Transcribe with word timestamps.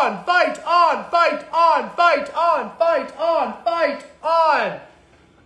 on, 0.00 0.24
fight 0.24 0.58
on, 0.64 1.10
fight 1.10 1.44
on, 1.52 1.90
fight 1.90 2.34
on, 2.34 2.76
fight 2.78 3.16
on, 3.18 3.64
fight 3.64 4.04
on. 4.22 4.80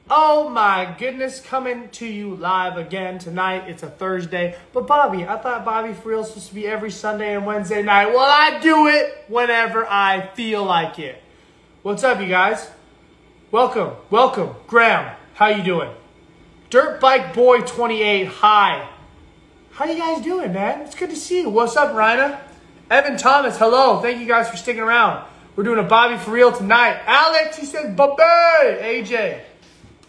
Oh 0.09 0.49
my 0.49 0.95
goodness, 0.97 1.41
coming 1.41 1.89
to 1.91 2.07
you 2.07 2.37
live 2.37 2.77
again 2.77 3.19
tonight. 3.19 3.69
It's 3.69 3.83
a 3.83 3.91
Thursday. 3.91 4.57
But 4.73 4.87
Bobby, 4.87 5.25
I 5.25 5.39
thought 5.39 5.65
Bobby 5.65 5.93
for 5.93 6.11
real 6.11 6.19
was 6.19 6.29
supposed 6.29 6.49
to 6.51 6.55
be 6.55 6.69
every 6.69 6.93
Sunday 6.93 7.35
and 7.35 7.45
Wednesday 7.45 7.83
night. 7.83 8.11
Well, 8.13 8.21
I 8.21 8.61
do 8.61 8.87
it 8.87 9.25
whenever 9.27 9.87
I 9.89 10.29
feel 10.35 10.63
like 10.63 11.01
it. 11.01 11.21
What's 11.83 12.05
up, 12.05 12.21
you 12.21 12.29
guys? 12.29 12.71
Welcome, 13.51 13.95
welcome. 14.09 14.55
Graham, 14.69 15.17
how 15.35 15.49
you 15.49 15.65
doing? 15.65 15.91
Dirt 16.71 17.01
Bike 17.01 17.35
Boy 17.35 17.63
28, 17.63 18.27
hi. 18.27 18.89
How 19.73 19.87
you 19.87 19.99
guys 19.99 20.23
doing, 20.23 20.53
man? 20.53 20.83
It's 20.83 20.95
good 20.95 21.11
to 21.11 21.17
see 21.17 21.41
you. 21.41 21.51
What's 21.51 21.77
up, 21.77 21.93
Rhina? 21.93 22.39
Evan 22.91 23.17
Thomas, 23.17 23.57
hello. 23.57 24.03
Thank 24.03 24.21
you 24.21 24.27
guys 24.27 24.51
for 24.51 24.59
sticking 24.59 24.83
around. 24.83 25.25
We're 25.57 25.65
doing 25.65 25.79
a 25.79 25.85
Bobby 25.85 26.19
for 26.19 26.33
real 26.33 26.53
tonight. 26.53 27.01
Alex, 27.07 27.57
he 27.57 27.65
says, 27.65 27.95
Bobby. 27.97 28.23
AJ, 28.23 29.41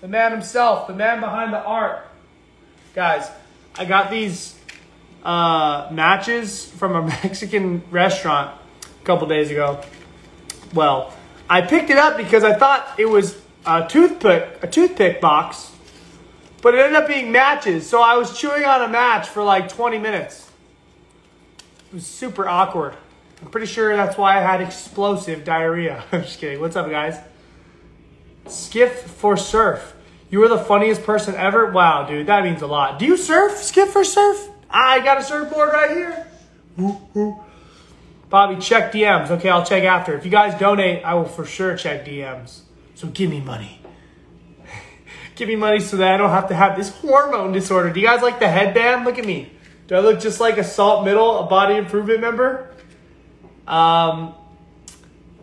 the 0.01 0.09
man 0.09 0.31
himself, 0.31 0.87
the 0.87 0.93
man 0.93 1.21
behind 1.21 1.53
the 1.53 1.63
art. 1.63 2.05
Guys, 2.93 3.29
I 3.77 3.85
got 3.85 4.11
these 4.11 4.59
uh, 5.23 5.87
matches 5.91 6.65
from 6.65 6.95
a 6.95 7.01
Mexican 7.23 7.81
restaurant 7.91 8.59
a 8.83 9.05
couple 9.05 9.25
days 9.27 9.51
ago. 9.51 9.81
Well, 10.73 11.13
I 11.49 11.61
picked 11.61 11.89
it 11.89 11.97
up 11.97 12.17
because 12.17 12.43
I 12.43 12.55
thought 12.55 12.99
it 12.99 13.05
was 13.05 13.41
a 13.65 13.87
toothpick, 13.87 14.59
a 14.61 14.67
toothpick 14.67 15.21
box, 15.21 15.71
but 16.61 16.75
it 16.75 16.79
ended 16.79 17.01
up 17.01 17.07
being 17.07 17.31
matches. 17.31 17.87
So 17.87 18.01
I 18.01 18.17
was 18.17 18.37
chewing 18.37 18.65
on 18.65 18.81
a 18.81 18.89
match 18.89 19.29
for 19.29 19.43
like 19.43 19.69
20 19.69 19.97
minutes. 19.97 20.44
Was 21.95 22.05
super 22.05 22.45
awkward. 22.45 22.93
I'm 23.41 23.49
pretty 23.49 23.67
sure 23.67 23.95
that's 23.95 24.17
why 24.17 24.37
I 24.37 24.41
had 24.41 24.59
explosive 24.59 25.45
diarrhea. 25.45 26.03
I'm 26.11 26.23
just 26.23 26.39
kidding. 26.39 26.59
What's 26.59 26.75
up, 26.75 26.89
guys? 26.89 27.17
Skiff 28.47 29.03
for 29.03 29.37
surf. 29.37 29.95
You 30.29 30.39
were 30.39 30.49
the 30.49 30.57
funniest 30.57 31.03
person 31.03 31.35
ever. 31.35 31.71
Wow, 31.71 32.05
dude, 32.05 32.27
that 32.27 32.43
means 32.43 32.61
a 32.61 32.67
lot. 32.67 32.99
Do 32.99 33.05
you 33.05 33.15
surf? 33.15 33.55
Skiff 33.55 33.91
for 33.91 34.03
surf? 34.03 34.49
I 34.69 34.99
got 35.05 35.19
a 35.19 35.23
surfboard 35.23 35.69
right 35.69 36.25
here. 36.75 37.37
Bobby, 38.29 38.57
check 38.57 38.91
DMs. 38.91 39.29
Okay, 39.29 39.47
I'll 39.47 39.65
check 39.65 39.85
after. 39.85 40.17
If 40.17 40.25
you 40.25 40.31
guys 40.31 40.59
donate, 40.59 41.05
I 41.05 41.13
will 41.13 41.23
for 41.23 41.45
sure 41.45 41.77
check 41.77 42.05
DMs. 42.05 42.63
So 42.95 43.07
give 43.07 43.29
me 43.29 43.39
money. 43.39 43.79
give 45.35 45.47
me 45.47 45.55
money 45.55 45.79
so 45.79 45.95
that 45.95 46.13
I 46.13 46.17
don't 46.17 46.29
have 46.29 46.49
to 46.49 46.55
have 46.55 46.75
this 46.75 46.89
hormone 46.89 47.53
disorder. 47.53 47.89
Do 47.89 48.01
you 48.01 48.05
guys 48.05 48.21
like 48.21 48.39
the 48.39 48.49
headband? 48.49 49.05
Look 49.05 49.17
at 49.17 49.25
me. 49.25 49.53
Do 49.87 49.95
I 49.95 49.99
look 49.99 50.19
just 50.19 50.39
like 50.39 50.57
a 50.57 50.63
Salt 50.63 51.05
Middle, 51.05 51.39
a 51.39 51.47
body 51.47 51.75
improvement 51.75 52.19
member? 52.19 52.71
Um, 53.67 54.33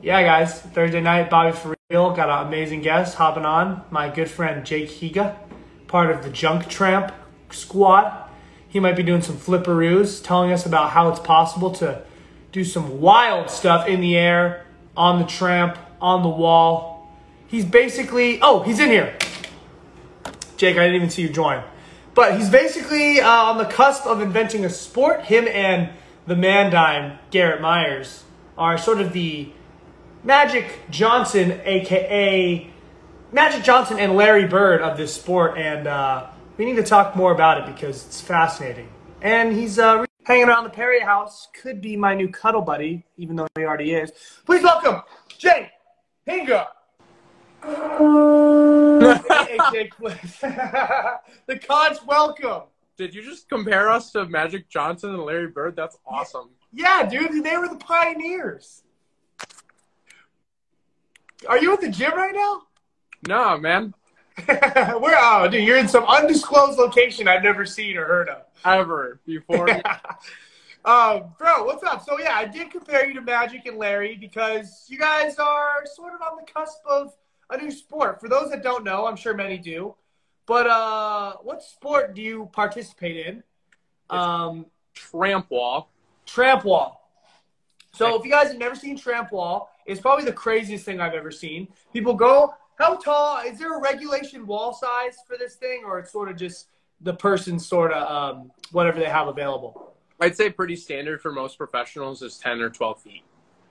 yeah, 0.03 0.21
guys. 0.25 0.61
Thursday 0.61 1.01
night, 1.01 1.31
Bobby 1.31 1.57
for 1.57 1.77
real. 1.91 2.13
Got 2.13 2.29
an 2.29 2.49
amazing 2.49 2.83
guest 2.83 3.15
hopping 3.15 3.45
on. 3.45 3.85
My 3.91 4.09
good 4.09 4.29
friend 4.29 4.67
Jake 4.67 4.91
Higa, 4.91 5.37
part 5.87 6.11
of 6.11 6.25
the 6.25 6.31
Junk 6.31 6.69
Tramp 6.69 7.13
squad. 7.51 8.29
He 8.69 8.81
might 8.81 8.97
be 8.97 9.05
doing 9.05 9.23
some 9.23 9.37
flipperoos, 9.37 10.25
telling 10.25 10.51
us 10.51 10.67
about 10.67 10.91
how 10.91 11.09
it's 11.11 11.21
possible 11.21 11.71
to 11.73 12.03
do 12.51 12.65
some 12.65 13.01
wild 13.01 13.49
stuff 13.49 13.87
in 13.87 14.01
the 14.01 14.17
air, 14.17 14.67
on 14.97 15.21
the 15.21 15.27
tramp, 15.27 15.79
on 16.01 16.23
the 16.23 16.29
wall. 16.29 17.09
He's 17.47 17.65
basically, 17.65 18.41
oh, 18.43 18.63
he's 18.63 18.81
in 18.81 18.89
here. 18.89 19.17
Jake, 20.57 20.77
I 20.77 20.81
didn't 20.81 20.97
even 20.97 21.11
see 21.11 21.23
you 21.23 21.29
join. 21.29 21.63
But 22.15 22.37
he's 22.37 22.51
basically 22.51 23.21
uh, 23.21 23.29
on 23.29 23.59
the 23.59 23.65
cusp 23.65 24.07
of 24.07 24.21
inventing 24.21 24.65
a 24.65 24.71
sport. 24.71 25.25
Him 25.25 25.49
and 25.49 25.91
the 26.27 26.37
man 26.37 26.71
Mandime, 26.71 27.19
Garrett 27.31 27.61
Myers, 27.61 28.25
are 28.59 28.77
sort 28.77 29.01
of 29.01 29.13
the 29.13 29.51
Magic 30.23 30.67
Johnson, 30.91 31.61
aka 31.65 32.71
Magic 33.33 33.65
Johnson 33.65 33.99
and 33.99 34.15
Larry 34.15 34.47
Bird 34.47 34.83
of 34.83 34.97
this 34.97 35.15
sport. 35.15 35.57
And 35.57 35.87
uh, 35.87 36.29
we 36.59 36.67
need 36.67 36.77
to 36.77 36.83
talk 36.83 37.17
more 37.17 37.33
about 37.33 37.59
it 37.59 37.75
because 37.75 38.07
it's 38.07 38.21
fascinating. 38.21 38.89
And 39.23 39.57
he's 39.57 39.79
uh, 39.79 40.05
hanging 40.25 40.49
around 40.49 40.65
the 40.65 40.71
Perry 40.71 41.01
house. 41.01 41.49
Could 41.63 41.81
be 41.81 41.97
my 41.97 42.15
new 42.15 42.29
cuddle 42.29 42.63
buddy, 42.63 43.05
even 43.17 43.37
though 43.37 43.49
he 43.57 43.65
already 43.65 43.95
is. 43.95 44.13
Please 44.45 44.63
welcome 44.63 45.03
Jay 45.39 45.71
Hinga. 46.29 46.67
the 47.63 49.21
conch 51.65 51.99
welcome. 52.05 52.63
Did 52.97 53.15
you 53.15 53.23
just 53.23 53.49
compare 53.49 53.89
us 53.89 54.11
to 54.13 54.27
Magic 54.27 54.69
Johnson 54.69 55.11
and 55.11 55.23
Larry 55.23 55.47
Bird? 55.47 55.77
That's 55.77 55.97
awesome. 56.05 56.51
Yeah, 56.73 57.09
dude, 57.09 57.45
they 57.45 57.57
were 57.57 57.69
the 57.69 57.77
pioneers. 57.77 58.83
Are 61.49 61.59
you 61.59 61.73
at 61.73 61.81
the 61.81 61.89
gym 61.89 62.13
right 62.15 62.35
now? 62.35 62.63
No, 63.29 63.57
man. 63.59 63.95
Where? 64.45 65.17
Oh, 65.21 65.49
dude, 65.49 65.65
you're 65.65 65.79
in 65.79 65.87
some 65.87 66.05
undisclosed 66.05 66.79
location 66.79 67.29
I've 67.29 67.45
never 67.45 67.65
seen 67.65 67.97
or 67.97 68.05
heard 68.07 68.29
of. 68.29 68.43
Ever 68.65 69.21
before. 69.25 69.71
um, 70.85 71.33
bro, 71.39 71.65
what's 71.65 71.85
up? 71.85 72.05
So 72.05 72.19
yeah, 72.19 72.35
I 72.35 72.47
did 72.47 72.73
compare 72.73 73.07
you 73.07 73.15
to 73.15 73.21
Magic 73.21 73.67
and 73.67 73.79
Larry 73.79 74.17
because 74.17 74.87
you 74.89 74.99
guys 74.99 75.39
are 75.39 75.87
sort 75.87 76.15
of 76.15 76.23
on 76.23 76.37
the 76.37 76.51
cusp 76.51 76.81
of 76.87 77.15
a 77.55 77.63
new 77.63 77.71
sport. 77.71 78.21
For 78.21 78.29
those 78.29 78.51
that 78.51 78.63
don't 78.63 78.85
know, 78.85 79.07
I'm 79.07 79.17
sure 79.17 79.35
many 79.35 79.59
do. 79.59 79.95
But 80.47 80.67
uh, 80.67 81.35
what 81.43 81.63
sport 81.63 82.15
do 82.15 82.23
you 82.23 82.49
participate 82.53 83.27
in? 83.27 83.43
Um, 84.11 84.67
Tramp 84.95 85.51
wall. 85.51 85.91
tramp 86.27 86.65
wall. 86.65 87.11
So 87.95 88.19
if 88.19 88.25
you 88.25 88.31
guys 88.31 88.49
have 88.49 88.59
never 88.59 88.75
seen 88.75 88.97
tramp 88.97 89.33
wall, 89.33 89.71
it's 89.87 90.01
probably 90.01 90.25
the 90.25 90.33
craziest 90.33 90.85
thing 90.85 91.01
I've 91.01 91.15
ever 91.15 91.31
seen. 91.31 91.69
People 91.93 92.15
go, 92.15 92.55
how 92.79 92.97
tall? 92.97 93.41
Is 93.47 93.59
there 93.59 93.77
a 93.77 93.81
regulation 93.81 94.47
wall 94.47 94.73
size 94.73 95.17
for 95.27 95.37
this 95.39 95.57
thing, 95.57 95.83
or 95.87 95.99
it's 95.99 96.11
sort 96.11 96.29
of 96.31 96.37
just 96.37 96.69
the 97.01 97.15
person 97.15 97.59
sort 97.59 97.93
of 97.93 98.37
um, 98.37 98.51
whatever 98.73 98.99
they 98.99 99.09
have 99.09 99.29
available? 99.29 99.95
I'd 100.21 100.37
say 100.37 100.51
pretty 100.51 100.77
standard 100.77 101.21
for 101.21 101.33
most 101.33 101.59
professionals 101.59 102.23
is 102.23 102.39
10 102.39 102.61
or 102.61 102.71
12 102.71 103.03
feet. 103.03 103.23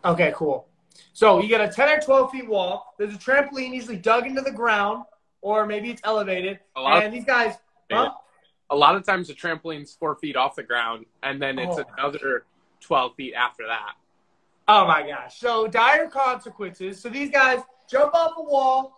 Okay, 0.05 0.33
cool. 0.35 0.67
So 1.13 1.39
you 1.41 1.47
get 1.47 1.61
a 1.61 1.67
10 1.71 1.89
or 1.89 2.01
12 2.01 2.31
feet 2.31 2.47
wall. 2.47 2.93
There's 2.97 3.13
a 3.13 3.17
trampoline 3.17 3.73
usually 3.73 3.97
dug 3.97 4.25
into 4.25 4.41
the 4.41 4.51
ground, 4.51 5.05
or 5.41 5.65
maybe 5.65 5.89
it's 5.89 6.01
elevated. 6.03 6.59
A 6.75 6.81
lot 6.81 6.97
of- 6.97 7.03
And 7.03 7.13
these 7.13 7.25
guys, 7.25 7.55
huh? 7.91 8.11
A 8.69 8.75
lot 8.75 8.95
of 8.95 9.05
times 9.05 9.27
the 9.27 9.33
trampoline's 9.33 9.93
four 9.93 10.15
feet 10.15 10.35
off 10.37 10.55
the 10.55 10.63
ground, 10.63 11.05
and 11.23 11.41
then 11.41 11.59
it's 11.59 11.77
Oh. 11.77 11.83
another 11.97 12.45
12 12.79 13.15
feet 13.15 13.33
after 13.33 13.67
that. 13.67 13.95
Oh 14.67 14.85
my 14.87 15.05
gosh. 15.05 15.37
So 15.37 15.67
dire 15.67 16.07
consequences. 16.07 17.01
So 17.01 17.09
these 17.09 17.29
guys 17.29 17.61
jump 17.89 18.13
off 18.15 18.33
a 18.37 18.41
wall 18.41 18.97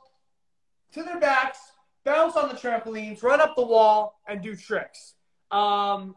to 0.91 1.01
their 1.03 1.19
backs, 1.19 1.59
bounce 2.03 2.35
on 2.35 2.49
the 2.49 2.53
trampolines, 2.55 3.23
run 3.23 3.41
up 3.41 3.55
the 3.55 3.65
wall, 3.65 4.19
and 4.27 4.41
do 4.41 4.55
tricks. 4.55 5.15
Um, 5.49 6.15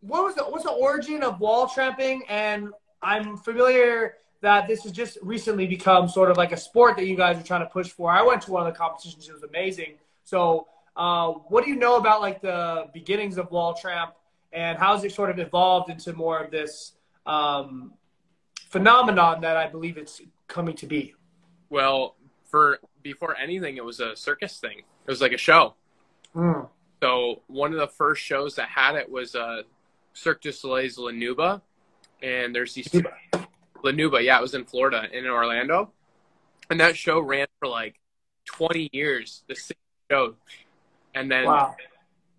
what 0.00 0.22
was 0.22 0.34
the 0.36 0.44
what's 0.44 0.64
the 0.64 0.70
origin 0.70 1.24
of 1.24 1.40
wall 1.40 1.66
tramping? 1.66 2.22
And 2.28 2.72
I'm 3.02 3.36
familiar 3.36 4.18
that 4.44 4.68
this 4.68 4.82
has 4.84 4.92
just 4.92 5.16
recently 5.22 5.66
become 5.66 6.06
sort 6.06 6.30
of 6.30 6.36
like 6.36 6.52
a 6.52 6.56
sport 6.56 6.96
that 6.96 7.06
you 7.06 7.16
guys 7.16 7.38
are 7.38 7.42
trying 7.42 7.62
to 7.62 7.66
push 7.66 7.88
for. 7.88 8.10
I 8.10 8.22
went 8.22 8.42
to 8.42 8.52
one 8.52 8.66
of 8.66 8.72
the 8.72 8.78
competitions; 8.78 9.26
it 9.28 9.32
was 9.32 9.42
amazing. 9.42 9.94
So, 10.24 10.68
uh, 10.96 11.30
what 11.48 11.64
do 11.64 11.70
you 11.70 11.76
know 11.76 11.96
about 11.96 12.20
like 12.20 12.42
the 12.42 12.88
beginnings 12.92 13.38
of 13.38 13.50
wall 13.50 13.74
tramp, 13.74 14.14
and 14.52 14.78
how 14.78 14.94
has 14.94 15.02
it 15.02 15.12
sort 15.12 15.30
of 15.30 15.38
evolved 15.38 15.90
into 15.90 16.12
more 16.12 16.38
of 16.38 16.50
this? 16.50 16.92
Um, 17.26 17.94
phenomenon 18.68 19.40
that 19.40 19.56
I 19.56 19.66
believe 19.66 19.96
it's 19.96 20.20
coming 20.46 20.76
to 20.76 20.86
be. 20.86 21.14
Well, 21.70 22.16
for 22.44 22.80
before 23.02 23.36
anything, 23.36 23.78
it 23.78 23.84
was 23.84 24.00
a 24.00 24.14
circus 24.14 24.58
thing. 24.58 24.78
It 24.78 25.10
was 25.10 25.20
like 25.20 25.32
a 25.32 25.38
show. 25.38 25.74
So 27.02 27.42
one 27.46 27.72
of 27.72 27.78
the 27.78 27.88
first 27.88 28.22
shows 28.22 28.56
that 28.56 28.68
had 28.68 28.96
it 28.96 29.08
was 29.08 29.34
uh, 29.34 29.62
Cirque 30.12 30.42
du 30.42 30.52
Soleil's 30.52 30.98
La 30.98 31.12
Nouba, 31.12 31.62
and 32.22 32.54
there's 32.54 32.74
these 32.74 32.90
two 32.90 33.04
La 33.84 33.92
Nouba. 33.92 34.22
Yeah, 34.24 34.38
it 34.38 34.42
was 34.42 34.54
in 34.54 34.64
Florida, 34.64 35.06
in 35.12 35.26
Orlando, 35.26 35.92
and 36.70 36.80
that 36.80 36.96
show 36.96 37.20
ran 37.20 37.46
for 37.60 37.68
like 37.68 38.00
20 38.46 38.88
years. 38.92 39.44
The 39.48 39.54
same 39.54 39.76
show, 40.10 40.34
and 41.14 41.30
then 41.30 41.44
Wow. 41.44 41.76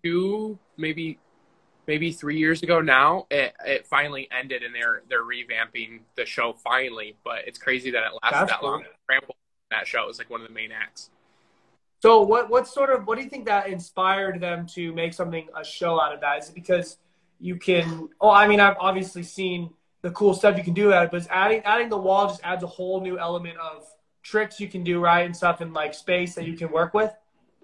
two, 0.04 0.58
maybe, 0.76 1.18
maybe 1.86 2.10
three 2.12 2.36
years 2.38 2.62
ago 2.62 2.80
now, 2.80 3.26
it 3.30 3.54
it 3.64 3.86
finally 3.86 4.28
ended, 4.36 4.62
and 4.64 4.74
they're 4.74 5.02
they're 5.08 5.22
revamping 5.24 6.00
the 6.16 6.26
show 6.26 6.52
finally. 6.52 7.16
But 7.24 7.46
it's 7.46 7.58
crazy 7.58 7.92
that 7.92 8.02
it 8.02 8.10
lasted 8.22 8.40
That's 8.40 8.50
that 8.52 8.60
cool. 8.60 8.70
long. 8.70 8.84
Trample 9.08 9.36
that 9.70 9.86
show 9.86 10.06
was 10.06 10.18
like 10.18 10.30
one 10.30 10.40
of 10.40 10.48
the 10.48 10.54
main 10.54 10.72
acts. 10.72 11.10
So 12.02 12.22
what 12.22 12.50
what 12.50 12.66
sort 12.68 12.90
of 12.90 13.06
what 13.06 13.16
do 13.18 13.24
you 13.24 13.30
think 13.30 13.46
that 13.46 13.68
inspired 13.68 14.40
them 14.40 14.66
to 14.74 14.92
make 14.92 15.14
something 15.14 15.48
a 15.56 15.64
show 15.64 16.00
out 16.00 16.12
of 16.12 16.20
that? 16.20 16.38
Is 16.42 16.48
it 16.48 16.54
because 16.54 16.98
you 17.40 17.56
can? 17.56 18.08
Oh, 18.20 18.30
I 18.30 18.48
mean, 18.48 18.60
I've 18.60 18.76
obviously 18.80 19.22
seen 19.22 19.70
the 20.06 20.12
cool 20.12 20.34
stuff 20.34 20.56
you 20.56 20.62
can 20.62 20.72
do 20.72 20.92
at 20.92 21.02
it, 21.02 21.10
but 21.10 21.16
it's 21.16 21.26
adding 21.30 21.60
adding 21.64 21.88
the 21.88 21.98
wall 21.98 22.28
just 22.28 22.40
adds 22.44 22.62
a 22.62 22.66
whole 22.68 23.00
new 23.00 23.18
element 23.18 23.58
of 23.58 23.84
tricks 24.22 24.60
you 24.60 24.68
can 24.68 24.84
do 24.84 25.00
right 25.00 25.26
and 25.26 25.36
stuff 25.36 25.60
in 25.60 25.72
like 25.72 25.94
space 25.94 26.36
that 26.36 26.46
you 26.46 26.56
can 26.56 26.70
work 26.70 26.94
with. 26.94 27.12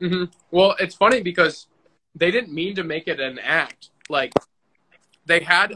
hmm 0.00 0.24
Well, 0.50 0.74
it's 0.80 0.96
funny 0.96 1.22
because 1.22 1.68
they 2.16 2.32
didn't 2.32 2.52
mean 2.52 2.74
to 2.74 2.82
make 2.82 3.06
it 3.06 3.20
an 3.20 3.38
act. 3.38 3.90
Like 4.08 4.32
they 5.24 5.38
had 5.38 5.72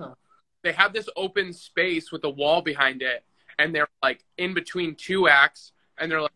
they 0.64 0.72
had 0.72 0.92
this 0.92 1.08
open 1.14 1.52
space 1.52 2.10
with 2.10 2.24
a 2.24 2.30
wall 2.30 2.62
behind 2.62 3.00
it, 3.00 3.22
and 3.60 3.72
they're 3.72 3.86
like 4.02 4.24
in 4.36 4.52
between 4.52 4.96
two 4.96 5.28
acts, 5.28 5.70
and 5.98 6.10
they're 6.10 6.20
like, 6.20 6.32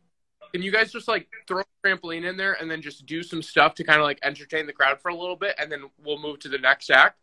"Can 0.53 0.63
you 0.63 0.71
guys 0.71 0.93
just 0.93 1.09
like 1.09 1.27
throw 1.49 1.63
a 1.63 1.65
trampoline 1.85 2.25
in 2.25 2.37
there 2.37 2.53
and 2.53 2.71
then 2.71 2.81
just 2.81 3.05
do 3.05 3.25
some 3.25 3.43
stuff 3.43 3.75
to 3.75 3.83
kind 3.83 3.99
of 3.99 4.05
like 4.05 4.21
entertain 4.23 4.69
the 4.69 4.73
crowd 4.73 5.01
for 5.01 5.09
a 5.09 5.17
little 5.17 5.35
bit, 5.35 5.57
and 5.59 5.73
then 5.73 5.91
we'll 6.05 6.21
move 6.21 6.39
to 6.39 6.49
the 6.49 6.59
next 6.59 6.89
act." 6.89 7.17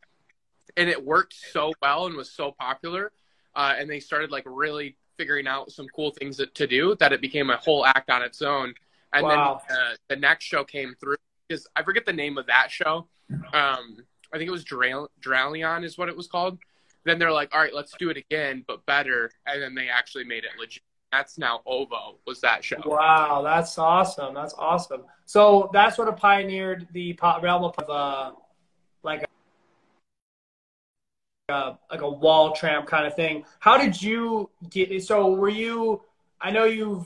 And 0.77 0.89
it 0.89 1.03
worked 1.03 1.33
so 1.33 1.73
well 1.81 2.05
and 2.05 2.15
was 2.15 2.31
so 2.31 2.51
popular, 2.51 3.11
uh, 3.55 3.73
and 3.77 3.89
they 3.89 3.99
started 3.99 4.31
like 4.31 4.43
really 4.45 4.95
figuring 5.17 5.47
out 5.47 5.71
some 5.71 5.87
cool 5.95 6.11
things 6.11 6.37
that, 6.37 6.53
to 6.55 6.67
do 6.67 6.95
that 6.99 7.11
it 7.11 7.19
became 7.21 7.49
a 7.49 7.57
whole 7.57 7.85
act 7.85 8.09
on 8.09 8.21
its 8.21 8.41
own. 8.41 8.73
And 9.13 9.23
Wow. 9.23 9.61
then 9.67 9.77
uh, 9.77 9.95
the 10.09 10.15
next 10.15 10.45
show 10.45 10.63
came 10.63 10.93
through 10.99 11.15
because 11.47 11.67
I 11.75 11.81
forget 11.83 12.05
the 12.05 12.13
name 12.13 12.37
of 12.37 12.45
that 12.47 12.69
show. 12.69 13.07
Um, 13.53 13.97
I 14.33 14.37
think 14.37 14.47
it 14.47 14.51
was 14.51 14.63
Dralion 14.65 15.83
is 15.83 15.97
what 15.97 16.09
it 16.09 16.15
was 16.15 16.27
called. 16.27 16.59
Then 17.05 17.17
they're 17.19 17.31
like, 17.31 17.53
all 17.55 17.61
right, 17.61 17.73
let's 17.73 17.93
do 17.97 18.09
it 18.09 18.17
again, 18.17 18.63
but 18.67 18.85
better. 18.85 19.31
And 19.45 19.61
then 19.61 19.73
they 19.73 19.89
actually 19.89 20.25
made 20.25 20.43
it 20.43 20.51
legit. 20.59 20.83
That's 21.11 21.37
now 21.37 21.61
OVO 21.65 22.17
was 22.27 22.41
that 22.41 22.65
show. 22.65 22.81
Wow, 22.85 23.41
that's 23.41 23.77
awesome. 23.77 24.33
That's 24.33 24.53
awesome. 24.57 25.03
So 25.25 25.69
that 25.71 25.95
sort 25.95 26.09
of 26.09 26.17
pioneered 26.17 26.85
the 26.91 27.17
realm 27.41 27.63
of 27.63 27.89
uh, 27.89 28.31
like 29.03 29.25
a, 31.49 31.77
like 31.89 32.01
a 32.01 32.09
wall 32.09 32.51
tramp 32.51 32.87
kind 32.87 33.07
of 33.07 33.15
thing. 33.15 33.45
How 33.59 33.77
did 33.77 34.01
you 34.01 34.49
get? 34.69 35.01
So 35.01 35.31
were 35.31 35.47
you? 35.47 36.01
I 36.41 36.51
know 36.51 36.65
you've 36.65 37.05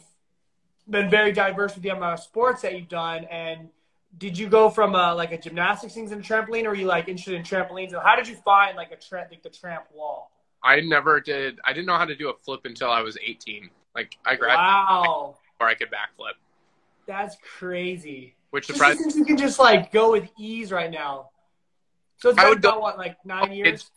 been 0.90 1.12
very 1.12 1.32
diverse 1.32 1.76
with 1.76 1.84
the 1.84 1.90
amount 1.90 2.16
of 2.16 2.20
sports 2.22 2.64
that 2.64 2.74
you've 2.76 2.88
done, 2.90 3.26
and 3.26 3.70
did 4.18 4.36
you 4.36 4.50
go 4.50 4.68
from 4.72 4.96
a, 4.96 5.14
like 5.14 5.32
a 5.32 5.38
gymnastics 5.38 5.94
things 5.94 6.12
and 6.12 6.24
trampoline, 6.24 6.66
or 6.66 6.70
were 6.70 6.76
you 6.76 6.88
like 6.88 7.08
interested 7.08 7.36
in 7.36 7.44
trampolines? 7.44 7.94
And 7.94 8.02
how 8.02 8.16
did 8.16 8.28
you 8.28 8.36
find 8.36 8.76
like 8.76 8.92
a 8.92 8.96
tra- 8.96 9.28
like 9.30 9.44
the 9.44 9.50
tramp 9.50 9.84
wall? 9.94 10.32
I 10.64 10.80
never 10.80 11.20
did. 11.20 11.60
I 11.64 11.72
didn't 11.72 11.86
know 11.86 11.98
how 11.98 12.06
to 12.06 12.16
do 12.16 12.30
a 12.30 12.34
flip 12.34 12.62
until 12.66 12.90
I 12.90 13.02
was 13.02 13.18
18. 13.24 13.70
Like 13.94 14.18
I 14.26 14.36
graduated 14.36 14.58
Wow, 14.58 15.36
before 15.54 15.68
I 15.70 15.76
could 15.76 15.90
backflip, 15.90 16.34
that's 17.06 17.36
crazy. 17.60 18.34
which 18.50 18.66
surprised 18.66 19.02
since 19.02 19.16
you 19.16 19.24
can 19.24 19.38
just 19.38 19.60
like 19.60 19.92
go 19.92 20.12
with 20.12 20.28
ease 20.40 20.72
right 20.72 20.90
now. 20.90 21.30
So 22.18 22.30
it's 22.30 22.40
I 22.40 22.56
go- 22.56 22.70
about 22.70 22.82
what, 22.82 22.98
like 22.98 23.18
nine 23.24 23.52
years? 23.52 23.92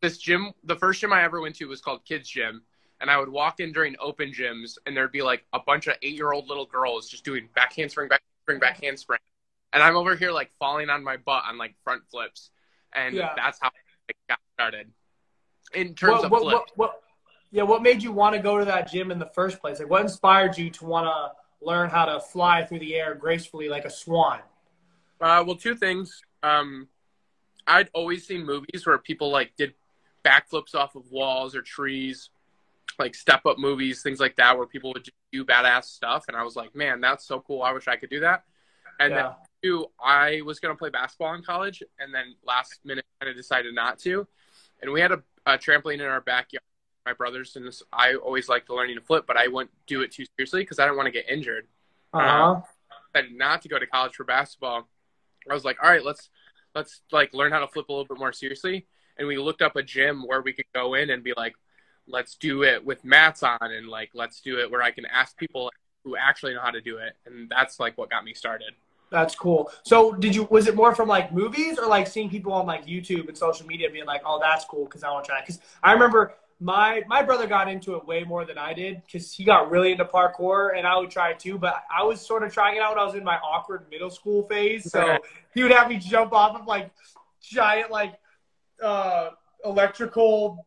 This 0.00 0.18
gym. 0.18 0.52
The 0.64 0.76
first 0.76 1.00
gym 1.00 1.12
I 1.12 1.24
ever 1.24 1.40
went 1.40 1.56
to 1.56 1.66
was 1.66 1.80
called 1.80 2.04
Kids 2.04 2.28
Gym, 2.28 2.62
and 3.00 3.10
I 3.10 3.18
would 3.18 3.28
walk 3.28 3.60
in 3.60 3.72
during 3.72 3.96
open 4.00 4.32
gyms, 4.32 4.78
and 4.86 4.96
there'd 4.96 5.10
be 5.12 5.22
like 5.22 5.44
a 5.52 5.58
bunch 5.58 5.86
of 5.88 5.96
eight-year-old 6.02 6.48
little 6.48 6.66
girls 6.66 7.08
just 7.08 7.24
doing 7.24 7.48
back 7.54 7.74
handspring, 7.74 8.08
back 8.08 8.22
handspring, 8.46 8.60
back 8.60 8.82
handspring, 8.82 9.18
and 9.72 9.82
I'm 9.82 9.96
over 9.96 10.14
here 10.14 10.30
like 10.30 10.50
falling 10.58 10.88
on 10.88 11.02
my 11.02 11.16
butt 11.16 11.42
on 11.48 11.58
like 11.58 11.74
front 11.82 12.02
flips, 12.10 12.50
and 12.92 13.14
Yeah. 13.16 13.32
that's 13.34 13.58
how 13.60 13.68
I 13.68 14.12
got 14.28 14.38
started. 14.54 14.90
In 15.74 15.94
terms 15.94 16.22
What, 16.22 16.24
of 16.24 16.30
what, 16.30 16.42
flips, 16.42 16.72
what, 16.76 16.76
what, 16.76 17.02
yeah, 17.50 17.64
what 17.64 17.82
made 17.82 18.02
you 18.02 18.12
want 18.12 18.36
to 18.36 18.40
go 18.40 18.58
to 18.58 18.64
that 18.64 18.90
gym 18.90 19.10
in 19.10 19.18
the 19.18 19.26
first 19.34 19.60
place? 19.60 19.80
Like, 19.80 19.90
what 19.90 20.02
inspired 20.02 20.56
you 20.56 20.70
to 20.70 20.84
want 20.84 21.06
to 21.06 21.66
learn 21.66 21.90
how 21.90 22.04
to 22.04 22.20
fly 22.20 22.64
through 22.64 22.78
the 22.78 22.94
air 22.94 23.14
gracefully 23.14 23.68
like 23.68 23.84
a 23.84 23.90
swan? 23.90 24.40
Uh, 25.20 25.42
well, 25.44 25.56
two 25.56 25.74
things. 25.74 26.22
Um, 26.44 26.88
I'd 27.66 27.90
always 27.92 28.26
seen 28.26 28.46
movies 28.46 28.86
where 28.86 28.96
people 28.98 29.30
like 29.30 29.52
did 29.56 29.74
backflips 30.24 30.74
off 30.74 30.94
of 30.94 31.10
walls 31.10 31.54
or 31.54 31.62
trees, 31.62 32.30
like 32.98 33.14
step 33.14 33.46
up 33.46 33.58
movies, 33.58 34.02
things 34.02 34.20
like 34.20 34.36
that, 34.36 34.56
where 34.56 34.66
people 34.66 34.92
would 34.92 35.08
do 35.32 35.44
badass 35.44 35.84
stuff. 35.84 36.24
And 36.28 36.36
I 36.36 36.42
was 36.42 36.56
like, 36.56 36.74
man, 36.74 37.00
that's 37.00 37.26
so 37.26 37.40
cool. 37.40 37.62
I 37.62 37.72
wish 37.72 37.88
I 37.88 37.96
could 37.96 38.10
do 38.10 38.20
that. 38.20 38.44
And 39.00 39.12
then 39.12 39.26
two, 39.62 39.86
I 40.02 40.40
was 40.44 40.58
going 40.58 40.74
to 40.74 40.78
play 40.78 40.90
basketball 40.90 41.34
in 41.34 41.42
college, 41.42 41.82
and 42.00 42.12
then 42.12 42.34
last 42.44 42.80
minute 42.84 43.04
kind 43.20 43.30
of 43.30 43.36
decided 43.36 43.74
not 43.74 43.98
to. 44.00 44.26
And 44.82 44.92
we 44.92 45.00
had 45.00 45.12
a, 45.12 45.22
a 45.46 45.56
trampoline 45.56 45.94
in 45.94 46.02
our 46.02 46.20
backyard. 46.20 46.62
My 47.06 47.12
brothers 47.12 47.56
and 47.56 47.66
this, 47.66 47.82
I 47.92 48.14
always 48.14 48.48
liked 48.48 48.68
learning 48.68 48.96
to 48.96 49.02
flip, 49.02 49.24
but 49.26 49.36
I 49.36 49.46
wouldn't 49.46 49.70
do 49.86 50.02
it 50.02 50.12
too 50.12 50.24
seriously 50.36 50.62
because 50.62 50.78
I 50.78 50.84
didn't 50.84 50.96
want 50.96 51.06
to 51.06 51.12
get 51.12 51.30
injured. 51.30 51.66
Uh-huh. 52.12 52.60
decided 53.14 53.38
not 53.38 53.62
to 53.62 53.68
go 53.68 53.78
to 53.78 53.86
college 53.86 54.14
for 54.14 54.24
basketball. 54.24 54.88
I 55.48 55.54
was 55.54 55.64
like, 55.64 55.78
all 55.82 55.88
right, 55.88 56.04
let's 56.04 56.28
let's 56.74 57.00
like 57.10 57.32
learn 57.32 57.52
how 57.52 57.60
to 57.60 57.68
flip 57.68 57.88
a 57.88 57.92
little 57.92 58.04
bit 58.04 58.18
more 58.18 58.32
seriously. 58.32 58.86
And 59.18 59.26
we 59.26 59.36
looked 59.38 59.62
up 59.62 59.76
a 59.76 59.82
gym 59.82 60.22
where 60.26 60.42
we 60.42 60.52
could 60.52 60.66
go 60.74 60.94
in 60.94 61.10
and 61.10 61.22
be 61.22 61.32
like, 61.36 61.54
let's 62.06 62.34
do 62.36 62.62
it 62.62 62.84
with 62.84 63.04
mats 63.04 63.42
on, 63.42 63.58
and 63.60 63.88
like 63.88 64.10
let's 64.14 64.40
do 64.40 64.58
it 64.58 64.70
where 64.70 64.82
I 64.82 64.90
can 64.90 65.06
ask 65.06 65.36
people 65.36 65.70
who 66.04 66.16
actually 66.16 66.54
know 66.54 66.60
how 66.60 66.70
to 66.70 66.80
do 66.80 66.98
it. 66.98 67.14
And 67.26 67.48
that's 67.48 67.78
like 67.80 67.98
what 67.98 68.10
got 68.10 68.24
me 68.24 68.34
started. 68.34 68.72
That's 69.10 69.34
cool. 69.34 69.70
So, 69.84 70.12
did 70.12 70.34
you? 70.34 70.44
Was 70.44 70.66
it 70.66 70.74
more 70.74 70.94
from 70.94 71.08
like 71.08 71.32
movies 71.32 71.78
or 71.78 71.86
like 71.86 72.06
seeing 72.06 72.28
people 72.28 72.52
on 72.52 72.66
like 72.66 72.86
YouTube 72.86 73.28
and 73.28 73.36
social 73.36 73.66
media 73.66 73.88
being 73.90 74.04
like, 74.04 74.22
"Oh, 74.24 74.38
that's 74.40 74.64
cool," 74.66 74.84
because 74.84 75.02
I 75.02 75.10
want 75.10 75.24
to 75.24 75.30
try? 75.30 75.40
Because 75.40 75.60
I 75.82 75.92
remember 75.92 76.34
my 76.60 77.02
my 77.06 77.22
brother 77.22 77.46
got 77.46 77.68
into 77.68 77.94
it 77.94 78.06
way 78.06 78.24
more 78.24 78.44
than 78.44 78.58
I 78.58 78.74
did 78.74 79.02
because 79.06 79.32
he 79.32 79.44
got 79.44 79.70
really 79.70 79.92
into 79.92 80.04
parkour 80.04 80.76
and 80.76 80.86
I 80.86 80.96
would 80.98 81.10
try 81.10 81.30
it 81.30 81.38
too. 81.38 81.56
But 81.58 81.84
I 81.94 82.02
was 82.02 82.20
sort 82.20 82.42
of 82.42 82.52
trying 82.52 82.76
it 82.76 82.82
out 82.82 82.90
when 82.90 82.98
I 82.98 83.04
was 83.04 83.14
in 83.14 83.24
my 83.24 83.36
awkward 83.38 83.86
middle 83.90 84.10
school 84.10 84.42
phase. 84.42 84.90
So 84.90 85.18
he 85.54 85.62
would 85.62 85.72
have 85.72 85.88
me 85.88 85.96
jump 85.98 86.32
off 86.32 86.60
of 86.60 86.66
like 86.66 86.90
giant 87.40 87.90
like 87.90 88.14
uh, 88.82 89.30
electrical 89.64 90.66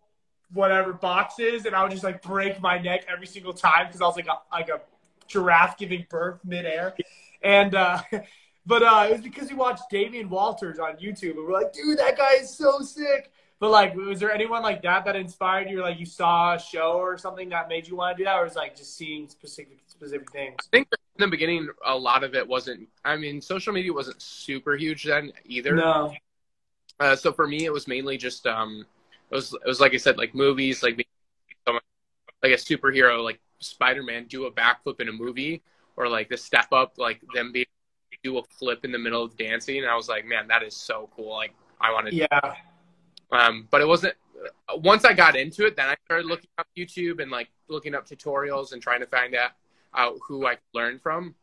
whatever 0.53 0.93
boxes, 0.93 1.65
and 1.65 1.75
I 1.75 1.83
would 1.83 1.91
just 1.91 2.03
like 2.03 2.21
break 2.21 2.61
my 2.61 2.77
neck 2.77 3.05
every 3.07 3.27
single 3.27 3.53
time 3.53 3.87
because 3.87 4.01
I 4.01 4.05
was 4.05 4.15
like 4.15 4.27
a, 4.27 4.39
like 4.51 4.69
a 4.69 4.81
giraffe 5.27 5.77
giving 5.77 6.05
birth 6.09 6.39
midair. 6.43 6.95
And 7.41 7.73
uh, 7.73 8.01
but 8.65 8.83
uh, 8.83 9.07
it 9.09 9.13
was 9.13 9.21
because 9.21 9.49
we 9.49 9.55
watched 9.55 9.83
Damien 9.89 10.29
Walters 10.29 10.79
on 10.79 10.97
YouTube, 10.97 11.37
and 11.37 11.47
we're 11.47 11.53
like, 11.53 11.73
dude, 11.73 11.97
that 11.99 12.17
guy 12.17 12.35
is 12.41 12.55
so 12.55 12.79
sick. 12.81 13.31
But 13.59 13.69
like, 13.69 13.95
was 13.95 14.19
there 14.19 14.31
anyone 14.31 14.63
like 14.63 14.81
that 14.81 15.05
that 15.05 15.15
inspired 15.15 15.69
you? 15.69 15.79
Or, 15.79 15.83
like, 15.83 15.99
you 15.99 16.05
saw 16.05 16.55
a 16.55 16.59
show 16.59 16.93
or 16.93 17.17
something 17.17 17.49
that 17.49 17.69
made 17.69 17.87
you 17.87 17.95
want 17.95 18.17
to 18.17 18.21
do 18.21 18.25
that, 18.25 18.35
or 18.35 18.43
was 18.43 18.55
like 18.55 18.75
just 18.75 18.97
seeing 18.97 19.29
specific 19.29 19.77
specific 19.87 20.31
things? 20.31 20.55
I 20.59 20.69
think 20.71 20.87
in 21.17 21.21
the 21.21 21.27
beginning, 21.27 21.69
a 21.85 21.95
lot 21.95 22.23
of 22.23 22.33
it 22.33 22.47
wasn't. 22.47 22.87
I 23.05 23.17
mean, 23.17 23.39
social 23.39 23.71
media 23.71 23.93
wasn't 23.93 24.21
super 24.21 24.75
huge 24.75 25.03
then 25.03 25.31
either. 25.45 25.75
No. 25.75 26.11
Uh, 27.01 27.15
so 27.15 27.33
for 27.33 27.47
me, 27.47 27.65
it 27.65 27.73
was 27.73 27.87
mainly 27.87 28.15
just 28.15 28.45
um, 28.45 28.85
it 29.31 29.35
was 29.35 29.53
it 29.53 29.65
was 29.65 29.79
like 29.79 29.95
I 29.95 29.97
said, 29.97 30.19
like 30.19 30.35
movies, 30.35 30.83
like 30.83 31.03
someone, 31.65 31.81
like 32.43 32.51
a 32.51 32.55
superhero, 32.55 33.23
like 33.23 33.39
Spider 33.57 34.03
Man, 34.03 34.25
do 34.25 34.45
a 34.45 34.51
backflip 34.51 35.01
in 35.01 35.09
a 35.09 35.11
movie, 35.11 35.63
or 35.97 36.07
like 36.07 36.29
the 36.29 36.37
step 36.37 36.71
up, 36.71 36.99
like 36.99 37.19
them 37.33 37.51
being 37.51 37.65
do 38.23 38.37
a 38.37 38.43
flip 38.43 38.85
in 38.85 38.91
the 38.91 38.99
middle 38.99 39.23
of 39.23 39.35
dancing. 39.35 39.79
And 39.79 39.87
I 39.87 39.95
was 39.95 40.07
like, 40.07 40.27
man, 40.27 40.47
that 40.49 40.61
is 40.61 40.75
so 40.75 41.09
cool. 41.15 41.31
Like 41.31 41.55
I 41.79 41.91
wanted, 41.91 42.11
to. 42.11 42.17
Yeah. 42.17 42.53
Um, 43.31 43.67
but 43.71 43.81
it 43.81 43.87
wasn't. 43.87 44.13
Once 44.75 45.03
I 45.03 45.13
got 45.13 45.35
into 45.35 45.65
it, 45.65 45.75
then 45.75 45.89
I 45.89 45.95
started 46.05 46.27
looking 46.27 46.49
up 46.59 46.67
YouTube 46.77 47.19
and 47.19 47.31
like 47.31 47.49
looking 47.67 47.95
up 47.95 48.07
tutorials 48.07 48.73
and 48.73 48.81
trying 48.81 48.99
to 48.99 49.07
find 49.07 49.33
out, 49.35 49.53
who 50.27 50.45
I 50.45 50.51
could 50.51 50.61
learn 50.75 50.99
from. 50.99 51.33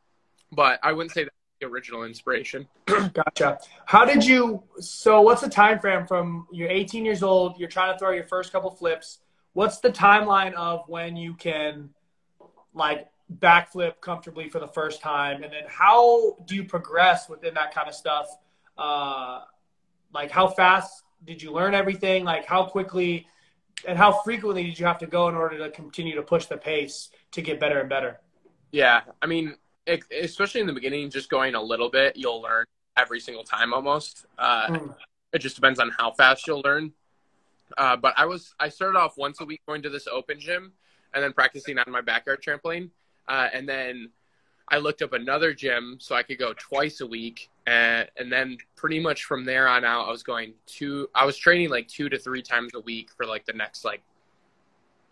But 0.52 0.78
I 0.84 0.92
wouldn't 0.92 1.12
say 1.12 1.24
that's 1.24 1.34
the 1.60 1.66
original 1.66 2.04
inspiration. 2.04 2.68
Gotcha. 2.86 3.58
How 3.86 4.04
did 4.04 4.24
you? 4.24 4.62
So, 4.80 5.20
what's 5.20 5.42
the 5.42 5.48
time 5.48 5.78
frame 5.78 6.06
from 6.06 6.46
you're 6.52 6.68
18 6.68 7.04
years 7.04 7.22
old? 7.22 7.58
You're 7.58 7.68
trying 7.68 7.92
to 7.92 7.98
throw 7.98 8.10
your 8.10 8.24
first 8.24 8.52
couple 8.52 8.70
flips. 8.70 9.18
What's 9.52 9.78
the 9.78 9.90
timeline 9.90 10.54
of 10.54 10.88
when 10.88 11.16
you 11.16 11.34
can, 11.34 11.90
like, 12.74 13.08
backflip 13.38 14.00
comfortably 14.00 14.48
for 14.48 14.60
the 14.60 14.68
first 14.68 15.00
time, 15.00 15.42
and 15.42 15.52
then 15.52 15.64
how 15.66 16.36
do 16.46 16.54
you 16.54 16.64
progress 16.64 17.28
within 17.28 17.54
that 17.54 17.74
kind 17.74 17.88
of 17.88 17.94
stuff? 17.94 18.28
Uh, 18.76 19.40
like, 20.14 20.30
how 20.30 20.48
fast 20.48 21.02
did 21.24 21.42
you 21.42 21.52
learn 21.52 21.74
everything? 21.74 22.24
Like, 22.24 22.46
how 22.46 22.64
quickly 22.64 23.26
and 23.86 23.96
how 23.96 24.12
frequently 24.22 24.64
did 24.64 24.78
you 24.78 24.86
have 24.86 24.98
to 24.98 25.06
go 25.06 25.28
in 25.28 25.34
order 25.34 25.58
to 25.58 25.70
continue 25.70 26.14
to 26.16 26.22
push 26.22 26.46
the 26.46 26.56
pace 26.56 27.10
to 27.32 27.42
get 27.42 27.60
better 27.60 27.80
and 27.80 27.88
better? 27.88 28.20
Yeah, 28.72 29.02
I 29.22 29.26
mean, 29.26 29.56
especially 30.22 30.60
in 30.60 30.66
the 30.66 30.72
beginning, 30.72 31.10
just 31.10 31.30
going 31.30 31.54
a 31.54 31.62
little 31.62 31.90
bit, 31.90 32.16
you'll 32.16 32.42
learn 32.42 32.64
every 32.96 33.20
single 33.20 33.44
time 33.44 33.72
almost. 33.72 34.26
Uh, 34.38 34.68
Mm. 34.68 34.94
It 35.32 35.40
just 35.40 35.56
depends 35.56 35.78
on 35.78 35.90
how 35.98 36.12
fast 36.12 36.46
you'll 36.46 36.62
learn. 36.62 36.92
Uh, 37.76 37.96
but 37.96 38.14
I 38.16 38.24
was 38.24 38.54
I 38.58 38.70
started 38.70 38.98
off 38.98 39.18
once 39.18 39.40
a 39.40 39.44
week 39.44 39.60
going 39.68 39.82
to 39.82 39.90
this 39.90 40.06
open 40.06 40.40
gym, 40.40 40.72
and 41.12 41.22
then 41.22 41.32
practicing 41.34 41.78
on 41.78 41.90
my 41.92 42.00
backyard 42.00 42.42
trampoline, 42.42 42.90
uh, 43.28 43.48
and 43.52 43.68
then 43.68 44.10
I 44.70 44.78
looked 44.78 45.02
up 45.02 45.12
another 45.12 45.52
gym 45.52 45.96
so 46.00 46.14
I 46.14 46.22
could 46.22 46.38
go 46.38 46.54
twice 46.54 47.00
a 47.00 47.06
week, 47.06 47.50
and, 47.66 48.08
and 48.16 48.32
then 48.32 48.56
pretty 48.76 49.00
much 49.00 49.24
from 49.24 49.44
there 49.44 49.68
on 49.68 49.84
out, 49.84 50.08
I 50.08 50.10
was 50.10 50.22
going 50.22 50.54
two. 50.66 51.08
I 51.14 51.26
was 51.26 51.36
training 51.36 51.68
like 51.68 51.88
two 51.88 52.08
to 52.08 52.18
three 52.18 52.42
times 52.42 52.72
a 52.74 52.80
week 52.80 53.10
for 53.14 53.26
like 53.26 53.44
the 53.44 53.52
next 53.52 53.84
like 53.84 54.02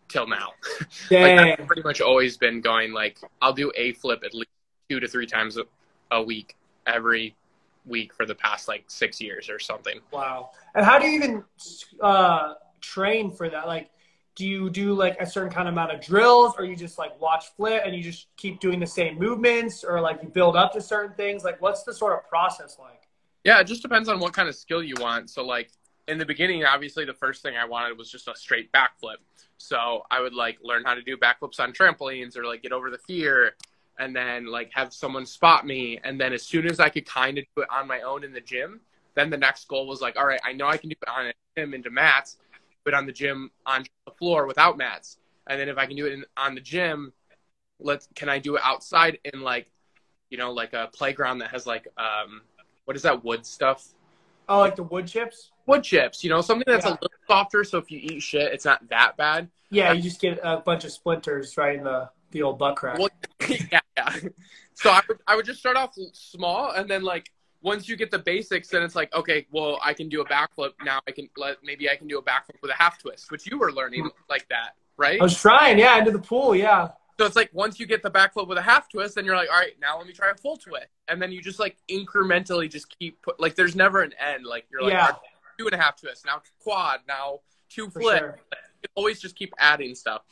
till 0.09 0.27
now. 0.27 0.53
like 1.11 1.61
I've 1.61 1.67
pretty 1.67 1.83
much 1.83 2.01
always 2.01 2.39
been 2.39 2.63
going 2.63 2.93
like 2.93 3.19
I'll 3.43 3.53
do 3.53 3.71
a 3.77 3.93
flip 3.93 4.23
at 4.25 4.35
least 4.35 4.51
two 4.89 5.01
to 5.01 5.09
three 5.09 5.27
times 5.27 5.57
a, 5.57 5.65
a 6.11 6.23
week 6.23 6.57
every 6.87 7.35
week 7.87 8.13
for 8.13 8.27
the 8.27 8.35
past 8.35 8.69
like 8.69 8.85
six 8.89 9.21
years 9.21 9.49
or 9.49 9.59
something. 9.59 10.01
Wow. 10.13 10.51
And 10.75 10.85
how 10.85 10.99
do 10.99 11.07
you 11.07 11.17
even 11.17 11.45
uh, 12.01 12.55
train 12.81 13.31
for 13.31 13.49
that? 13.49 13.67
Like, 13.67 13.91
do 14.35 14.47
you 14.47 14.69
do 14.69 14.93
like 14.93 15.17
a 15.19 15.27
certain 15.27 15.51
kind 15.51 15.67
of 15.67 15.73
amount 15.73 15.93
of 15.93 16.01
drills, 16.01 16.55
or 16.59 16.65
you 16.65 16.77
just 16.77 16.99
like 16.99 17.19
watch 17.21 17.47
flip 17.57 17.83
and 17.87 17.97
you 17.97 18.03
just 18.03 18.27
keep 18.37 18.61
doing 18.61 18.79
the 18.79 18.87
same 18.87 19.19
movements, 19.19 19.83
or 19.83 20.01
like 20.01 20.23
you 20.23 20.29
build 20.29 20.57
up 20.57 20.73
to 20.73 20.81
certain 20.81 21.15
things? 21.17 21.43
Like, 21.43 21.61
what's 21.63 21.85
the 21.85 21.95
sort 21.95 22.13
of 22.13 22.29
process 22.29 22.77
like? 22.79 23.09
Yeah, 23.45 23.61
it 23.61 23.65
just 23.65 23.81
depends 23.81 24.09
on 24.09 24.21
what 24.21 24.35
kind 24.35 24.49
of 24.49 24.55
skill 24.55 24.83
you 24.83 24.95
want. 25.01 25.31
So 25.31 25.43
like 25.43 25.71
in 26.07 26.19
the 26.19 26.27
beginning, 26.27 26.65
obviously, 26.65 27.07
the 27.07 27.15
first 27.15 27.43
thing 27.43 27.57
I 27.57 27.65
wanted 27.65 27.97
was 27.97 28.11
just 28.11 28.29
a 28.29 28.37
straight 28.37 28.71
backflip. 28.73 29.17
So 29.57 30.03
I 30.11 30.21
would 30.21 30.35
like 30.35 30.59
learn 30.63 30.85
how 30.85 30.95
to 30.95 31.03
do 31.03 31.17
backflips 31.17 31.59
on 31.59 31.73
trampolines 31.73 32.37
or 32.37 32.45
like 32.45 32.63
get 32.63 32.73
over 32.73 32.91
the 32.91 32.99
fear 32.99 33.55
and 33.99 34.15
then 34.15 34.47
like 34.47 34.71
have 34.75 34.93
someone 34.93 35.27
spot 35.27 35.67
me. 35.67 35.99
And 36.03 36.21
then 36.21 36.33
as 36.33 36.43
soon 36.43 36.67
as 36.67 36.81
I 36.81 36.89
could 36.89 37.07
kind 37.07 37.39
of 37.39 37.45
do 37.57 37.63
it 37.63 37.69
on 37.71 37.87
my 37.87 38.03
own 38.03 38.25
in 38.25 38.33
the 38.33 38.41
gym, 38.41 38.81
then 39.15 39.31
the 39.31 39.37
next 39.37 39.67
goal 39.69 39.87
was 39.87 40.01
like, 40.01 40.17
all 40.17 40.27
right, 40.27 40.41
I 40.45 40.53
know 40.53 40.67
I 40.67 40.77
can 40.77 40.91
do 40.91 40.97
it 41.01 41.09
on 41.09 41.27
a 41.27 41.33
gym 41.57 41.75
into 41.75 41.91
mats, 41.91 42.37
but 42.85 42.95
on 42.95 43.07
the 43.07 43.13
gym 43.13 43.51
on 43.65 43.85
the 44.07 44.13
floor 44.13 44.47
without 44.47 44.77
mats. 44.77 45.19
And 45.47 45.59
then 45.61 45.69
if 45.69 45.79
I 45.79 45.87
can 45.87 45.97
do 45.97 46.07
it 46.07 46.13
in, 46.13 46.25
on 46.37 46.55
the 46.55 46.61
gym, 46.61 47.13
let's 47.79 48.09
can 48.15 48.29
I 48.29 48.39
do 48.39 48.57
it 48.57 48.63
outside 48.65 49.19
in 49.33 49.41
like, 49.41 49.71
you 50.31 50.39
know, 50.39 50.53
like 50.53 50.73
a 50.73 50.89
playground 50.93 51.39
that 51.39 51.51
has 51.51 51.67
like 51.67 51.89
um, 51.97 52.43
what 52.85 52.97
is 52.97 53.03
that 53.03 53.25
wood 53.25 53.47
stuff? 53.47 53.87
Oh, 54.49 54.61
like 54.61 54.77
the 54.77 54.83
wood 54.83 55.07
chips. 55.07 55.51
Wood 55.67 55.83
chips, 55.83 56.23
you 56.23 56.31
know, 56.31 56.41
something 56.41 56.65
that's 56.67 56.85
yeah. 56.87 56.93
a 56.93 57.01
little 57.03 57.11
softer. 57.27 57.65
So 57.65 57.79
if 57.79 57.91
you 57.91 57.99
eat 58.01 58.23
shit, 58.23 58.53
it's 58.53 58.65
not 58.65 58.89
that 58.91 59.17
bad. 59.17 59.49
Yeah, 59.71 59.93
you 59.93 60.03
just 60.03 60.21
get 60.21 60.39
a 60.43 60.59
bunch 60.59 60.85
of 60.85 60.93
splinters 60.93 61.57
right 61.57 61.77
in 61.77 61.85
the 61.85 62.09
the 62.37 62.43
old 62.43 62.59
butt 62.59 62.77
crack. 62.77 62.99
Well, 62.99 63.09
yeah, 63.49 63.81
yeah. 63.97 64.13
So 64.75 64.91
I 64.91 65.01
would 65.09 65.19
I 65.27 65.37
would 65.37 65.47
just 65.47 65.59
start 65.59 65.77
off 65.77 65.95
small, 66.13 66.73
and 66.73 66.89
then 66.89 67.03
like 67.03 67.31
once 67.63 67.89
you 67.89 67.97
get 67.97 68.11
the 68.11 68.19
basics, 68.19 68.69
then 68.69 68.83
it's 68.83 68.95
like 68.95 69.13
okay, 69.15 69.47
well 69.51 69.79
I 69.83 69.95
can 69.95 70.09
do 70.09 70.21
a 70.21 70.27
backflip 70.27 70.73
now. 70.85 71.01
I 71.09 71.13
can 71.13 71.29
let 71.37 71.57
maybe 71.65 71.89
I 71.89 71.97
can 71.97 72.07
do 72.07 72.19
a 72.19 72.23
backflip 72.23 72.61
with 72.63 72.71
a 72.71 72.75
half 72.75 72.99
twist, 72.99 73.31
which 73.31 73.51
you 73.51 73.59
were 73.59 73.73
learning 73.73 74.03
hmm. 74.03 74.09
like 74.29 74.47
that, 74.51 74.73
right? 74.97 75.21
I 75.21 75.25
was 75.25 75.41
trying, 75.41 75.79
yeah, 75.79 75.99
into 75.99 76.11
the 76.11 76.19
pool, 76.19 76.55
yeah. 76.55 76.89
So 77.19 77.25
it's 77.25 77.37
like 77.37 77.49
once 77.55 77.81
you 77.81 77.87
get 77.87 78.03
the 78.03 78.11
backflip 78.11 78.47
with 78.47 78.59
a 78.59 78.63
half 78.63 78.91
twist, 78.91 79.15
then 79.15 79.25
you're 79.25 79.37
like, 79.37 79.49
all 79.51 79.59
right, 79.59 79.73
now 79.81 79.97
let 79.97 80.07
me 80.07 80.13
try 80.13 80.31
a 80.31 80.35
full 80.35 80.59
twist, 80.59 80.89
and 81.09 81.21
then 81.21 81.33
you 81.33 81.41
just 81.41 81.59
like 81.59 81.79
incrementally 81.91 82.71
just 82.71 82.95
keep 82.99 83.23
put 83.23 83.41
like 83.41 83.55
there's 83.55 83.75
never 83.75 84.03
an 84.03 84.13
end. 84.21 84.45
Like 84.45 84.67
you're 84.71 84.83
like 84.83 84.93
yeah. 84.93 85.13
two 85.59 85.65
and 85.65 85.75
a 85.75 85.79
half 85.79 85.99
twists, 85.99 86.27
now 86.27 86.43
quad, 86.61 87.01
now 87.09 87.41
two 87.71 87.89
flip. 87.89 88.19
Sure. 88.19 88.39
Always 88.95 89.19
just 89.19 89.35
keep 89.35 89.55
adding 89.59 89.95
stuff. 89.95 90.23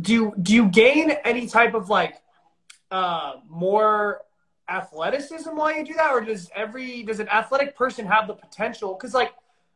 Do 0.00 0.32
do 0.40 0.54
you 0.54 0.68
gain 0.68 1.10
any 1.24 1.46
type 1.46 1.74
of 1.74 1.88
like 1.90 2.16
uh 2.90 3.34
more 3.48 4.22
athleticism 4.68 5.50
while 5.50 5.74
you 5.74 5.84
do 5.84 5.94
that, 5.94 6.12
or 6.12 6.20
does 6.20 6.50
every 6.54 7.02
does 7.02 7.20
an 7.20 7.28
athletic 7.28 7.76
person 7.76 8.06
have 8.06 8.26
the 8.26 8.34
potential? 8.34 8.94
Because 8.94 9.14
like 9.14 9.32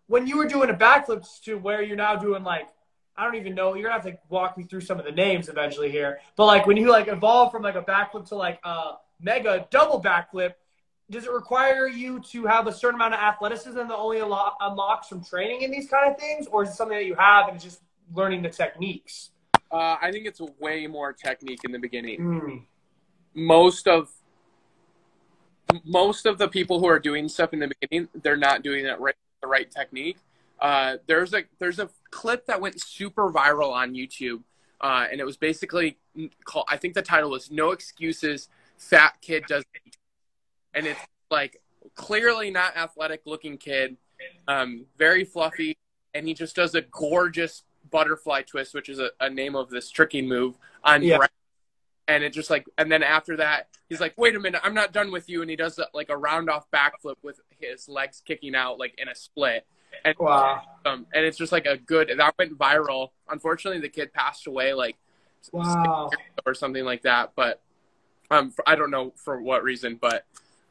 when 0.07 0.27
you 0.27 0.37
were 0.37 0.47
doing 0.47 0.71
a 0.71 0.75
backflip 0.75 1.27
to 1.45 1.57
where 1.57 1.83
you're 1.83 1.97
now 1.97 2.17
doing 2.17 2.45
like 2.45 2.69
I 3.17 3.25
don't 3.25 3.35
even 3.35 3.55
know. 3.55 3.75
You're 3.75 3.91
gonna 3.91 4.03
have 4.03 4.11
to 4.11 4.19
walk 4.29 4.57
me 4.57 4.65
through 4.65 4.81
some 4.81 4.99
of 4.99 5.05
the 5.05 5.13
names 5.13 5.49
eventually 5.49 5.91
here. 5.91 6.21
But 6.37 6.47
like 6.47 6.67
when 6.67 6.77
you 6.77 6.91
like 6.91 7.09
evolve 7.09 7.53
from 7.53 7.63
like 7.63 7.75
a 7.75 7.83
backflip 7.83 8.29
to 8.29 8.37
like 8.37 8.59
a 8.65 8.93
mega 9.21 9.67
double 9.71 10.01
backflip, 10.03 10.55
does 11.11 11.25
it 11.25 11.33
require 11.33 11.87
you 11.89 12.21
to 12.31 12.47
have 12.47 12.67
a 12.67 12.73
certain 12.73 12.95
amount 12.95 13.15
of 13.15 13.21
athleticism 13.21 13.77
that 13.77 13.95
only 13.95 14.21
unlocks 14.21 15.09
from 15.09 15.23
training 15.23 15.63
in 15.63 15.71
these 15.71 15.89
kind 15.89 16.11
of 16.11 16.19
things, 16.19 16.47
or 16.47 16.63
is 16.63 16.71
it 16.71 16.75
something 16.75 16.97
that 16.97 17.05
you 17.05 17.15
have 17.15 17.49
and 17.49 17.57
it's 17.57 17.65
just 17.65 17.83
learning 18.15 18.41
the 18.43 18.49
techniques? 18.49 19.32
Uh, 19.73 19.97
I 20.01 20.13
think 20.13 20.27
it's 20.27 20.41
way 20.61 20.87
more 20.87 21.13
technique 21.13 21.61
in 21.65 21.73
the 21.73 21.79
beginning. 21.79 22.21
Mm. 22.21 22.63
Most 23.35 23.87
of 23.89 24.11
most 25.85 26.27
of 26.27 26.37
the 26.37 26.49
people 26.49 26.79
who 26.79 26.87
are 26.87 26.99
doing 26.99 27.29
stuff 27.29 27.55
in 27.55 27.59
the 27.59 27.73
beginning, 27.81 28.09
they're 28.23 28.37
not 28.37 28.63
doing 28.63 28.85
it 28.85 29.01
right 29.01 29.17
the 29.43 29.49
right 29.49 29.71
technique. 29.71 30.19
Uh, 30.61 30.97
there's 31.07 31.35
a 31.35 31.43
there's 31.59 31.79
a 31.79 31.91
clip 32.11 32.47
that 32.47 32.61
went 32.61 32.81
super 32.81 33.31
viral 33.31 33.73
on 33.73 33.95
YouTube, 33.95 34.43
uh, 34.81 35.07
and 35.11 35.21
it 35.21 35.25
was 35.25 35.37
basically 35.37 35.99
called. 36.45 36.67
I 36.69 36.77
think 36.77 36.95
the 36.95 37.03
title 37.03 37.31
was 37.31 37.51
"No 37.51 37.73
Excuses." 37.73 38.49
Fat 38.79 39.15
kid 39.21 39.45
does, 39.47 39.65
and 40.75 40.87
it's 40.87 41.01
like 41.31 41.61
clearly 41.95 42.51
not 42.51 42.77
athletic 42.77 43.23
looking 43.27 43.57
kid, 43.57 43.97
um, 44.49 44.87
very 44.99 45.25
fluffy, 45.25 45.77
and 46.15 46.27
he 46.27 46.35
just 46.35 46.57
does 46.57 46.75
a 46.75 46.83
gorgeous 46.83 47.63
butterfly 47.93 48.43
twist, 48.43 48.75
which 48.75 48.89
is 48.89 48.99
a, 48.99 49.11
a 49.21 49.31
name 49.31 49.55
of 49.55 49.71
this 49.71 49.91
tricking 49.91 50.29
move 50.29 50.57
on 50.83 51.03
yeah. 51.03 51.19
And 52.09 52.25
it 52.25 52.33
just 52.33 52.51
like, 52.51 52.67
and 52.77 52.91
then 52.91 53.05
after 53.05 53.37
that, 53.37 53.69
he's 53.89 54.01
like, 54.01 54.15
"Wait 54.19 54.35
a 54.35 54.41
minute, 54.41 54.61
I'm 54.65 54.75
not 54.75 54.93
done 54.93 55.13
with 55.13 55.29
you," 55.29 55.41
and 55.41 55.49
he 55.49 55.55
does 55.55 55.79
like 55.95 56.11
a 56.11 56.17
round 56.17 56.51
off 56.51 56.67
backflip 56.73 57.15
with 57.23 57.41
his 57.61 57.89
legs 57.89 58.21
kicking 58.27 58.57
out 58.57 58.77
like 58.77 58.95
in 58.99 59.09
a 59.09 59.15
split 59.15 59.65
and 60.05 60.15
wow. 60.19 60.63
Um, 60.85 61.07
and 61.13 61.25
it's 61.25 61.39
just 61.39 61.53
like 61.53 61.67
a 61.67 61.77
good 61.77 62.13
that 62.17 62.35
went 62.39 62.59
viral. 62.59 63.11
Unfortunately, 63.29 63.81
the 63.81 63.89
kid 63.89 64.13
passed 64.13 64.47
away 64.47 64.75
like 64.75 64.97
wow. 65.53 66.11
or 66.47 66.55
something 66.55 66.85
like 66.85 67.03
that. 67.03 67.33
But 67.37 67.61
um, 68.31 68.53
I 68.67 68.75
don't 68.75 68.91
know 68.91 69.13
for 69.17 69.41
what 69.41 69.63
reason, 69.63 69.99
but 70.01 70.25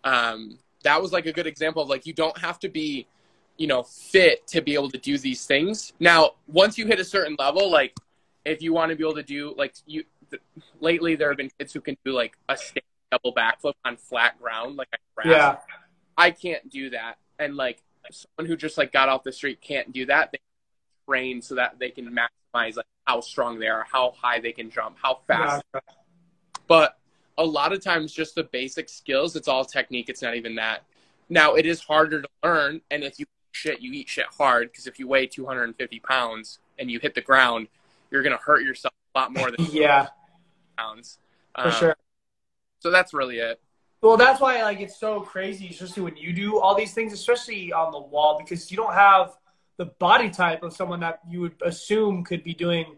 um, 0.04 0.58
that 0.84 1.02
was 1.02 1.12
like 1.12 1.26
a 1.26 1.32
good 1.32 1.48
example 1.48 1.82
of 1.82 1.90
like 1.90 2.06
you 2.06 2.14
don't 2.14 2.38
have 2.40 2.60
to 2.60 2.70
be, 2.70 3.08
you 3.62 3.68
know, 3.68 3.84
fit 3.84 4.48
to 4.48 4.60
be 4.60 4.74
able 4.74 4.90
to 4.90 4.98
do 4.98 5.20
these 5.20 5.46
things. 5.46 5.94
Now, 6.00 6.32
once 6.48 6.80
you 6.80 6.88
hit 6.88 7.00
a 7.00 7.06
certain 7.06 7.36
level, 7.38 7.70
like 7.70 7.96
if 8.44 8.60
you 8.60 8.74
want 8.74 8.90
to 8.90 8.96
be 8.96 9.04
able 9.04 9.14
to 9.14 9.24
do 9.24 9.54
like 9.56 9.76
you, 9.86 10.04
th- 10.32 10.42
lately 10.80 11.14
there 11.14 11.28
have 11.30 11.38
been 11.38 11.52
kids 11.60 11.72
who 11.72 11.80
can 11.80 11.96
do 12.04 12.12
like 12.12 12.36
a 12.50 12.58
double 13.12 13.36
backflip 13.36 13.74
on 13.86 13.98
flat 13.98 14.42
ground, 14.42 14.78
like 14.78 14.88
a. 14.94 15.30
Yeah. 15.30 15.58
I 16.18 16.32
can't 16.32 16.68
do 16.72 16.90
that, 16.90 17.20
and 17.38 17.56
like 17.56 17.84
someone 18.10 18.50
who 18.50 18.58
just 18.58 18.80
like 18.80 18.92
got 18.92 19.10
off 19.10 19.24
the 19.24 19.32
street 19.32 19.62
can't 19.62 19.94
do 19.94 20.08
that. 20.08 20.32
They 20.32 20.40
train 21.08 21.44
so 21.44 21.54
that 21.54 21.78
they 21.78 21.92
can 21.92 22.08
maximize 22.08 22.78
like 22.78 22.88
how 23.06 23.22
strong 23.22 23.60
they 23.60 23.68
are, 23.68 23.86
how 23.92 24.16
high 24.20 24.40
they 24.40 24.54
can 24.54 24.72
jump, 24.72 24.98
how 25.00 25.20
fast. 25.28 25.64
Yeah. 25.76 25.82
But 26.68 26.98
a 27.38 27.46
lot 27.46 27.74
of 27.74 27.84
times, 27.84 28.12
just 28.12 28.34
the 28.34 28.46
basic 28.46 28.90
skills, 28.90 29.36
it's 29.36 29.48
all 29.48 29.66
technique. 29.66 30.10
It's 30.10 30.24
not 30.24 30.36
even 30.36 30.56
that. 30.56 30.84
Now 31.30 31.54
it 31.54 31.68
is 31.68 31.80
harder 31.80 32.24
to 32.24 32.28
learn, 32.44 32.82
and 32.90 33.04
if 33.04 33.20
you 33.20 33.28
shit, 33.52 33.82
you 33.82 33.92
eat 33.94 34.10
shit 34.10 34.26
hard 34.38 34.72
because 34.72 34.88
if 34.88 35.00
you 35.00 35.08
weigh 35.08 35.28
250 35.28 36.00
pounds 36.00 36.60
and 36.80 36.90
you 36.90 37.00
hit 37.00 37.16
the 37.16 37.22
ground, 37.22 37.68
you're 38.10 38.24
gonna 38.24 38.38
hurt 38.38 38.64
yourself 38.64 38.94
a 39.16 39.20
lot 39.20 39.34
more 39.34 39.52
than 39.52 39.66
yeah 39.72 40.08
pounds. 40.78 41.18
For 41.56 41.68
um, 41.68 41.72
sure. 41.72 41.96
So 42.80 42.92
that's 42.92 43.14
really 43.14 43.40
it. 43.40 43.60
Well, 44.02 44.18
that's 44.18 44.42
why 44.42 44.62
like 44.64 44.80
it's 44.80 45.00
so 45.00 45.22
crazy, 45.22 45.70
especially 45.70 46.04
when 46.04 46.18
you 46.18 46.34
do 46.34 46.60
all 46.60 46.76
these 46.76 46.94
things, 46.94 47.14
especially 47.14 47.72
on 47.72 47.92
the 47.92 48.00
wall, 48.00 48.40
because 48.40 48.72
you 48.72 48.78
don't 48.78 48.94
have 48.94 49.38
the 49.78 49.86
body 49.86 50.30
type 50.30 50.64
of 50.64 50.74
someone 50.74 51.00
that 51.02 51.20
you 51.30 51.42
would 51.42 51.56
assume 51.64 52.24
could 52.24 52.44
be 52.44 52.54
doing 52.54 52.98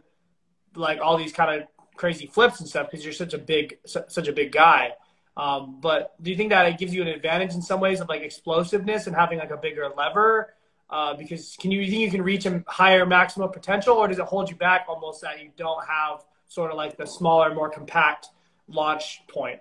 like 0.75 0.99
all 1.01 1.17
these 1.17 1.33
kind 1.33 1.61
of 1.61 1.67
crazy 1.95 2.25
flips 2.25 2.59
and 2.59 2.69
stuff 2.69 2.89
because 2.89 3.03
you're 3.03 3.13
such 3.13 3.33
a 3.33 3.37
big 3.37 3.77
such 3.85 4.27
a 4.27 4.33
big 4.33 4.51
guy. 4.51 4.91
Um, 5.35 5.79
but 5.81 6.13
do 6.21 6.29
you 6.29 6.37
think 6.37 6.49
that 6.51 6.65
it 6.67 6.77
gives 6.77 6.93
you 6.93 7.01
an 7.01 7.07
advantage 7.07 7.53
in 7.53 7.61
some 7.61 7.79
ways 7.79 7.99
of 7.99 8.09
like 8.09 8.21
explosiveness 8.21 9.07
and 9.07 9.15
having 9.15 9.39
like 9.39 9.51
a 9.51 9.57
bigger 9.57 9.89
lever? 9.95 10.53
Uh, 10.89 11.15
because 11.15 11.57
can 11.59 11.71
you, 11.71 11.81
you 11.81 11.89
think 11.89 12.01
you 12.01 12.11
can 12.11 12.21
reach 12.21 12.45
a 12.45 12.63
higher 12.67 13.05
maximum 13.05 13.49
potential, 13.49 13.95
or 13.95 14.07
does 14.07 14.19
it 14.19 14.25
hold 14.25 14.49
you 14.49 14.55
back 14.55 14.85
almost 14.87 15.21
that 15.21 15.41
you 15.41 15.49
don't 15.57 15.83
have 15.87 16.23
sort 16.47 16.69
of 16.69 16.77
like 16.77 16.97
the 16.97 17.07
smaller, 17.07 17.53
more 17.53 17.69
compact 17.69 18.27
launch 18.67 19.23
point? 19.27 19.59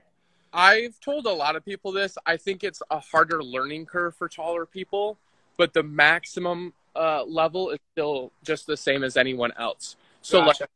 I've 0.52 1.00
told 1.00 1.24
a 1.26 1.32
lot 1.32 1.56
of 1.56 1.64
people 1.64 1.92
this. 1.92 2.18
I 2.26 2.36
think 2.36 2.62
it's 2.62 2.82
a 2.90 2.98
harder 2.98 3.42
learning 3.42 3.86
curve 3.86 4.14
for 4.14 4.28
taller 4.28 4.66
people, 4.66 5.16
but 5.56 5.72
the 5.72 5.82
maximum 5.82 6.74
uh, 6.94 7.24
level 7.24 7.70
is 7.70 7.78
still 7.92 8.32
just 8.44 8.66
the 8.66 8.76
same 8.76 9.02
as 9.02 9.16
anyone 9.16 9.52
else. 9.58 9.96
So, 10.20 10.44
gotcha. 10.44 10.64
like, 10.64 10.70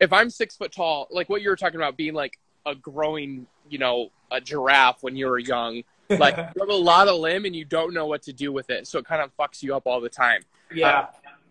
if 0.00 0.12
I'm 0.12 0.28
six 0.28 0.56
foot 0.56 0.72
tall, 0.72 1.08
like 1.10 1.30
what 1.30 1.40
you 1.40 1.48
were 1.48 1.56
talking 1.56 1.76
about, 1.76 1.96
being 1.96 2.12
like 2.12 2.38
a 2.66 2.74
growing, 2.74 3.46
you 3.68 3.78
know, 3.78 4.10
a 4.30 4.40
giraffe 4.40 5.02
when 5.02 5.16
you 5.16 5.26
were 5.26 5.38
young, 5.38 5.82
like 6.10 6.36
you 6.36 6.60
have 6.60 6.68
a 6.68 6.74
lot 6.74 7.08
of 7.08 7.18
limb 7.18 7.44
and 7.44 7.56
you 7.56 7.64
don't 7.64 7.94
know 7.94 8.06
what 8.06 8.22
to 8.22 8.32
do 8.32 8.52
with 8.52 8.70
it, 8.70 8.86
so 8.86 8.98
it 8.98 9.06
kind 9.06 9.22
of 9.22 9.34
fucks 9.36 9.62
you 9.62 9.74
up 9.74 9.86
all 9.86 10.00
the 10.00 10.08
time. 10.08 10.42
Yeah. 10.72 10.98
Uh, 10.98 11.06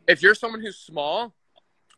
if 0.08 0.22
you're 0.22 0.36
someone 0.36 0.62
who's 0.62 0.78
small 0.78 1.34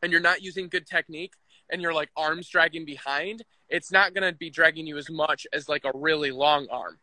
and 0.01 0.11
you're 0.11 0.21
not 0.21 0.41
using 0.41 0.69
good 0.69 0.85
technique 0.85 1.33
and 1.69 1.81
you're 1.81 1.93
like 1.93 2.09
arms 2.15 2.47
dragging 2.47 2.85
behind, 2.85 3.43
it's 3.69 3.91
not 3.91 4.13
going 4.13 4.31
to 4.31 4.37
be 4.37 4.49
dragging 4.49 4.85
you 4.85 4.97
as 4.97 5.09
much 5.09 5.47
as 5.51 5.67
like 5.67 5.85
a 5.85 5.91
really 5.93 6.31
long 6.31 6.67
arm. 6.69 6.99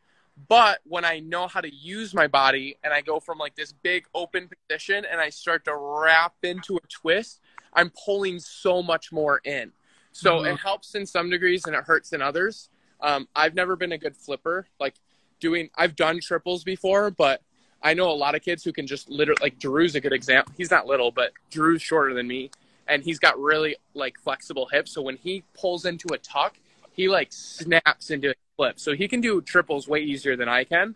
But 0.49 0.81
when 0.85 1.04
I 1.04 1.21
know 1.21 1.47
how 1.47 1.61
to 1.61 1.73
use 1.73 2.14
my 2.14 2.26
body 2.26 2.76
and 2.83 2.92
I 2.92 3.02
go 3.02 3.21
from 3.21 3.38
like 3.38 3.54
this 3.54 3.73
big 3.73 4.07
open 4.14 4.49
position 4.49 5.04
and 5.04 5.21
I 5.21 5.28
start 5.28 5.64
to 5.66 5.76
wrap 5.76 6.35
into 6.42 6.76
a 6.76 6.87
twist, 6.88 7.40
I'm 7.75 7.90
pulling 8.04 8.38
so 8.38 8.83
much 8.83 9.12
more 9.12 9.40
in. 9.45 9.73
So 10.12 10.37
mm-hmm. 10.37 10.54
it 10.54 10.61
helps 10.61 10.95
in 10.95 11.07
some 11.07 11.31
degrees 11.31 11.64
and 11.66 11.75
it 11.75 11.85
hurts 11.85 12.12
in 12.12 12.23
others. 12.23 12.71
Um, 13.02 13.28
I've 13.35 13.54
never 13.54 13.76
been 13.76 13.92
a 13.92 13.99
good 13.99 14.16
flipper. 14.16 14.66
Like 14.80 14.94
doing, 15.40 15.68
I've 15.76 15.97
done 15.97 16.21
triples 16.21 16.64
before, 16.64 17.11
but 17.11 17.42
I 17.82 17.94
know 17.94 18.11
a 18.11 18.14
lot 18.14 18.35
of 18.35 18.42
kids 18.42 18.64
who 18.64 18.73
can 18.73 18.87
just 18.87 19.11
literally, 19.11 19.40
like 19.42 19.59
Drew's 19.59 19.94
a 19.94 20.00
good 20.00 20.12
example. 20.12 20.54
He's 20.56 20.71
not 20.71 20.87
little, 20.87 21.11
but 21.11 21.32
Drew's 21.50 21.82
shorter 21.82 22.14
than 22.14 22.26
me 22.28 22.50
and 22.88 23.02
he's 23.02 23.18
got 23.18 23.38
really 23.38 23.76
like 23.94 24.18
flexible 24.18 24.68
hips. 24.71 24.92
So 24.92 25.02
when 25.02 25.16
he 25.16 25.44
pulls 25.54 25.85
into 25.85 26.09
a 26.12 26.18
tuck, 26.18 26.56
he 26.92 27.09
like 27.09 27.32
snaps 27.32 28.11
into 28.11 28.30
a 28.30 28.35
flip. 28.56 28.78
So 28.78 28.94
he 28.94 29.09
can 29.09 29.21
do 29.21 29.40
triples 29.40 29.88
way 29.88 30.00
easier 30.00 30.37
than 30.37 30.49
I 30.49 30.64
can. 30.64 30.94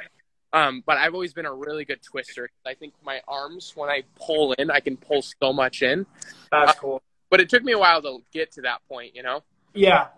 Um, 0.52 0.82
but 0.86 0.96
I've 0.96 1.14
always 1.14 1.32
been 1.32 1.46
a 1.46 1.52
really 1.52 1.84
good 1.84 2.02
twister. 2.02 2.50
I 2.66 2.74
think 2.74 2.94
my 3.04 3.20
arms, 3.26 3.72
when 3.74 3.90
I 3.90 4.04
pull 4.18 4.52
in, 4.52 4.70
I 4.70 4.80
can 4.80 4.96
pull 4.96 5.22
so 5.22 5.52
much 5.52 5.82
in. 5.82 6.06
That's 6.50 6.72
uh, 6.72 6.74
cool. 6.74 7.02
But 7.30 7.40
it 7.40 7.48
took 7.48 7.64
me 7.64 7.72
a 7.72 7.78
while 7.78 8.00
to 8.02 8.22
get 8.32 8.52
to 8.52 8.62
that 8.62 8.80
point, 8.88 9.14
you 9.14 9.22
know? 9.22 9.42
Yeah. 9.74 10.08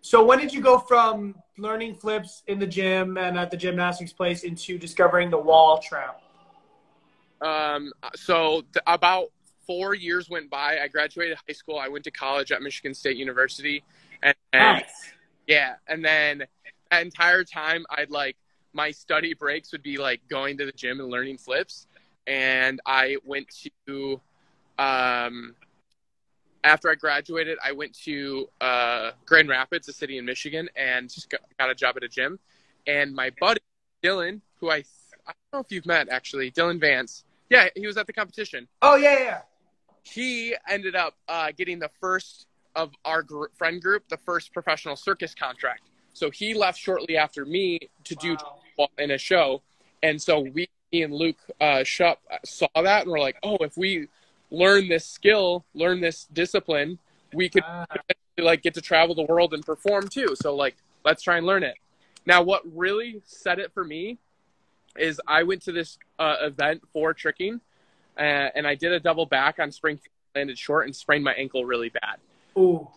So 0.00 0.24
when 0.24 0.38
did 0.38 0.52
you 0.52 0.60
go 0.60 0.78
from 0.78 1.34
learning 1.58 1.94
flips 1.94 2.42
in 2.46 2.58
the 2.58 2.66
gym 2.66 3.16
and 3.16 3.38
at 3.38 3.50
the 3.50 3.56
gymnastics 3.56 4.12
place 4.12 4.44
into 4.44 4.78
discovering 4.78 5.30
the 5.30 5.38
wall 5.38 5.78
tramp? 5.78 6.16
Um, 7.40 7.92
so 8.14 8.62
th- 8.72 8.82
about 8.86 9.30
four 9.66 9.94
years 9.94 10.30
went 10.30 10.48
by. 10.48 10.78
I 10.78 10.88
graduated 10.88 11.36
high 11.46 11.52
school. 11.52 11.78
I 11.78 11.88
went 11.88 12.04
to 12.04 12.10
college 12.10 12.52
at 12.52 12.62
Michigan 12.62 12.94
State 12.94 13.16
University, 13.16 13.82
and, 14.22 14.34
and 14.52 14.76
Nice. 14.78 15.12
yeah, 15.46 15.74
and 15.88 16.04
then 16.04 16.44
that 16.90 17.02
entire 17.02 17.44
time, 17.44 17.84
I'd 17.90 18.10
like 18.10 18.36
my 18.72 18.90
study 18.90 19.34
breaks 19.34 19.72
would 19.72 19.82
be 19.82 19.96
like 19.96 20.20
going 20.28 20.56
to 20.58 20.66
the 20.66 20.72
gym 20.72 21.00
and 21.00 21.08
learning 21.08 21.38
flips, 21.38 21.86
and 22.26 22.80
I 22.86 23.16
went 23.24 23.48
to, 23.86 24.20
um, 24.78 25.54
after 26.64 26.90
I 26.90 26.94
graduated, 26.94 27.58
I 27.64 27.72
went 27.72 27.94
to 28.04 28.48
uh, 28.60 29.12
Grand 29.24 29.48
Rapids, 29.48 29.88
a 29.88 29.92
city 29.92 30.18
in 30.18 30.24
Michigan, 30.24 30.68
and 30.76 31.12
just 31.12 31.30
got, 31.30 31.70
a 31.70 31.74
job 31.74 31.96
at 31.96 32.02
a 32.02 32.08
gym, 32.08 32.38
and 32.86 33.14
my 33.14 33.30
buddy 33.40 33.60
Dylan, 34.02 34.40
who 34.60 34.70
I 34.70 34.84
I 35.26 35.32
don't 35.32 35.52
know 35.52 35.60
if 35.60 35.72
you've 35.72 35.86
met 35.86 36.08
actually, 36.08 36.50
Dylan 36.50 36.80
Vance. 36.80 37.24
Yeah, 37.50 37.68
he 37.74 37.86
was 37.86 37.96
at 37.96 38.06
the 38.06 38.12
competition 38.12 38.66
Oh 38.82 38.96
yeah, 38.96 39.18
yeah. 39.18 39.40
he 40.02 40.54
ended 40.68 40.96
up 40.96 41.14
uh, 41.28 41.52
getting 41.56 41.78
the 41.78 41.90
first 42.00 42.46
of 42.74 42.92
our 43.04 43.22
gr- 43.22 43.46
friend 43.56 43.80
group, 43.80 44.08
the 44.08 44.18
first 44.18 44.52
professional 44.52 44.96
circus 44.96 45.34
contract. 45.34 45.82
So 46.12 46.30
he 46.30 46.54
left 46.54 46.78
shortly 46.78 47.16
after 47.16 47.44
me 47.44 47.78
to 48.04 48.14
do 48.16 48.36
in 48.98 49.12
a 49.12 49.18
show, 49.18 49.62
and 50.02 50.20
so 50.20 50.40
we 50.40 50.68
me 50.92 51.02
and 51.02 51.12
Luke 51.12 51.38
uh, 51.60 51.78
Shupp 51.78 52.16
saw 52.44 52.68
that 52.74 53.02
and 53.02 53.10
we're 53.10 53.20
like, 53.20 53.36
oh, 53.42 53.56
if 53.60 53.76
we 53.76 54.08
learn 54.50 54.88
this 54.88 55.06
skill, 55.06 55.64
learn 55.74 56.00
this 56.00 56.24
discipline, 56.32 56.98
we 57.34 57.48
could 57.48 57.64
Ah, 57.66 57.86
like 58.38 58.62
get 58.62 58.74
to 58.74 58.80
travel 58.80 59.14
the 59.14 59.24
world 59.24 59.54
and 59.54 59.64
perform 59.64 60.08
too. 60.08 60.34
So 60.40 60.54
like, 60.54 60.76
let's 61.04 61.22
try 61.22 61.36
and 61.38 61.46
learn 61.46 61.62
it. 61.62 61.76
Now, 62.26 62.42
what 62.42 62.62
really 62.74 63.22
set 63.24 63.58
it 63.58 63.72
for 63.72 63.84
me 63.84 64.18
is 64.98 65.20
I 65.26 65.42
went 65.44 65.62
to 65.62 65.72
this 65.72 65.98
uh, 66.18 66.36
event 66.40 66.82
for 66.92 67.14
tricking, 67.14 67.60
uh, 68.18 68.20
and 68.54 68.66
I 68.66 68.74
did 68.74 68.92
a 68.92 69.00
double 69.00 69.26
back 69.26 69.58
on 69.58 69.70
spring, 69.70 70.00
landed 70.34 70.58
short, 70.58 70.86
and 70.86 70.96
sprained 70.96 71.24
my 71.24 71.32
ankle 71.34 71.64
really 71.64 71.88
bad. 71.90 72.16
ooh. 72.58 72.88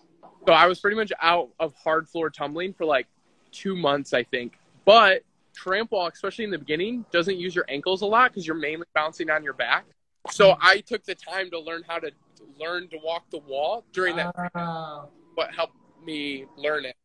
So 0.48 0.54
I 0.54 0.66
was 0.66 0.80
pretty 0.80 0.96
much 0.96 1.12
out 1.22 1.50
of 1.60 1.76
hard 1.76 2.10
floor 2.10 2.30
tumbling 2.30 2.74
for 2.74 2.86
like 2.86 3.08
two 3.52 3.76
months, 3.76 4.14
I 4.14 4.24
think. 4.24 4.58
But 4.86 5.24
tramp 5.54 5.92
wall, 5.92 6.08
especially 6.08 6.46
in 6.46 6.52
the 6.52 6.58
beginning, 6.58 7.06
doesn't 7.12 7.38
use 7.38 7.54
your 7.54 7.66
ankles 7.68 8.02
a 8.02 8.06
lot 8.06 8.32
because 8.32 8.48
you're 8.48 8.56
mainly 8.56 8.88
bouncing 8.96 9.30
on 9.30 9.44
your 9.44 9.54
back. 9.54 9.86
So 10.32 10.58
I 10.62 10.82
took 10.82 11.04
the 11.04 11.16
time 11.16 11.50
to 11.52 11.60
learn 11.60 11.84
how 11.88 12.00
to 12.00 12.12
learn 12.60 12.88
to 12.90 12.98
walk 13.04 13.30
the 13.30 13.40
wall 13.40 13.86
during 13.94 14.16
that. 14.18 14.36
Ah. 14.56 15.06
What 15.36 15.54
helped 15.54 15.76
me 16.04 16.46
learn 16.58 16.86
it. 16.86 16.96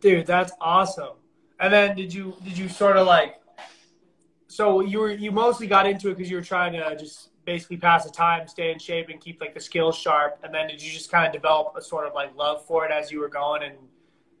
Dude, 0.00 0.26
that's 0.26 0.52
awesome. 0.60 1.16
And 1.60 1.72
then 1.72 1.96
did 1.96 2.12
you 2.12 2.36
did 2.44 2.56
you 2.58 2.68
sort 2.68 2.96
of 2.96 3.06
like 3.06 3.36
so 4.48 4.80
you 4.80 5.00
were 5.00 5.10
you 5.10 5.32
mostly 5.32 5.66
got 5.66 5.86
into 5.86 6.10
it 6.10 6.16
because 6.16 6.30
you 6.30 6.36
were 6.36 6.42
trying 6.42 6.72
to 6.74 6.96
just 6.96 7.30
basically 7.44 7.76
pass 7.76 8.04
the 8.04 8.10
time, 8.10 8.48
stay 8.48 8.72
in 8.72 8.78
shape, 8.78 9.08
and 9.08 9.20
keep 9.20 9.40
like 9.40 9.54
the 9.54 9.60
skills 9.60 9.96
sharp. 9.96 10.38
And 10.42 10.54
then 10.54 10.68
did 10.68 10.82
you 10.82 10.92
just 10.92 11.10
kind 11.10 11.26
of 11.26 11.32
develop 11.32 11.74
a 11.76 11.82
sort 11.82 12.06
of 12.06 12.14
like 12.14 12.34
love 12.36 12.64
for 12.66 12.84
it 12.84 12.90
as 12.90 13.10
you 13.10 13.20
were 13.20 13.28
going 13.28 13.62
and 13.62 13.76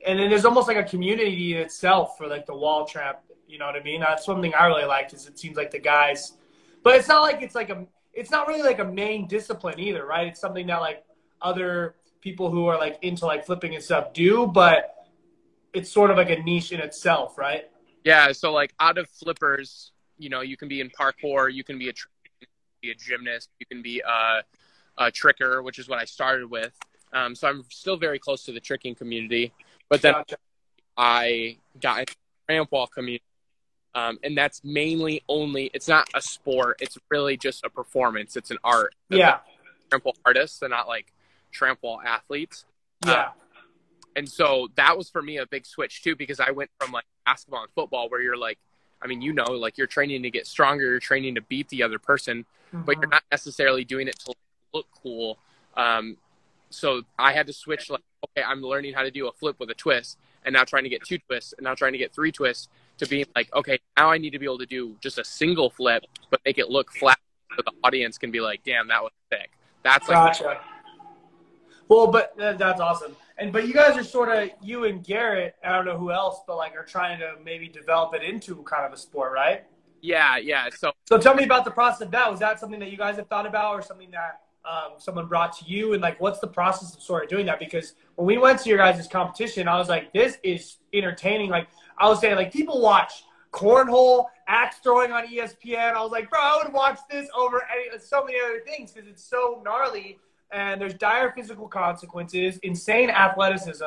and 0.06 0.18
then 0.18 0.28
there's 0.28 0.44
almost 0.44 0.68
like 0.68 0.76
a 0.76 0.84
community 0.84 1.54
in 1.54 1.60
itself 1.60 2.18
for 2.18 2.26
like 2.26 2.46
the 2.46 2.54
wall 2.54 2.84
tramp. 2.84 3.18
You 3.48 3.58
know 3.58 3.66
what 3.66 3.76
I 3.76 3.82
mean? 3.82 4.00
That's 4.00 4.24
something 4.24 4.54
I 4.54 4.66
really 4.66 4.84
liked. 4.84 5.14
Is 5.14 5.26
it 5.26 5.38
seems 5.38 5.56
like 5.56 5.70
the 5.70 5.78
guys, 5.78 6.34
but 6.84 6.94
it's 6.94 7.08
not 7.08 7.22
like 7.22 7.42
it's 7.42 7.56
like 7.56 7.70
a 7.70 7.86
it's 8.12 8.30
not 8.30 8.46
really 8.46 8.62
like 8.62 8.78
a 8.78 8.84
main 8.84 9.26
discipline 9.26 9.80
either, 9.80 10.06
right? 10.06 10.28
It's 10.28 10.40
something 10.40 10.68
that 10.68 10.80
like 10.80 11.04
other 11.42 11.96
people 12.20 12.50
who 12.50 12.66
are 12.66 12.78
like 12.78 12.98
into 13.02 13.26
like 13.26 13.44
flipping 13.44 13.74
and 13.74 13.82
stuff 13.82 14.12
do, 14.12 14.46
but 14.46 14.94
it's 15.72 15.90
sort 15.90 16.10
of 16.10 16.16
like 16.16 16.30
a 16.30 16.40
niche 16.42 16.70
in 16.70 16.80
itself, 16.80 17.36
right? 17.36 17.68
Yeah. 18.04 18.30
So 18.32 18.52
like 18.52 18.72
out 18.78 18.98
of 18.98 19.08
flippers, 19.10 19.92
you 20.16 20.28
know, 20.28 20.42
you 20.42 20.56
can 20.56 20.68
be 20.68 20.80
in 20.80 20.90
parkour, 20.90 21.52
you 21.52 21.64
can 21.64 21.78
be 21.78 21.88
a, 21.88 21.92
be 22.80 22.90
a 22.90 22.94
gymnast, 22.94 23.50
you 23.58 23.66
can 23.66 23.82
be 23.82 24.00
a, 24.00 24.42
a 24.98 25.10
tricker, 25.10 25.62
which 25.64 25.78
is 25.78 25.88
what 25.88 25.98
I 25.98 26.04
started 26.04 26.48
with. 26.50 26.72
Um, 27.12 27.34
so 27.34 27.48
I'm 27.48 27.64
still 27.70 27.96
very 27.96 28.18
close 28.18 28.44
to 28.44 28.52
the 28.52 28.60
tricking 28.60 28.94
community, 28.94 29.52
but 29.88 30.02
then 30.02 30.14
Gotcha. 30.14 30.36
I 30.96 31.58
got 31.80 32.00
into 32.00 32.14
the 32.14 32.52
tramp 32.52 32.72
wall 32.72 32.86
community. 32.86 33.24
Um, 33.94 34.18
and 34.24 34.36
that's 34.36 34.62
mainly 34.64 35.22
only, 35.28 35.70
it's 35.72 35.86
not 35.86 36.08
a 36.14 36.20
sport. 36.20 36.78
It's 36.80 36.98
really 37.10 37.36
just 37.36 37.64
a 37.64 37.70
performance. 37.70 38.36
It's 38.36 38.50
an 38.50 38.58
art. 38.64 38.94
Yeah, 39.08 39.38
Tramp 39.90 40.04
wall 40.04 40.16
artists. 40.24 40.58
They're 40.58 40.68
not 40.68 40.88
like 40.88 41.12
tramp 41.52 41.78
wall 41.82 42.00
athletes. 42.04 42.64
yeah, 43.06 43.28
And 44.16 44.28
so 44.28 44.68
that 44.74 44.96
was 44.98 45.08
for 45.08 45.22
me 45.22 45.36
a 45.38 45.46
big 45.46 45.64
switch 45.64 46.02
too, 46.02 46.16
because 46.16 46.40
I 46.40 46.50
went 46.50 46.70
from 46.80 46.90
like 46.90 47.04
basketball 47.24 47.62
and 47.62 47.70
football 47.74 48.08
where 48.08 48.20
you're 48.20 48.36
like, 48.36 48.58
I 49.00 49.06
mean, 49.06 49.20
you 49.22 49.32
know, 49.32 49.44
like 49.44 49.78
you're 49.78 49.86
training 49.86 50.22
to 50.24 50.30
get 50.30 50.46
stronger, 50.48 50.84
you're 50.84 50.98
training 50.98 51.36
to 51.36 51.42
beat 51.42 51.68
the 51.68 51.82
other 51.84 51.98
person, 52.00 52.44
but 52.72 52.96
you're 52.96 53.06
Mhm. 53.06 53.12
not 53.12 53.22
necessarily 53.30 53.84
doing 53.84 54.08
it 54.08 54.18
to 54.20 54.34
look 54.72 54.86
cool. 55.02 55.38
Um, 55.76 56.16
so 56.70 57.02
I 57.18 57.32
had 57.32 57.46
to 57.46 57.52
switch 57.52 57.90
like, 57.90 58.02
okay, 58.24 58.44
I'm 58.44 58.62
learning 58.62 58.94
how 58.94 59.02
to 59.02 59.10
do 59.12 59.28
a 59.28 59.32
flip 59.32 59.60
with 59.60 59.70
a 59.70 59.74
twist 59.74 60.18
and 60.44 60.52
now 60.54 60.64
trying 60.64 60.82
to 60.82 60.88
get 60.90 61.04
two 61.04 61.18
twists 61.18 61.52
and 61.52 61.62
now 61.64 61.74
trying 61.74 61.92
to 61.92 61.98
get 61.98 62.12
three 62.12 62.32
twists 62.32 62.68
to 62.98 63.06
being 63.06 63.26
like, 63.34 63.52
okay, 63.54 63.78
now 63.96 64.10
I 64.10 64.18
need 64.18 64.30
to 64.30 64.38
be 64.38 64.46
able 64.46 64.58
to 64.58 64.66
do 64.66 64.96
just 65.00 65.18
a 65.18 65.24
single 65.24 65.70
flip, 65.70 66.04
but 66.30 66.40
make 66.44 66.58
it 66.58 66.70
look 66.70 66.92
flat 66.92 67.18
so 67.56 67.62
the 67.64 67.72
audience 67.82 68.18
can 68.18 68.30
be 68.30 68.40
like, 68.40 68.62
damn, 68.64 68.88
that 68.88 69.02
was 69.02 69.12
sick. 69.32 69.50
That's 69.82 70.08
like, 70.08 70.16
gotcha. 70.16 70.60
Well, 71.88 72.06
but 72.06 72.34
that's 72.36 72.80
awesome. 72.80 73.16
And 73.36 73.52
but 73.52 73.66
you 73.66 73.74
guys 73.74 73.96
are 73.96 74.04
sort 74.04 74.28
of 74.30 74.50
you 74.62 74.84
and 74.84 75.04
Garrett. 75.04 75.56
I 75.64 75.72
don't 75.72 75.84
know 75.84 75.98
who 75.98 76.10
else, 76.12 76.40
but 76.46 76.56
like 76.56 76.74
are 76.76 76.84
trying 76.84 77.18
to 77.18 77.34
maybe 77.44 77.68
develop 77.68 78.14
it 78.14 78.22
into 78.22 78.62
kind 78.62 78.86
of 78.86 78.92
a 78.92 78.96
sport, 78.96 79.32
right? 79.32 79.64
yeah, 80.04 80.36
yeah. 80.36 80.68
So 80.76 80.92
So 81.06 81.18
tell 81.18 81.34
me 81.34 81.44
about 81.44 81.64
the 81.64 81.70
process 81.70 82.02
of 82.02 82.10
that. 82.10 82.30
Was 82.30 82.38
that 82.40 82.60
something 82.60 82.78
that 82.80 82.90
you 82.90 82.98
guys 82.98 83.16
have 83.16 83.26
thought 83.28 83.46
about, 83.46 83.74
or 83.74 83.82
something 83.82 84.10
that 84.10 84.42
um, 84.64 84.92
someone 84.98 85.26
brought 85.26 85.56
to 85.58 85.64
you? 85.64 85.94
And 85.94 86.02
like, 86.02 86.20
what's 86.20 86.40
the 86.40 86.46
process 86.46 86.94
of 86.94 87.02
sort 87.02 87.24
of 87.24 87.30
doing 87.30 87.46
that? 87.46 87.58
Because 87.58 87.94
when 88.16 88.26
we 88.26 88.36
went 88.36 88.60
to 88.60 88.68
your 88.68 88.76
guys' 88.76 89.08
competition, 89.08 89.66
I 89.66 89.78
was 89.78 89.88
like, 89.88 90.12
this 90.12 90.36
is 90.42 90.76
entertaining. 90.92 91.48
Like 91.48 91.68
I 91.98 92.08
was 92.08 92.20
saying, 92.20 92.36
like 92.36 92.52
people 92.52 92.80
watch 92.80 93.24
cornhole, 93.52 94.26
axe 94.48 94.78
throwing 94.78 95.12
on 95.12 95.26
ESPN. 95.26 95.94
I 95.94 96.02
was 96.02 96.10
like, 96.10 96.28
bro, 96.28 96.40
I 96.40 96.60
would 96.62 96.72
watch 96.72 96.98
this 97.10 97.28
over 97.36 97.62
any, 97.72 97.98
so 97.98 98.24
many 98.24 98.38
other 98.44 98.60
things 98.60 98.92
because 98.92 99.08
it's 99.08 99.24
so 99.24 99.62
gnarly. 99.64 100.18
And 100.50 100.80
there's 100.80 100.94
dire 100.94 101.32
physical 101.32 101.68
consequences, 101.68 102.58
insane 102.62 103.10
athleticism. 103.10 103.84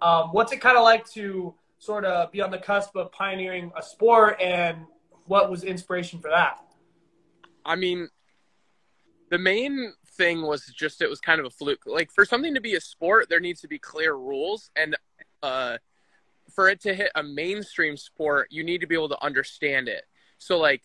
Um, 0.00 0.28
what's 0.32 0.52
it 0.52 0.60
kind 0.60 0.76
of 0.76 0.82
like 0.82 1.08
to 1.10 1.54
sort 1.78 2.04
of 2.04 2.30
be 2.32 2.40
on 2.40 2.50
the 2.50 2.58
cusp 2.58 2.96
of 2.96 3.12
pioneering 3.12 3.72
a 3.76 3.82
sport, 3.82 4.40
and 4.40 4.78
what 5.26 5.50
was 5.50 5.64
inspiration 5.64 6.18
for 6.18 6.28
that? 6.30 6.60
I 7.64 7.76
mean, 7.76 8.08
the 9.30 9.38
main 9.38 9.94
thing 10.16 10.42
was 10.42 10.66
just 10.66 11.00
it 11.02 11.08
was 11.08 11.20
kind 11.20 11.40
of 11.40 11.46
a 11.46 11.50
fluke. 11.50 11.82
Like 11.86 12.10
for 12.10 12.24
something 12.24 12.54
to 12.54 12.60
be 12.60 12.74
a 12.74 12.80
sport, 12.80 13.28
there 13.28 13.40
needs 13.40 13.60
to 13.62 13.68
be 13.68 13.78
clear 13.78 14.14
rules, 14.14 14.70
and 14.76 14.96
uh, 15.42 15.78
for 16.50 16.68
it 16.68 16.80
to 16.82 16.94
hit 16.94 17.10
a 17.14 17.22
mainstream 17.22 17.96
sport, 17.96 18.48
you 18.50 18.62
need 18.62 18.80
to 18.80 18.86
be 18.86 18.94
able 18.94 19.08
to 19.08 19.24
understand 19.24 19.88
it. 19.88 20.04
So 20.38 20.58
like 20.58 20.82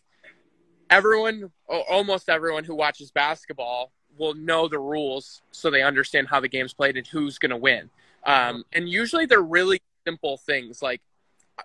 everyone, 0.90 1.52
almost 1.68 2.30
everyone 2.30 2.64
who 2.64 2.76
watches 2.76 3.12
basketball 3.12 3.92
will 4.18 4.34
know 4.34 4.68
the 4.68 4.80
rules, 4.80 5.42
so 5.52 5.70
they 5.70 5.82
understand 5.82 6.28
how 6.28 6.40
the 6.40 6.48
game's 6.48 6.74
played 6.74 6.96
and 6.98 7.06
who's 7.08 7.38
going 7.38 7.50
to 7.50 7.58
win. 7.58 7.90
Um, 8.26 8.64
and 8.74 8.88
usually 8.88 9.26
they're 9.26 9.42
really 9.42 9.82
simple 10.08 10.38
things. 10.38 10.82
Like 10.82 11.02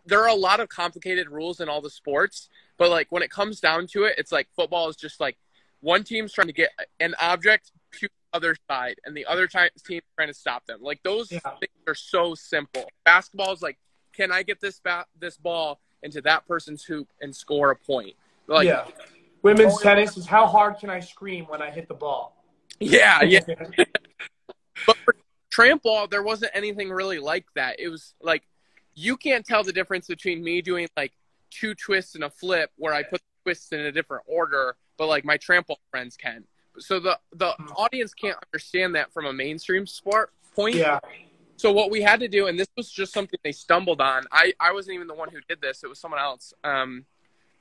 there 0.07 0.23
are 0.23 0.29
a 0.29 0.35
lot 0.35 0.61
of 0.61 0.69
complicated 0.69 1.29
rules 1.29 1.61
in 1.61 1.69
all 1.69 1.81
the 1.81 1.91
sports, 1.91 2.49
but 2.77 2.91
like 2.91 3.11
when 3.11 3.23
it 3.23 3.31
comes 3.31 3.61
down 3.61 3.87
to 3.89 4.05
it, 4.05 4.15
it's 4.19 4.33
like 4.33 4.49
football 4.55 4.89
is 4.89 4.97
just 4.97 5.21
like 5.21 5.37
one 5.81 6.05
team's 6.05 6.33
trying 6.33 6.49
to 6.49 6.53
get 6.53 6.71
an 6.99 7.15
object 7.21 7.73
to 7.93 8.09
the 8.09 8.37
other 8.37 8.57
side, 8.71 8.97
and 9.05 9.17
the 9.17 9.27
other 9.27 9.47
ti- 9.47 9.71
team 9.87 10.01
trying 10.17 10.29
to 10.29 10.35
stop 10.35 10.67
them. 10.67 10.81
Like 10.83 11.03
those 11.03 11.33
Yeah. 11.33 11.41
things 11.59 11.73
are 11.87 11.95
so 11.95 12.35
simple. 12.35 12.89
Basketball 13.05 13.53
is 13.53 13.63
like, 13.63 13.79
can 14.12 14.33
I 14.33 14.42
get 14.42 14.61
this 14.61 14.81
ba- 14.81 15.07
this 15.18 15.37
ball 15.37 15.81
into 16.03 16.20
that 16.23 16.46
person's 16.46 16.85
hoop 16.85 17.09
and 17.20 17.35
score 17.35 17.70
a 17.70 17.77
point? 17.77 18.14
Like, 18.46 18.66
yeah. 18.66 18.87
Women's 19.42 19.81
tennis 19.81 20.16
is 20.18 20.27
how 20.27 20.46
hard 20.46 20.79
can 20.79 20.90
I 20.90 21.01
scream 21.01 21.46
when 21.46 21.62
I 21.62 21.70
hit 21.70 21.88
the 21.88 21.94
ball? 21.94 22.37
yeah, 22.79 23.23
yeah. 23.23 23.40
But 24.87 24.96
for 25.05 25.14
tramp 25.51 25.85
wall, 25.85 26.07
there 26.07 26.23
wasn't 26.23 26.53
anything 26.55 26.90
really 26.90 27.18
like 27.18 27.44
that. 27.55 27.79
It 27.79 27.88
was 27.88 28.14
like 28.23 28.42
you 28.94 29.16
can't 29.16 29.44
tell 29.44 29.62
the 29.62 29.73
difference 29.73 30.07
between 30.07 30.42
me 30.42 30.62
doing 30.62 30.88
like 30.96 31.12
two 31.51 31.75
twists 31.75 32.14
and 32.14 32.25
a 32.25 32.31
flip 32.31 32.70
where 32.77 32.94
I 32.94 33.03
put 33.03 33.20
the 33.20 33.51
twists 33.51 33.73
in 33.73 33.81
a 33.81 33.92
different 33.92 34.25
order, 34.27 34.77
but 34.96 35.07
like 35.07 35.25
my 35.25 35.37
tramp 35.37 35.68
wall 35.68 35.79
friends 35.90 36.16
can. 36.16 36.44
So 36.79 36.99
the 37.01 37.18
the 37.35 37.53
Hmm. 37.53 37.66
audience 37.77 38.14
can't 38.14 38.38
understand 38.46 38.94
that 38.94 39.12
from 39.12 39.27
a 39.27 39.33
mainstream 39.33 39.87
sport 39.87 40.33
point. 40.55 40.77
yeah. 40.77 40.99
So 41.61 41.70
what 41.70 41.90
we 41.90 42.01
had 42.01 42.20
to 42.20 42.29
do, 42.29 42.46
and 42.46 42.59
this 42.59 42.68
was 42.75 42.90
just 42.90 43.12
something 43.12 43.38
they 43.44 43.53
stumbled 43.53 44.01
on. 44.01 44.25
I, 44.33 44.55
I 44.59 44.73
wasn't 44.73 44.94
even 44.94 45.07
the 45.07 45.14
one 45.14 45.29
who 45.29 45.40
did 45.46 45.61
this. 45.61 45.85
It 45.85 45.88
was 45.88 45.99
someone 45.99 46.18
else. 46.18 46.55
Um, 46.64 47.05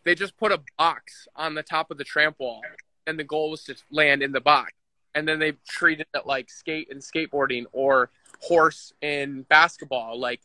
they 0.06 0.16
just 0.16 0.38
put 0.38 0.54
a 0.54 0.62
box 0.78 1.28
on 1.36 1.54
the 1.54 1.64
top 1.64 1.92
of 1.92 1.98
the 1.98 2.06
tramp 2.06 2.38
wall, 2.40 2.62
and 3.08 3.20
the 3.20 3.26
goal 3.26 3.52
was 3.52 3.66
to 3.66 3.76
land 3.92 4.24
in 4.24 4.32
the 4.32 4.40
box. 4.40 4.72
And 5.16 5.28
then 5.28 5.38
they 5.38 5.52
treated 5.68 6.08
it 6.14 6.26
like 6.26 6.50
skate 6.50 6.88
and 6.90 7.02
skateboarding 7.02 7.66
or 7.74 8.10
horse 8.40 8.94
in 9.02 9.42
basketball. 9.50 10.18
Like 10.18 10.40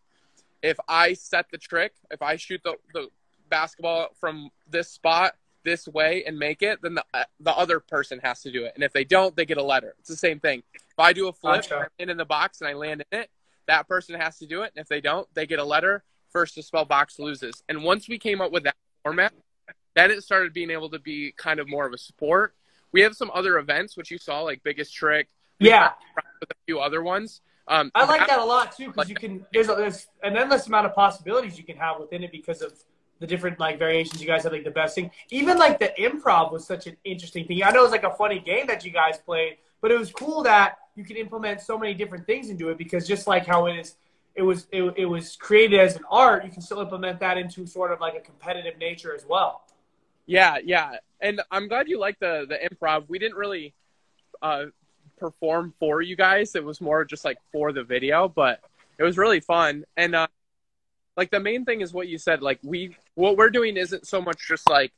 if 0.60 0.76
I 0.88 1.12
set 1.12 1.46
the 1.52 1.58
trick, 1.58 1.92
if 2.10 2.22
I 2.22 2.34
shoot 2.34 2.60
the, 2.64 2.74
the 2.92 3.06
basketball 3.50 4.08
from 4.18 4.50
this 4.68 4.90
spot, 4.90 5.36
this 5.62 5.86
way 5.86 6.24
and 6.26 6.36
make 6.36 6.60
it, 6.60 6.82
then 6.82 6.94
the 6.94 7.04
uh, 7.14 7.22
the 7.38 7.52
other 7.52 7.78
person 7.78 8.18
has 8.24 8.42
to 8.42 8.50
do 8.50 8.64
it. 8.64 8.72
And 8.74 8.82
if 8.82 8.92
they 8.92 9.04
don't, 9.04 9.36
they 9.36 9.46
get 9.46 9.58
a 9.58 9.62
letter. 9.62 9.94
It's 10.00 10.08
the 10.08 10.16
same 10.16 10.40
thing. 10.40 10.64
If 10.74 10.98
I 10.98 11.12
do 11.12 11.28
a 11.28 11.32
flip 11.32 11.62
Gotcha. 11.62 11.88
in 12.00 12.10
in 12.10 12.16
the 12.16 12.24
box 12.24 12.60
and 12.60 12.68
I 12.68 12.74
land 12.74 13.04
in 13.12 13.20
it, 13.20 13.30
that 13.66 13.88
person 13.88 14.18
has 14.18 14.38
to 14.38 14.46
do 14.46 14.62
it. 14.62 14.72
And 14.74 14.82
if 14.82 14.88
they 14.88 15.00
don't, 15.00 15.26
they 15.34 15.46
get 15.46 15.58
a 15.58 15.64
letter. 15.64 16.04
First 16.30 16.54
to 16.54 16.62
spell 16.62 16.84
box 16.84 17.18
loses. 17.18 17.62
And 17.68 17.84
once 17.84 18.08
we 18.08 18.18
came 18.18 18.40
up 18.40 18.50
with 18.52 18.64
that 18.64 18.74
format, 19.04 19.32
then 19.94 20.10
it 20.10 20.22
started 20.22 20.52
being 20.52 20.70
able 20.70 20.90
to 20.90 20.98
be 20.98 21.32
kind 21.36 21.60
of 21.60 21.68
more 21.68 21.86
of 21.86 21.92
a 21.92 21.98
sport. 21.98 22.54
We 22.92 23.02
have 23.02 23.14
some 23.14 23.30
other 23.32 23.58
events 23.58 23.96
which 23.96 24.10
you 24.10 24.18
saw 24.18 24.40
like 24.42 24.62
Biggest 24.62 24.94
Trick. 24.94 25.28
We 25.60 25.68
Yeah. 25.68 25.92
with 26.40 26.50
a 26.50 26.54
few 26.66 26.80
other 26.80 27.02
ones. 27.02 27.40
Um, 27.66 27.90
I 27.94 28.04
like 28.04 28.26
that 28.26 28.40
a 28.40 28.44
lot 28.44 28.76
too 28.76 28.88
because 28.88 29.08
you 29.08 29.14
can 29.14 29.46
there's, 29.52 29.70
a, 29.70 29.74
there's 29.74 30.06
an 30.22 30.36
endless 30.36 30.66
amount 30.66 30.86
of 30.86 30.94
possibilities 30.94 31.56
you 31.56 31.64
can 31.64 31.76
have 31.76 31.98
within 31.98 32.22
it 32.22 32.30
because 32.30 32.60
of 32.60 32.74
the 33.20 33.26
different 33.26 33.58
like 33.58 33.78
variations 33.78 34.20
you 34.20 34.26
guys 34.26 34.42
have 34.42 34.52
like 34.52 34.64
the 34.64 34.70
best 34.70 34.96
thing. 34.96 35.10
Even 35.30 35.56
like 35.56 35.78
the 35.78 35.92
improv 35.98 36.52
was 36.52 36.66
such 36.66 36.86
an 36.86 36.96
interesting 37.04 37.46
thing. 37.46 37.62
I 37.62 37.70
know 37.70 37.80
it 37.80 37.84
was 37.84 37.92
like 37.92 38.04
a 38.04 38.14
funny 38.14 38.38
game 38.38 38.66
that 38.66 38.84
you 38.84 38.90
guys 38.90 39.18
played, 39.18 39.56
but 39.80 39.90
it 39.90 39.98
was 39.98 40.10
cool 40.10 40.42
that 40.42 40.78
you 40.96 41.04
can 41.04 41.16
implement 41.16 41.60
so 41.60 41.78
many 41.78 41.94
different 41.94 42.26
things 42.26 42.50
into 42.50 42.68
it 42.68 42.78
because 42.78 43.06
just 43.06 43.26
like 43.26 43.46
how 43.46 43.66
it 43.66 43.76
is 43.76 43.96
it 44.34 44.42
was 44.42 44.66
it, 44.72 44.82
it 44.96 45.06
was 45.06 45.36
created 45.36 45.78
as 45.78 45.96
an 45.96 46.02
art, 46.10 46.44
you 46.44 46.50
can 46.50 46.60
still 46.60 46.80
implement 46.80 47.20
that 47.20 47.38
into 47.38 47.66
sort 47.66 47.92
of 47.92 48.00
like 48.00 48.14
a 48.14 48.20
competitive 48.20 48.78
nature 48.78 49.14
as 49.14 49.24
well. 49.28 49.62
Yeah, 50.26 50.58
yeah, 50.64 50.96
and 51.20 51.40
I'm 51.50 51.68
glad 51.68 51.88
you 51.88 51.98
like 51.98 52.18
the 52.18 52.46
the 52.48 52.56
improv. 52.56 53.08
We 53.08 53.18
didn't 53.18 53.36
really 53.36 53.74
uh, 54.42 54.66
perform 55.18 55.74
for 55.78 56.02
you 56.02 56.16
guys. 56.16 56.54
It 56.54 56.64
was 56.64 56.80
more 56.80 57.04
just 57.04 57.24
like 57.24 57.38
for 57.52 57.72
the 57.72 57.84
video, 57.84 58.28
but 58.28 58.60
it 58.98 59.04
was 59.04 59.16
really 59.16 59.40
fun. 59.40 59.84
And 59.96 60.14
uh, 60.14 60.26
like 61.16 61.30
the 61.30 61.40
main 61.40 61.64
thing 61.64 61.80
is 61.80 61.92
what 61.92 62.08
you 62.08 62.18
said. 62.18 62.42
Like 62.42 62.58
we, 62.62 62.96
what 63.14 63.36
we're 63.36 63.50
doing 63.50 63.76
isn't 63.76 64.06
so 64.06 64.20
much 64.20 64.48
just 64.48 64.68
like 64.68 64.92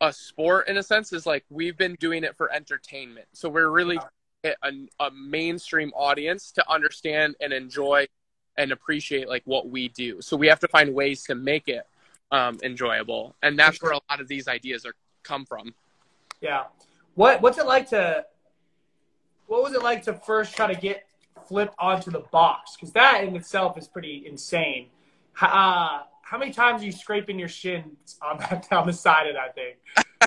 a 0.00 0.12
sport 0.12 0.68
in 0.68 0.78
a 0.78 0.82
sense. 0.82 1.12
Is 1.12 1.26
like 1.26 1.44
we've 1.50 1.76
been 1.76 1.96
doing 2.00 2.24
it 2.24 2.36
for 2.36 2.50
entertainment. 2.52 3.26
So 3.34 3.50
we're 3.50 3.68
really 3.68 3.98
hit 4.46 4.56
a, 4.62 5.06
a 5.06 5.10
mainstream 5.10 5.90
audience 5.94 6.52
to 6.52 6.70
understand 6.70 7.34
and 7.40 7.52
enjoy 7.52 8.06
and 8.56 8.72
appreciate 8.72 9.28
like 9.28 9.42
what 9.44 9.68
we 9.68 9.88
do. 9.88 10.20
So 10.22 10.36
we 10.36 10.46
have 10.46 10.60
to 10.60 10.68
find 10.68 10.94
ways 10.94 11.24
to 11.24 11.34
make 11.34 11.68
it 11.68 11.86
um, 12.30 12.58
enjoyable, 12.62 13.34
and 13.42 13.58
that's 13.58 13.82
where 13.82 13.92
a 13.92 14.00
lot 14.10 14.20
of 14.20 14.28
these 14.28 14.48
ideas 14.48 14.86
are 14.86 14.94
come 15.22 15.44
from. 15.44 15.74
Yeah. 16.40 16.64
What 17.14 17.42
what's 17.42 17.58
it 17.58 17.66
like 17.66 17.88
to 17.90 18.24
what 19.46 19.62
was 19.62 19.74
it 19.74 19.82
like 19.82 20.02
to 20.04 20.14
first 20.14 20.54
try 20.54 20.72
to 20.72 20.80
get 20.80 21.06
flipped 21.48 21.74
onto 21.78 22.10
the 22.10 22.20
box? 22.32 22.76
Because 22.76 22.92
that 22.92 23.24
in 23.24 23.36
itself 23.36 23.78
is 23.78 23.86
pretty 23.88 24.24
insane. 24.26 24.88
Uh, 25.40 26.02
how 26.22 26.38
many 26.38 26.52
times 26.52 26.82
are 26.82 26.86
you 26.86 26.92
scraping 26.92 27.38
your 27.38 27.48
shins 27.48 28.18
on 28.22 28.38
that 28.38 28.68
down 28.70 28.86
the 28.86 28.92
side 28.92 29.28
of 29.28 29.34
that 29.34 29.54
thing? 29.54 29.74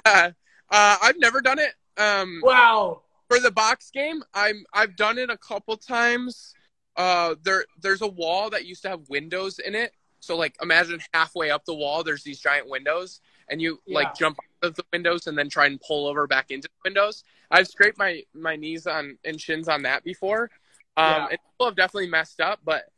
uh, 0.70 0.98
I've 1.02 1.20
never 1.20 1.42
done 1.42 1.60
it. 1.60 1.74
Um, 1.98 2.42
Wow. 2.44 3.02
For 3.30 3.40
the 3.40 3.52
box 3.52 3.92
game, 3.92 4.24
I'm 4.34 4.66
I've 4.74 4.96
done 4.96 5.18
it 5.18 5.30
a 5.30 5.38
couple 5.38 5.78
times. 5.78 6.54
Uh, 6.98 7.36
there 7.44 7.66
there's 7.82 8.02
a 8.02 8.08
wall 8.08 8.50
that 8.50 8.66
used 8.66 8.82
to 8.82 8.90
have 8.90 9.08
windows 9.10 9.60
in 9.60 9.76
it. 9.76 9.94
So 10.20 10.36
like 10.36 10.56
imagine 10.62 11.00
halfway 11.14 11.50
up 11.52 11.64
the 11.66 11.74
wall, 11.74 12.04
there's 12.04 12.24
these 12.24 12.40
giant 12.40 12.68
windows, 12.70 13.22
and 13.50 13.62
you 13.62 13.80
Yeah. 13.86 14.00
like 14.00 14.16
jump 14.16 14.38
out 14.64 14.70
of 14.70 14.76
the 14.76 14.84
windows 14.92 15.28
and 15.28 15.38
then 15.38 15.48
try 15.50 15.68
and 15.68 15.80
pull 15.80 16.08
over 16.08 16.28
back 16.28 16.52
into 16.52 16.68
the 16.68 16.90
windows. 16.90 17.24
I've 17.52 17.68
scraped 17.68 17.98
my 17.98 18.24
my 18.34 18.56
knees 18.56 18.88
on 18.88 19.18
and 19.24 19.40
shins 19.40 19.70
on 19.70 19.84
that 19.84 20.04
before. 20.04 20.50
Um, 20.98 21.06
Yeah. 21.08 21.28
and 21.32 21.40
people 21.52 21.68
have 21.68 21.76
definitely 21.76 22.10
messed 22.10 22.42
up, 22.42 22.60
but 22.66 22.90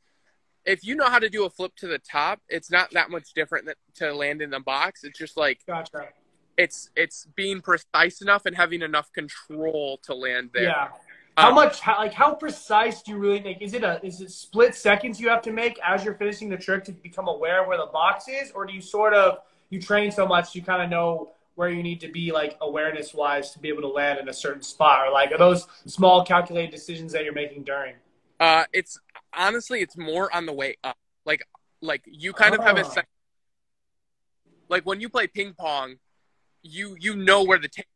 if 0.63 0.83
you 0.83 0.95
know 0.95 1.05
how 1.07 1.19
to 1.19 1.29
do 1.29 1.45
a 1.45 1.49
flip 1.49 1.75
to 1.77 1.87
the 1.87 1.99
top, 1.99 2.39
it's 2.47 2.69
not 2.71 2.91
that 2.91 3.09
much 3.09 3.33
different 3.33 3.65
than, 3.65 3.75
to 3.95 4.13
land 4.13 4.41
in 4.43 4.51
the 4.51 4.59
box. 4.59 5.03
It's 5.03 5.17
just 5.17 5.35
like 5.35 5.59
Gotcha. 5.67 6.09
It's 6.57 6.89
it's 6.95 7.27
being 7.35 7.61
precise 7.61 8.21
enough 8.21 8.45
and 8.45 8.55
having 8.55 8.81
enough 8.81 9.11
control 9.13 9.99
to 10.03 10.13
land 10.13 10.51
there. 10.53 10.63
Yeah. 10.63 10.89
How 11.37 11.49
Um, 11.49 11.55
much 11.55 11.79
how, 11.79 11.97
like 11.97 12.13
how 12.13 12.33
precise 12.35 13.01
do 13.01 13.11
you 13.11 13.17
really 13.17 13.39
make? 13.39 13.61
Is 13.61 13.73
it 13.73 13.83
a 13.83 14.05
is 14.05 14.21
it 14.21 14.31
split 14.31 14.75
seconds 14.75 15.19
you 15.19 15.29
have 15.29 15.41
to 15.43 15.51
make 15.51 15.79
as 15.83 16.03
you're 16.03 16.15
finishing 16.15 16.49
the 16.49 16.57
trick 16.57 16.83
to 16.85 16.91
become 16.91 17.27
aware 17.27 17.61
of 17.61 17.67
where 17.67 17.77
the 17.77 17.87
box 17.87 18.27
is, 18.27 18.51
or 18.51 18.65
do 18.65 18.73
you 18.73 18.81
sort 18.81 19.13
of 19.13 19.39
you 19.69 19.81
train 19.81 20.11
so 20.11 20.27
much 20.27 20.53
you 20.55 20.61
kind 20.61 20.81
of 20.81 20.89
know 20.89 21.31
where 21.55 21.69
you 21.69 21.83
need 21.83 21.99
to 22.01 22.09
be 22.09 22.31
like 22.31 22.57
awareness 22.61 23.13
wise 23.13 23.51
to 23.51 23.59
be 23.59 23.69
able 23.69 23.81
to 23.81 23.87
land 23.87 24.19
in 24.19 24.27
a 24.29 24.33
certain 24.33 24.61
spot, 24.61 25.07
or 25.07 25.11
like 25.11 25.31
are 25.31 25.37
those 25.37 25.67
small 25.85 26.23
calculated 26.25 26.71
decisions 26.71 27.13
that 27.13 27.23
you're 27.23 27.33
making 27.33 27.63
during? 27.63 27.95
Uh, 28.39 28.65
it's 28.73 28.99
honestly, 29.33 29.81
it's 29.81 29.97
more 29.97 30.33
on 30.35 30.45
the 30.45 30.53
way 30.53 30.77
up. 30.83 30.97
Like, 31.25 31.43
like 31.81 32.01
you 32.05 32.33
kind 32.33 32.55
of 32.55 32.61
have 32.63 32.77
a 32.77 32.83
Oh. 32.85 33.01
Like 34.69 34.85
when 34.85 35.01
you 35.01 35.09
play 35.09 35.27
ping 35.27 35.53
pong, 35.53 35.97
you 36.63 36.95
you 37.00 37.15
know 37.15 37.43
where 37.43 37.60
the 37.60 37.67
table, 37.67 37.88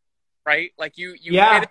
right? 0.45 0.71
Like 0.77 0.97
you 0.97 1.15
you 1.21 1.33
Yeah. 1.33 1.53
hit 1.55 1.63
it, 1.63 1.69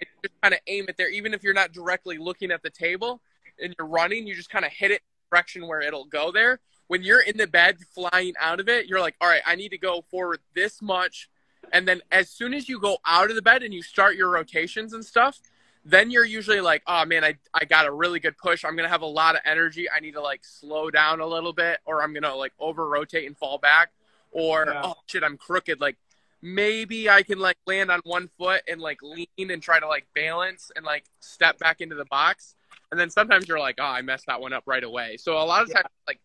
you 0.00 0.06
just 0.28 0.40
kind 0.42 0.54
of 0.54 0.60
aim 0.66 0.86
it 0.88 0.96
there, 0.96 1.10
even 1.10 1.34
if 1.34 1.42
you're 1.42 1.54
not 1.54 1.72
directly 1.72 2.18
looking 2.18 2.50
at 2.50 2.62
the 2.62 2.70
table 2.70 3.20
and 3.60 3.74
you're 3.78 3.88
running, 3.88 4.26
you 4.26 4.34
just 4.34 4.50
kind 4.50 4.64
of 4.64 4.72
hit 4.72 4.90
it 4.90 5.02
direction 5.30 5.66
where 5.66 5.80
it'll 5.80 6.04
go 6.04 6.30
there. 6.30 6.60
When 6.88 7.02
you're 7.02 7.20
in 7.22 7.36
the 7.36 7.48
bed 7.48 7.78
flying 7.94 8.34
out 8.38 8.60
of 8.60 8.68
it, 8.68 8.86
you're 8.86 9.00
like, 9.00 9.16
all 9.20 9.28
right, 9.28 9.42
I 9.44 9.56
need 9.56 9.70
to 9.70 9.78
go 9.78 10.02
forward 10.08 10.38
this 10.54 10.80
much. 10.80 11.28
And 11.72 11.86
then 11.88 12.00
as 12.12 12.30
soon 12.30 12.54
as 12.54 12.68
you 12.68 12.78
go 12.78 12.98
out 13.04 13.28
of 13.28 13.34
the 13.34 13.42
bed 13.42 13.64
and 13.64 13.74
you 13.74 13.82
start 13.82 14.14
your 14.14 14.30
rotations 14.30 14.92
and 14.92 15.04
stuff, 15.04 15.40
then 15.84 16.10
you're 16.12 16.24
usually 16.24 16.60
like, 16.60 16.82
oh 16.86 17.04
man, 17.04 17.24
I, 17.24 17.36
I 17.54 17.64
got 17.64 17.86
a 17.86 17.92
really 17.92 18.20
good 18.20 18.36
push. 18.38 18.64
I'm 18.64 18.76
going 18.76 18.84
to 18.84 18.90
have 18.90 19.02
a 19.02 19.06
lot 19.06 19.34
of 19.34 19.40
energy. 19.44 19.90
I 19.90 19.98
need 19.98 20.12
to 20.12 20.20
like 20.20 20.44
slow 20.44 20.90
down 20.90 21.20
a 21.20 21.26
little 21.26 21.52
bit 21.52 21.78
or 21.84 22.02
I'm 22.02 22.12
going 22.12 22.22
to 22.22 22.34
like 22.34 22.52
over 22.60 22.88
rotate 22.88 23.26
and 23.26 23.36
fall 23.36 23.58
back. 23.58 23.90
Or, 24.30 24.66
Yeah. 24.68 24.82
oh 24.84 24.94
shit, 25.06 25.24
I'm 25.24 25.36
crooked. 25.36 25.80
Like 25.80 25.96
maybe 26.42 27.08
I 27.08 27.22
can 27.22 27.38
like 27.38 27.56
land 27.66 27.90
on 27.90 28.00
one 28.04 28.28
foot 28.28 28.62
and 28.68 28.80
like 28.80 28.98
lean 29.02 29.26
and 29.38 29.62
try 29.62 29.80
to 29.80 29.86
like 29.88 30.06
balance 30.14 30.70
and 30.76 30.84
like 30.84 31.04
step 31.20 31.58
back 31.58 31.80
into 31.80 31.94
the 31.94 32.04
box. 32.06 32.54
And 32.90 33.00
then 33.00 33.10
sometimes 33.10 33.48
you're 33.48 33.58
like, 33.58 33.76
oh, 33.80 33.84
I 33.84 34.02
messed 34.02 34.26
that 34.26 34.40
one 34.40 34.52
up 34.52 34.64
right 34.66 34.84
away. 34.84 35.16
So 35.16 35.38
a 35.38 35.42
lot 35.44 35.62
of 35.62 35.68
Yeah. 35.68 35.76
times, 35.76 35.88
like 36.06 36.20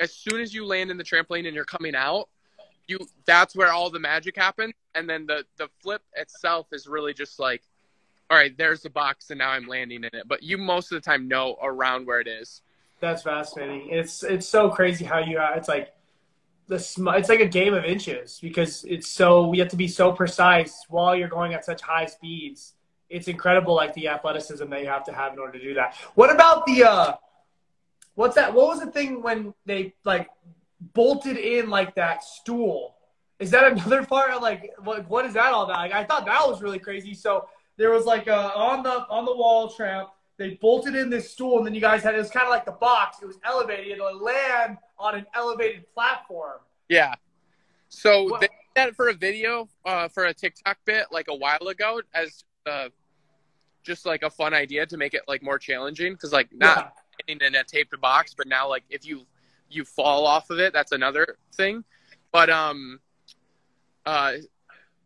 as 0.00 0.12
soon 0.12 0.40
as 0.40 0.54
you 0.54 0.64
land 0.64 0.90
in 0.90 0.96
the 0.96 1.04
trampoline 1.04 1.46
and 1.46 1.54
you're 1.54 1.64
coming 1.64 1.94
out, 1.94 2.28
you 2.86 2.98
that's 3.26 3.56
where 3.56 3.72
all 3.72 3.90
the 3.90 3.98
magic 3.98 4.36
happens. 4.36 4.74
And 4.94 5.08
then 5.08 5.26
the 5.26 5.44
the 5.56 5.68
flip 5.82 6.02
itself 6.14 6.68
is 6.72 6.86
really 6.86 7.12
just 7.12 7.38
like, 7.38 7.62
all 8.30 8.36
right, 8.36 8.56
there's 8.56 8.82
the 8.82 8.90
box 8.90 9.30
and 9.30 9.38
now 9.38 9.50
I'm 9.50 9.66
landing 9.66 10.04
in 10.04 10.10
it. 10.12 10.26
But 10.26 10.42
you 10.42 10.58
most 10.58 10.92
of 10.92 10.96
the 10.96 11.04
time 11.04 11.28
know 11.28 11.56
around 11.62 12.06
where 12.06 12.20
it 12.20 12.28
is. 12.28 12.62
That's 13.00 13.22
fascinating. 13.22 13.90
It's 13.90 14.22
it's 14.22 14.48
so 14.48 14.70
crazy 14.70 15.04
how 15.04 15.18
you 15.18 15.38
uh, 15.38 15.52
it's 15.56 15.68
like 15.68 15.92
the 16.68 16.78
sm- 16.78 17.08
it's 17.08 17.28
like 17.28 17.40
a 17.40 17.46
game 17.46 17.74
of 17.74 17.84
inches 17.84 18.38
because 18.40 18.84
it's 18.84 19.08
so 19.08 19.52
you 19.52 19.60
have 19.60 19.70
to 19.70 19.76
be 19.76 19.88
so 19.88 20.12
precise 20.12 20.84
while 20.88 21.14
you're 21.14 21.28
going 21.28 21.54
at 21.54 21.64
such 21.64 21.82
high 21.82 22.06
speeds. 22.06 22.74
It's 23.08 23.28
incredible, 23.28 23.74
like 23.74 23.94
the 23.94 24.08
athleticism 24.08 24.68
that 24.70 24.80
you 24.80 24.88
have 24.88 25.04
to 25.04 25.12
have 25.12 25.32
in 25.32 25.38
order 25.38 25.58
to 25.58 25.64
do 25.64 25.74
that. 25.74 25.94
What 26.14 26.34
about 26.34 26.66
the 26.66 26.84
uh, 26.84 27.14
what's 28.14 28.34
that? 28.34 28.52
What 28.52 28.66
was 28.66 28.80
the 28.80 28.90
thing 28.90 29.22
when 29.22 29.54
they 29.64 29.94
like 30.04 30.28
bolted 30.92 31.36
in 31.36 31.70
like 31.70 31.94
that 31.94 32.24
stool? 32.24 32.96
Is 33.38 33.50
that 33.52 33.70
another 33.72 34.04
part 34.06 34.32
of 34.32 34.42
like 34.42 34.72
what 34.82 35.08
what 35.08 35.24
is 35.24 35.34
that 35.34 35.52
all 35.52 35.64
about? 35.64 35.78
Like 35.78 35.92
I 35.92 36.04
thought 36.04 36.26
that 36.26 36.46
was 36.46 36.62
really 36.62 36.80
crazy. 36.80 37.14
So 37.14 37.48
there 37.76 37.90
was 37.90 38.04
like 38.04 38.26
a 38.26 38.54
on 38.54 38.82
the 38.82 39.06
on 39.08 39.24
the 39.24 39.34
wall 39.34 39.70
tramp. 39.70 40.08
They 40.38 40.50
bolted 40.60 40.94
in 40.94 41.08
this 41.08 41.30
stool, 41.30 41.58
and 41.58 41.66
then 41.66 41.74
you 41.74 41.80
guys 41.80 42.02
had 42.02 42.14
it 42.14 42.18
was 42.18 42.30
kind 42.30 42.44
of 42.44 42.50
like 42.50 42.66
the 42.66 42.72
box. 42.72 43.18
It 43.22 43.26
was 43.26 43.38
elevated. 43.44 43.86
It 43.96 44.00
would 44.02 44.20
land 44.20 44.76
on 44.98 45.14
an 45.14 45.26
elevated 45.34 45.90
platform. 45.94 46.60
Yeah. 46.88 47.14
So 47.88 48.24
What- 48.24 48.40
they 48.42 48.48
did 48.48 48.56
that 48.74 48.96
for 48.96 49.08
a 49.08 49.14
video 49.14 49.68
uh, 49.86 50.08
for 50.08 50.26
a 50.26 50.34
TikTok 50.34 50.78
bit 50.84 51.06
like 51.10 51.28
a 51.28 51.34
while 51.34 51.68
ago 51.68 52.02
as 52.12 52.44
uh, 52.66 52.88
just 53.82 54.04
like 54.04 54.22
a 54.22 54.30
fun 54.30 54.52
idea 54.52 54.84
to 54.86 54.96
make 54.98 55.14
it 55.14 55.22
like 55.26 55.42
more 55.42 55.58
challenging 55.58 56.12
because 56.12 56.32
like 56.32 56.48
not 56.52 56.92
getting 57.26 57.40
in 57.46 57.54
a 57.54 57.64
taped 57.64 57.98
box, 58.00 58.34
but 58.36 58.46
now 58.46 58.68
like 58.68 58.84
if 58.90 59.06
you 59.06 59.22
you 59.70 59.84
fall 59.84 60.26
off 60.26 60.50
of 60.50 60.58
it, 60.58 60.72
that's 60.72 60.92
another 60.92 61.38
thing. 61.54 61.82
But 62.30 62.50
um, 62.50 63.00
uh, 64.04 64.34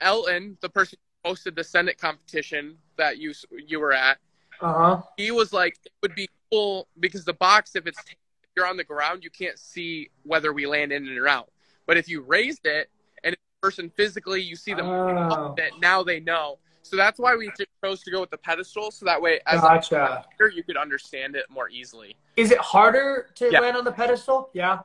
Elton, 0.00 0.56
the 0.60 0.68
person 0.68 0.98
who 1.24 1.30
hosted 1.30 1.54
the 1.54 1.64
Senate 1.64 1.98
competition 1.98 2.76
that 2.96 3.18
you 3.18 3.32
you 3.66 3.78
were 3.78 3.92
at, 3.92 4.18
Uh 4.60 4.72
huh. 4.72 5.02
he 5.16 5.30
was 5.30 5.52
like, 5.52 5.76
it 5.84 5.92
would 6.02 6.14
be 6.14 6.28
cool 6.50 6.88
because 6.98 7.24
the 7.24 7.32
box, 7.32 7.74
if 7.76 7.86
it's 7.86 7.98
if 8.00 8.16
you're 8.56 8.66
on 8.66 8.76
the 8.76 8.84
ground, 8.84 9.24
you 9.24 9.30
can't 9.30 9.58
see 9.58 10.10
whether 10.24 10.52
we 10.52 10.66
land 10.66 10.92
in 10.92 11.08
or 11.16 11.28
out. 11.28 11.50
But 11.86 11.96
if 11.96 12.08
you 12.08 12.22
raised 12.22 12.66
it 12.66 12.90
and 13.24 13.34
the 13.34 13.38
person 13.62 13.90
physically, 13.96 14.42
you 14.42 14.56
see 14.56 14.74
them 14.74 14.86
Oh, 14.86 15.54
it, 15.56 15.72
now 15.80 16.02
they 16.02 16.20
know. 16.20 16.58
So 16.82 16.96
that's 16.96 17.18
why 17.18 17.36
we 17.36 17.52
chose 17.84 18.02
to 18.02 18.10
go 18.10 18.20
with 18.20 18.30
the 18.30 18.38
pedestal, 18.38 18.90
so 18.90 19.04
that 19.04 19.20
way 19.20 19.40
as 19.46 19.60
gotcha. 19.60 20.24
a 20.40 20.54
you 20.54 20.62
could 20.62 20.76
understand 20.76 21.36
it 21.36 21.44
more 21.50 21.68
easily. 21.68 22.16
Is 22.36 22.50
it 22.50 22.58
harder 22.58 23.28
to 23.36 23.50
Yeah. 23.50 23.60
land 23.60 23.76
on 23.76 23.84
the 23.84 23.92
pedestal? 23.92 24.50
Yeah. 24.54 24.80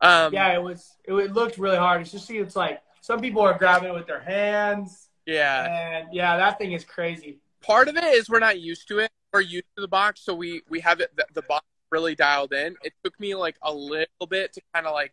Um, 0.00 0.32
Yeah, 0.32 0.54
it 0.54 0.62
was. 0.62 0.96
It, 1.04 1.14
it 1.14 1.32
looked 1.32 1.58
really 1.58 1.78
hard. 1.78 2.02
It's 2.02 2.12
just 2.12 2.26
see, 2.26 2.38
it's 2.38 2.54
like 2.56 2.82
some 3.00 3.20
people 3.20 3.42
are 3.42 3.56
grabbing 3.56 3.88
it 3.88 3.94
with 3.94 4.06
their 4.06 4.20
hands, 4.20 5.08
yeah. 5.26 5.98
and 5.98 6.08
yeah, 6.12 6.36
that 6.36 6.58
thing 6.58 6.72
is 6.72 6.84
crazy. 6.84 7.40
Part 7.60 7.88
of 7.88 7.96
it 7.96 8.04
is 8.04 8.28
we're 8.28 8.38
not 8.38 8.60
used 8.60 8.88
to 8.88 8.98
it. 8.98 9.10
We're 9.32 9.40
used 9.40 9.66
to 9.76 9.82
the 9.82 9.88
box, 9.88 10.20
so 10.22 10.34
we 10.34 10.62
we 10.68 10.80
have 10.80 11.00
it 11.00 11.14
the, 11.16 11.26
the 11.34 11.42
box 11.42 11.64
really 11.90 12.14
dialed 12.14 12.52
in. 12.52 12.76
It 12.82 12.92
took 13.04 13.18
me 13.20 13.34
like 13.34 13.56
a 13.62 13.72
little 13.72 14.26
bit 14.28 14.52
to 14.54 14.60
kind 14.74 14.86
of 14.86 14.92
like 14.92 15.12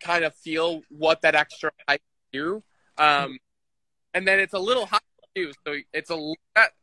kind 0.00 0.24
of 0.24 0.34
feel 0.34 0.82
what 0.90 1.22
that 1.22 1.34
extra 1.34 1.70
height 1.88 2.02
can 2.32 2.40
do. 2.40 2.62
Um, 2.98 3.38
and 4.14 4.26
then 4.26 4.40
it's 4.40 4.54
a 4.54 4.58
little 4.58 4.86
high 4.86 4.98
too, 5.34 5.52
so 5.66 5.74
it's 5.92 6.10
a 6.10 6.16
lot 6.16 6.36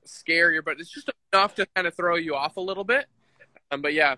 scarier, 0.06 0.64
but 0.64 0.80
it's 0.80 0.92
just 0.92 1.10
enough 1.34 1.56
to 1.56 1.68
kind 1.76 1.88
of 1.88 1.96
throw 1.96 2.16
you 2.16 2.36
off 2.36 2.58
a 2.58 2.62
little 2.62 2.84
bit. 2.84 3.08
Um, 3.72 3.82
but 3.82 3.94
yeah, 3.94 4.16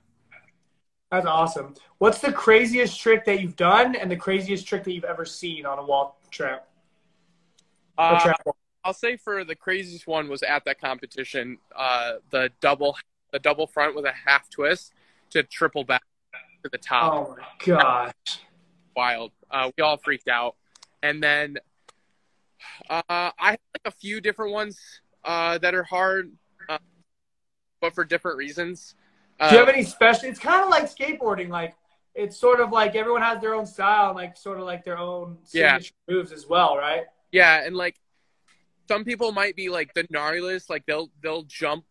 that's 1.12 1.26
awesome. 1.26 1.76
What's 2.00 2.20
the 2.20 2.32
craziest 2.32 3.00
trick 3.00 3.26
that 3.26 3.40
you've 3.42 3.56
done, 3.56 3.96
and 3.96 4.12
the 4.12 4.18
craziest 4.18 4.68
trick 4.68 4.84
that 4.84 4.92
you've 4.92 5.06
ever 5.06 5.26
seen 5.26 5.66
on 5.66 5.80
a 5.80 5.84
wall 5.84 6.20
tramp? 6.32 6.64
Uh, 7.98 8.34
I'll 8.86 8.94
say 8.94 9.18
for 9.18 9.44
the 9.44 9.56
craziest 9.56 10.06
one 10.06 10.30
was 10.30 10.44
at 10.44 10.64
that 10.66 10.80
competition, 10.80 11.58
uh, 11.76 12.14
the 12.30 12.52
double 12.62 12.96
the 13.34 13.40
double 13.40 13.66
front 13.66 13.96
with 13.96 14.06
a 14.06 14.12
half 14.12 14.48
twist 14.52 14.94
to 15.32 15.42
triple 15.42 15.84
back 15.84 16.04
to 16.64 16.70
the 16.70 16.78
top. 16.78 17.28
Oh 17.28 17.36
my 17.36 17.44
gosh! 17.66 18.14
Wild. 18.96 19.32
Uh, 19.50 19.72
we 19.76 19.82
all 19.82 19.98
freaked 19.98 20.28
out, 20.28 20.56
and 21.02 21.22
then 21.22 21.58
uh, 22.88 23.02
I 23.10 23.34
have 23.40 23.60
like 23.74 23.86
a 23.86 23.92
few 23.92 24.22
different 24.22 24.54
ones 24.54 24.80
uh, 25.24 25.58
that 25.58 25.74
are 25.74 25.84
hard, 25.84 26.32
uh, 26.70 26.78
but 27.82 27.96
for 27.96 28.06
different 28.06 28.38
reasons. 28.38 28.94
Do 29.40 29.48
you 29.48 29.58
have 29.58 29.68
any 29.68 29.84
special? 29.84 30.30
It's 30.30 30.40
kind 30.40 30.64
of 30.64 30.70
like 30.70 30.84
skateboarding. 30.84 31.50
Like 31.50 31.74
it's 32.14 32.38
sort 32.38 32.60
of 32.60 32.72
like 32.72 32.96
everyone 32.96 33.24
has 33.24 33.42
their 33.42 33.56
own 33.56 33.66
style 33.66 34.10
and 34.10 34.16
like 34.16 34.38
sort 34.38 34.60
of 34.60 34.66
like 34.66 34.86
their 34.86 35.00
own 35.00 35.40
signature 35.44 35.92
yeah. 36.08 36.14
moves 36.14 36.32
as 36.32 36.46
well, 36.48 36.78
right? 36.78 37.06
Yeah, 37.32 37.66
and 37.66 37.76
like 37.76 37.96
some 38.88 39.04
people 39.04 39.32
might 39.32 39.56
be 39.56 39.70
like 39.70 39.94
the 39.94 40.04
gnarliest, 40.06 40.70
like 40.70 40.86
they'll 40.86 41.10
they'll 41.22 41.44
jump 41.44 41.86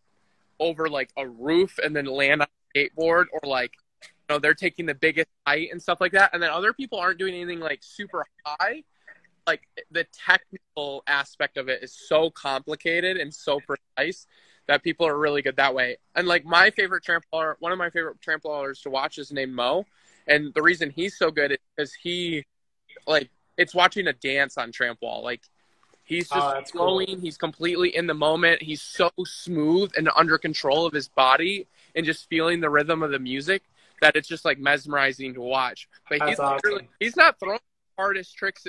over 0.60 0.88
like 0.88 1.10
a 1.16 1.26
roof 1.26 1.78
and 1.82 1.94
then 1.94 2.06
land 2.06 2.42
on 2.42 2.48
a 2.48 2.78
skateboard, 2.78 3.26
or 3.32 3.40
like 3.48 3.72
you 4.02 4.08
know 4.28 4.38
they're 4.38 4.54
taking 4.54 4.86
the 4.86 4.94
biggest 4.94 5.28
height 5.46 5.68
and 5.72 5.80
stuff 5.80 6.00
like 6.00 6.12
that. 6.12 6.30
And 6.32 6.42
then 6.42 6.50
other 6.50 6.72
people 6.72 6.98
aren't 6.98 7.18
doing 7.18 7.34
anything 7.34 7.60
like 7.60 7.80
super 7.82 8.26
high. 8.44 8.82
Like 9.46 9.62
the 9.90 10.06
technical 10.12 11.02
aspect 11.06 11.56
of 11.56 11.68
it 11.68 11.82
is 11.82 11.92
so 12.08 12.30
complicated 12.30 13.18
and 13.18 13.32
so 13.32 13.60
precise 13.60 14.26
that 14.66 14.82
people 14.82 15.06
are 15.06 15.18
really 15.18 15.42
good 15.42 15.56
that 15.56 15.74
way. 15.74 15.98
And 16.14 16.26
like 16.26 16.44
my 16.44 16.70
favorite 16.70 17.04
trampoline, 17.04 17.56
one 17.58 17.72
of 17.72 17.78
my 17.78 17.90
favorite 17.90 18.16
trampoliers 18.20 18.82
to 18.82 18.90
watch 18.90 19.18
is 19.18 19.30
named 19.30 19.52
Mo, 19.52 19.84
and 20.26 20.52
the 20.54 20.62
reason 20.62 20.90
he's 20.90 21.18
so 21.18 21.30
good 21.30 21.52
is 21.52 21.58
because 21.76 21.92
he, 21.94 22.44
like, 23.06 23.30
it's 23.56 23.74
watching 23.74 24.06
a 24.06 24.12
dance 24.12 24.56
on 24.56 24.72
trampoline. 24.72 25.22
Like, 25.22 25.42
he's 26.04 26.28
just 26.28 26.56
oh, 26.56 26.62
flowing. 26.70 27.06
Cool. 27.06 27.20
He's 27.20 27.36
completely 27.36 27.94
in 27.94 28.06
the 28.06 28.14
moment. 28.14 28.62
He's 28.62 28.82
so 28.82 29.10
smooth 29.24 29.92
and 29.96 30.08
under 30.14 30.38
control 30.38 30.86
of 30.86 30.92
his 30.92 31.08
body, 31.08 31.66
and 31.94 32.06
just 32.06 32.28
feeling 32.28 32.60
the 32.60 32.70
rhythm 32.70 33.02
of 33.02 33.10
the 33.10 33.18
music 33.18 33.62
that 34.00 34.16
it's 34.16 34.28
just 34.28 34.44
like 34.44 34.58
mesmerizing 34.58 35.34
to 35.34 35.40
watch. 35.40 35.88
But 36.08 36.20
That's 36.20 36.30
he's 36.30 36.38
awesome. 36.38 36.88
he's 37.00 37.16
not 37.16 37.38
throwing 37.38 37.58
the 37.58 38.02
hardest 38.02 38.36
tricks 38.36 38.66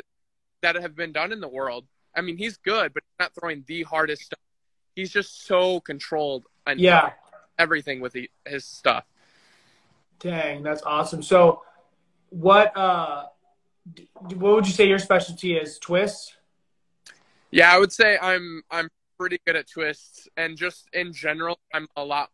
that 0.62 0.76
have 0.76 0.96
been 0.96 1.12
done 1.12 1.32
in 1.32 1.40
the 1.40 1.48
world. 1.48 1.86
I 2.16 2.22
mean, 2.22 2.38
he's 2.38 2.58
good, 2.58 2.94
but 2.94 3.04
he's 3.04 3.26
not 3.26 3.34
throwing 3.40 3.64
the 3.68 3.84
hardest 3.84 4.24
stuff 4.24 4.40
he's 4.96 5.12
just 5.12 5.46
so 5.46 5.82
controlled 5.82 6.46
and 6.66 6.80
yeah 6.80 7.12
everything 7.58 8.02
with 8.02 8.14
the, 8.14 8.30
his 8.46 8.66
stuff. 8.66 9.06
Dang, 10.20 10.64
that's 10.64 10.82
awesome. 10.84 11.22
So, 11.22 11.62
what 12.30 12.76
uh, 12.76 13.26
what 14.20 14.56
would 14.56 14.68
you 14.68 14.74
say 14.74 14.88
your 14.88 15.00
specialty 15.00 15.56
is? 15.56 15.78
Twists. 15.80 16.36
Yeah, 17.56 17.74
I 17.74 17.80
would 17.80 17.94
say 17.94 18.18
I'm 18.22 18.64
I'm 18.70 18.90
pretty 19.18 19.40
good 19.46 19.56
at 19.56 19.70
twists, 19.70 20.28
and 20.36 20.58
just 20.58 20.90
in 20.92 21.14
general, 21.14 21.58
I'm 21.74 21.88
a 21.96 22.04
lot 22.04 22.30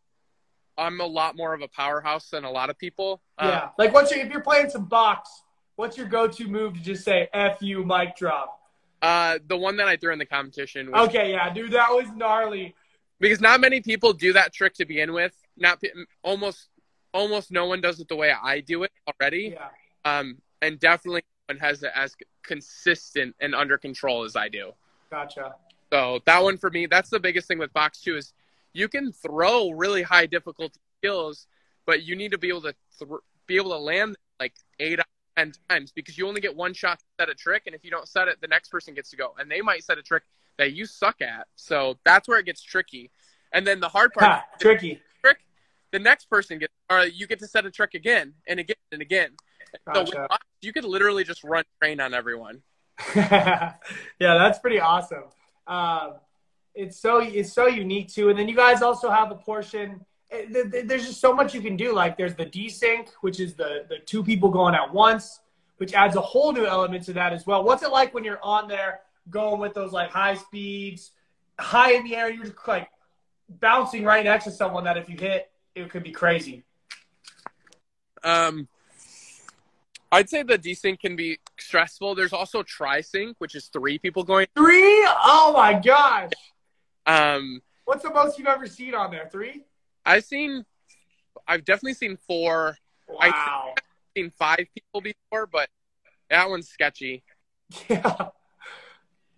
I'm 0.80 1.00
a 1.00 1.06
lot 1.06 1.38
more 1.38 1.54
of 1.54 1.62
a 1.62 1.68
powerhouse 1.68 2.32
than 2.32 2.44
a 2.44 2.50
lot 2.50 2.72
of 2.72 2.78
people. 2.80 3.22
Yeah, 3.40 3.48
uh, 3.48 3.70
like 3.78 3.94
what's 3.94 4.10
your 4.10 4.26
if 4.26 4.32
you're 4.32 4.42
playing 4.42 4.72
some 4.72 4.86
box, 4.86 5.30
what's 5.76 5.96
your 5.96 6.08
go-to 6.08 6.48
move 6.48 6.74
to 6.74 6.80
just 6.80 7.04
say 7.04 7.30
"f 7.34 7.62
you" 7.62 7.86
mic 7.86 8.16
drop? 8.16 8.62
Uh, 9.04 9.38
the 9.46 9.56
one 9.56 9.78
that 9.78 9.88
I 9.88 9.96
threw 9.96 10.12
in 10.12 10.18
the 10.18 10.26
competition. 10.26 10.90
Was, 10.90 11.08
okay, 11.10 11.32
yeah, 11.32 11.54
dude, 11.54 11.74
that 11.74 11.92
was 11.92 12.10
gnarly. 12.16 12.74
Because 13.20 13.40
not 13.42 13.62
many 13.62 13.80
people 13.80 14.14
do 14.14 14.34
that 14.34 14.54
trick 14.54 14.74
to 14.76 14.86
begin 14.86 15.14
with. 15.14 15.36
Not 15.56 15.84
almost 16.24 16.68
almost 17.14 17.52
no 17.52 17.68
one 17.68 17.80
does 17.80 18.00
it 18.00 18.08
the 18.08 18.16
way 18.16 18.32
I 18.32 18.62
do 18.62 18.82
it 18.82 18.92
already. 19.08 19.54
Yeah. 19.54 19.68
Um, 20.04 20.38
and 20.64 20.80
definitely 20.80 21.22
no 21.48 21.54
one 21.54 21.60
has 21.60 21.84
it 21.84 21.92
as 21.94 22.16
consistent 22.42 23.36
and 23.40 23.54
under 23.54 23.78
control 23.78 24.24
as 24.24 24.36
I 24.36 24.50
do. 24.50 24.74
Gotcha. 25.12 25.56
So 25.92 26.20
that 26.26 26.42
one 26.42 26.58
for 26.58 26.70
me, 26.70 26.86
that's 26.86 27.10
the 27.10 27.20
biggest 27.20 27.48
thing 27.48 27.60
with 27.60 27.74
box 27.74 28.02
two 28.02 28.16
is 28.16 28.34
you 28.74 28.88
can 28.88 29.12
throw 29.12 29.72
really 29.72 30.02
high 30.02 30.26
difficulty 30.26 30.80
skills, 30.98 31.48
but 31.86 32.04
you 32.04 32.16
need 32.16 32.32
to 32.32 32.38
be 32.38 32.48
able 32.48 32.62
to 32.62 32.74
th- 32.98 33.12
be 33.46 33.58
able 33.58 33.72
to 33.72 33.78
land 33.78 34.16
like 34.40 34.54
eight 34.80 35.00
10 35.38 35.54
times 35.70 35.92
because 35.92 36.18
you 36.18 36.28
only 36.28 36.42
get 36.42 36.56
one 36.56 36.74
shot 36.74 37.00
to 37.00 37.06
set 37.20 37.30
a 37.30 37.36
trick. 37.36 37.64
And 37.66 37.76
if 37.76 37.84
you 37.84 37.92
don't 37.92 38.08
set 38.08 38.28
it, 38.28 38.40
the 38.42 38.48
next 38.48 38.70
person 38.70 38.94
gets 38.94 39.10
to 39.12 39.18
go. 39.18 39.34
And 39.40 39.50
they 39.50 39.62
might 39.62 39.84
set 39.84 39.98
a 39.98 40.02
trick 40.02 40.24
that 40.58 40.74
you 40.74 40.86
suck 40.86 41.22
at. 41.22 41.48
So 41.56 41.98
that's 42.04 42.28
where 42.28 42.40
it 42.40 42.46
gets 42.46 42.62
tricky. 42.62 43.12
And 43.54 43.66
then 43.66 43.80
the 43.80 43.90
hard 43.90 44.14
part 44.14 44.32
ha, 44.32 44.46
tricky. 44.60 45.02
Trick, 45.24 45.40
the 45.92 46.00
next 46.00 46.30
person 46.30 46.60
gets, 46.60 46.74
or 46.90 47.06
you 47.06 47.28
get 47.28 47.40
to 47.40 47.48
set 47.48 47.66
a 47.66 47.72
trick 47.72 47.94
again 47.94 48.34
and 48.48 48.60
again 48.60 48.76
and 48.92 49.02
again. 49.02 49.32
Gotcha. 49.86 50.28
So 50.30 50.38
you 50.62 50.74
could 50.74 50.86
literally 50.86 51.24
just 51.24 51.44
run 51.44 51.64
train 51.82 52.00
on 52.00 52.14
everyone. 52.14 52.62
yeah, 53.16 53.76
that's 54.20 54.60
pretty 54.60 54.80
awesome. 54.80 55.24
Um, 55.68 56.14
it's 56.74 56.98
so 57.00 57.20
it's 57.20 57.54
so 57.54 57.68
unique 57.68 58.10
too. 58.10 58.30
And 58.30 58.40
then 58.40 58.48
you 58.48 58.56
guys 58.56 58.82
also 58.82 59.10
have 59.10 59.32
a 59.32 59.36
portion 59.36 60.06
there's 60.32 61.06
just 61.06 61.20
so 61.20 61.34
much 61.34 61.54
you 61.54 61.62
can 61.62 61.76
do. 61.76 61.94
Like 61.94 62.18
there's 62.18 62.36
the 62.36 62.46
desync, 62.46 63.10
which 63.22 63.40
is 63.40 63.56
the 63.56 63.86
the 63.90 63.98
two 64.00 64.24
people 64.24 64.50
going 64.50 64.76
at 64.76 64.94
once, 64.94 65.42
which 65.78 65.94
adds 65.94 66.16
a 66.16 66.22
whole 66.22 66.54
new 66.54 66.66
element 66.66 67.04
to 67.06 67.14
that 67.14 67.34
as 67.34 67.46
well. 67.46 67.64
What's 67.64 67.84
it 67.84 67.92
like 67.92 68.14
when 68.14 68.24
you're 68.24 68.44
on 68.44 68.68
there 68.68 69.02
going 69.30 69.60
with 69.60 69.74
those 69.74 69.92
like 69.92 70.10
high 70.10 70.36
speeds, 70.36 71.12
high 71.60 71.94
in 71.94 72.04
the 72.04 72.16
air, 72.16 72.32
you're 72.32 72.46
just 72.46 72.68
like 72.68 72.90
bouncing 73.50 74.04
right 74.04 74.24
next 74.24 74.46
to 74.46 74.52
someone 74.52 74.86
that 74.86 74.98
if 74.98 75.10
you 75.10 75.18
hit, 75.18 75.52
it 75.76 75.90
could 75.90 76.04
be 76.04 76.12
crazy. 76.12 76.64
Um, 78.24 78.68
I'd 80.12 80.30
say 80.30 80.44
the 80.44 80.58
desync 80.58 81.00
can 81.00 81.16
be 81.16 81.40
stressful. 81.58 82.16
There's 82.16 82.34
also 82.34 82.64
tri-sync, 82.64 83.36
which 83.38 83.56
is 83.56 83.68
three 83.68 83.98
people 83.98 84.24
going. 84.24 84.48
Three? 84.56 85.08
Oh 85.24 85.54
my 85.56 85.80
gosh. 85.80 86.32
Um, 87.06 87.62
what's 87.86 88.04
the 88.04 88.12
most 88.12 88.38
you've 88.38 88.48
ever 88.48 88.68
seen 88.68 88.94
on 88.94 89.12
there? 89.12 89.30
Three? 89.32 89.64
I've 90.06 90.26
seen, 90.26 90.66
I've 91.48 91.64
definitely 91.64 91.94
seen 91.94 92.18
four. 92.28 92.78
Wow. 93.08 93.74
I've 93.78 93.84
seen 94.18 94.32
five 94.32 94.66
people 94.76 95.02
before, 95.02 95.48
but 95.48 95.70
that 96.30 96.50
one's 96.50 96.70
sketchy. 96.70 97.24
Yeah. 97.90 98.28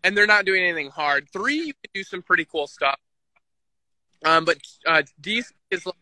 And 0.05 0.17
they're 0.17 0.27
not 0.27 0.43
doing 0.43 0.61
anything 0.61 0.89
hard. 0.89 1.29
Three, 1.31 1.55
you 1.55 1.73
can 1.73 1.91
do 1.93 2.03
some 2.03 2.21
pretty 2.21 2.43
cool 2.43 2.67
stuff. 2.67 2.99
Um, 4.25 4.43
but 4.43 4.57
uh, 4.85 5.03
D 5.21 5.43
is 5.71 5.85
like 5.85 5.95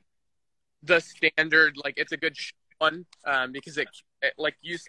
the 0.82 1.00
standard. 1.00 1.76
Like 1.84 1.96
it's 1.98 2.12
a 2.12 2.18
good 2.18 2.36
one 2.82 3.06
um, 3.26 3.52
because 3.52 3.78
it, 3.78 3.88
it 4.22 4.34
like 4.38 4.56
you've 4.62 4.82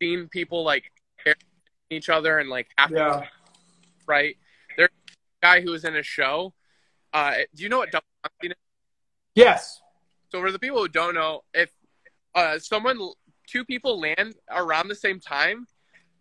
seen 0.00 0.28
people 0.28 0.64
like 0.64 0.84
each 1.90 2.08
other 2.08 2.38
and 2.38 2.50
like 2.50 2.68
yeah. 2.90 3.22
right. 4.06 4.36
There's 4.76 4.88
a 4.88 5.46
guy 5.46 5.60
who 5.60 5.70
was 5.70 5.84
in 5.84 5.96
a 5.96 6.02
show. 6.02 6.52
Uh, 7.12 7.34
do 7.54 7.62
you 7.62 7.68
know 7.68 7.78
what 7.78 7.92
double 7.92 8.06
is? 8.42 8.52
Yes. 9.34 9.80
So 10.30 10.40
for 10.40 10.50
the 10.50 10.58
people 10.58 10.80
who 10.80 10.88
don't 10.88 11.14
know, 11.14 11.42
if 11.54 11.70
uh, 12.34 12.58
someone, 12.58 12.98
two 13.46 13.64
people 13.64 14.00
land 14.00 14.34
around 14.50 14.88
the 14.88 14.94
same 14.94 15.20
time, 15.20 15.66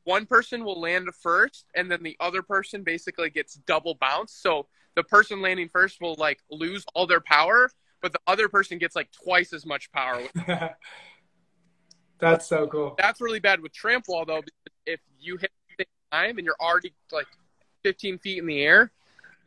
one 0.04 0.26
person 0.26 0.64
will 0.66 0.80
land 0.80 1.08
first, 1.22 1.66
and 1.76 1.90
then 1.90 2.04
the 2.04 2.18
other 2.20 2.42
person 2.42 2.84
basically 2.84 3.30
gets 3.30 3.56
double 3.56 3.96
bounce. 3.96 4.34
So 4.34 4.68
the 4.96 5.04
person 5.04 5.42
landing 5.42 5.70
first 5.70 6.02
will 6.02 6.16
like 6.16 6.40
lose 6.50 6.84
all 6.94 7.08
their 7.08 7.22
power, 7.22 7.72
but 8.02 8.14
the 8.14 8.20
other 8.28 8.50
person 8.50 8.78
gets 8.78 8.96
like 8.96 9.10
twice 9.12 9.54
as 9.54 9.66
much 9.66 9.92
power. 9.92 10.24
That's 12.20 12.48
so 12.48 12.68
cool. 12.68 12.96
That's 12.98 13.20
really 13.20 13.40
bad 13.40 13.62
with 13.62 13.74
tramp 13.74 14.06
wall 14.08 14.26
though. 14.26 14.42
If 14.86 15.00
you 15.20 15.38
hit 15.38 15.52
the 15.78 15.86
time 16.12 16.38
and 16.38 16.46
you're 16.46 16.56
already 16.60 16.94
like 17.12 17.28
15 17.84 18.20
feet 18.20 18.38
in 18.38 18.46
the 18.46 18.62
air, 18.62 18.92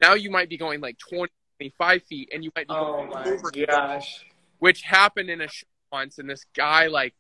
now 0.01 0.15
you 0.15 0.31
might 0.31 0.49
be 0.49 0.57
going 0.57 0.81
like 0.81 0.99
20 0.99 1.31
25 1.59 2.03
feet, 2.05 2.31
and 2.33 2.45
you 2.45 2.51
might 2.57 2.69
be 2.69 2.75
oh 2.75 3.07
my 3.07 3.25
over 3.25 3.51
gosh, 3.67 4.25
which 4.59 4.83
happened 4.83 5.31
in 5.31 5.41
a 5.41 5.49
show 5.49 5.67
once, 5.93 6.19
and 6.19 6.29
this 6.29 6.45
guy 6.55 6.87
like 6.87 7.15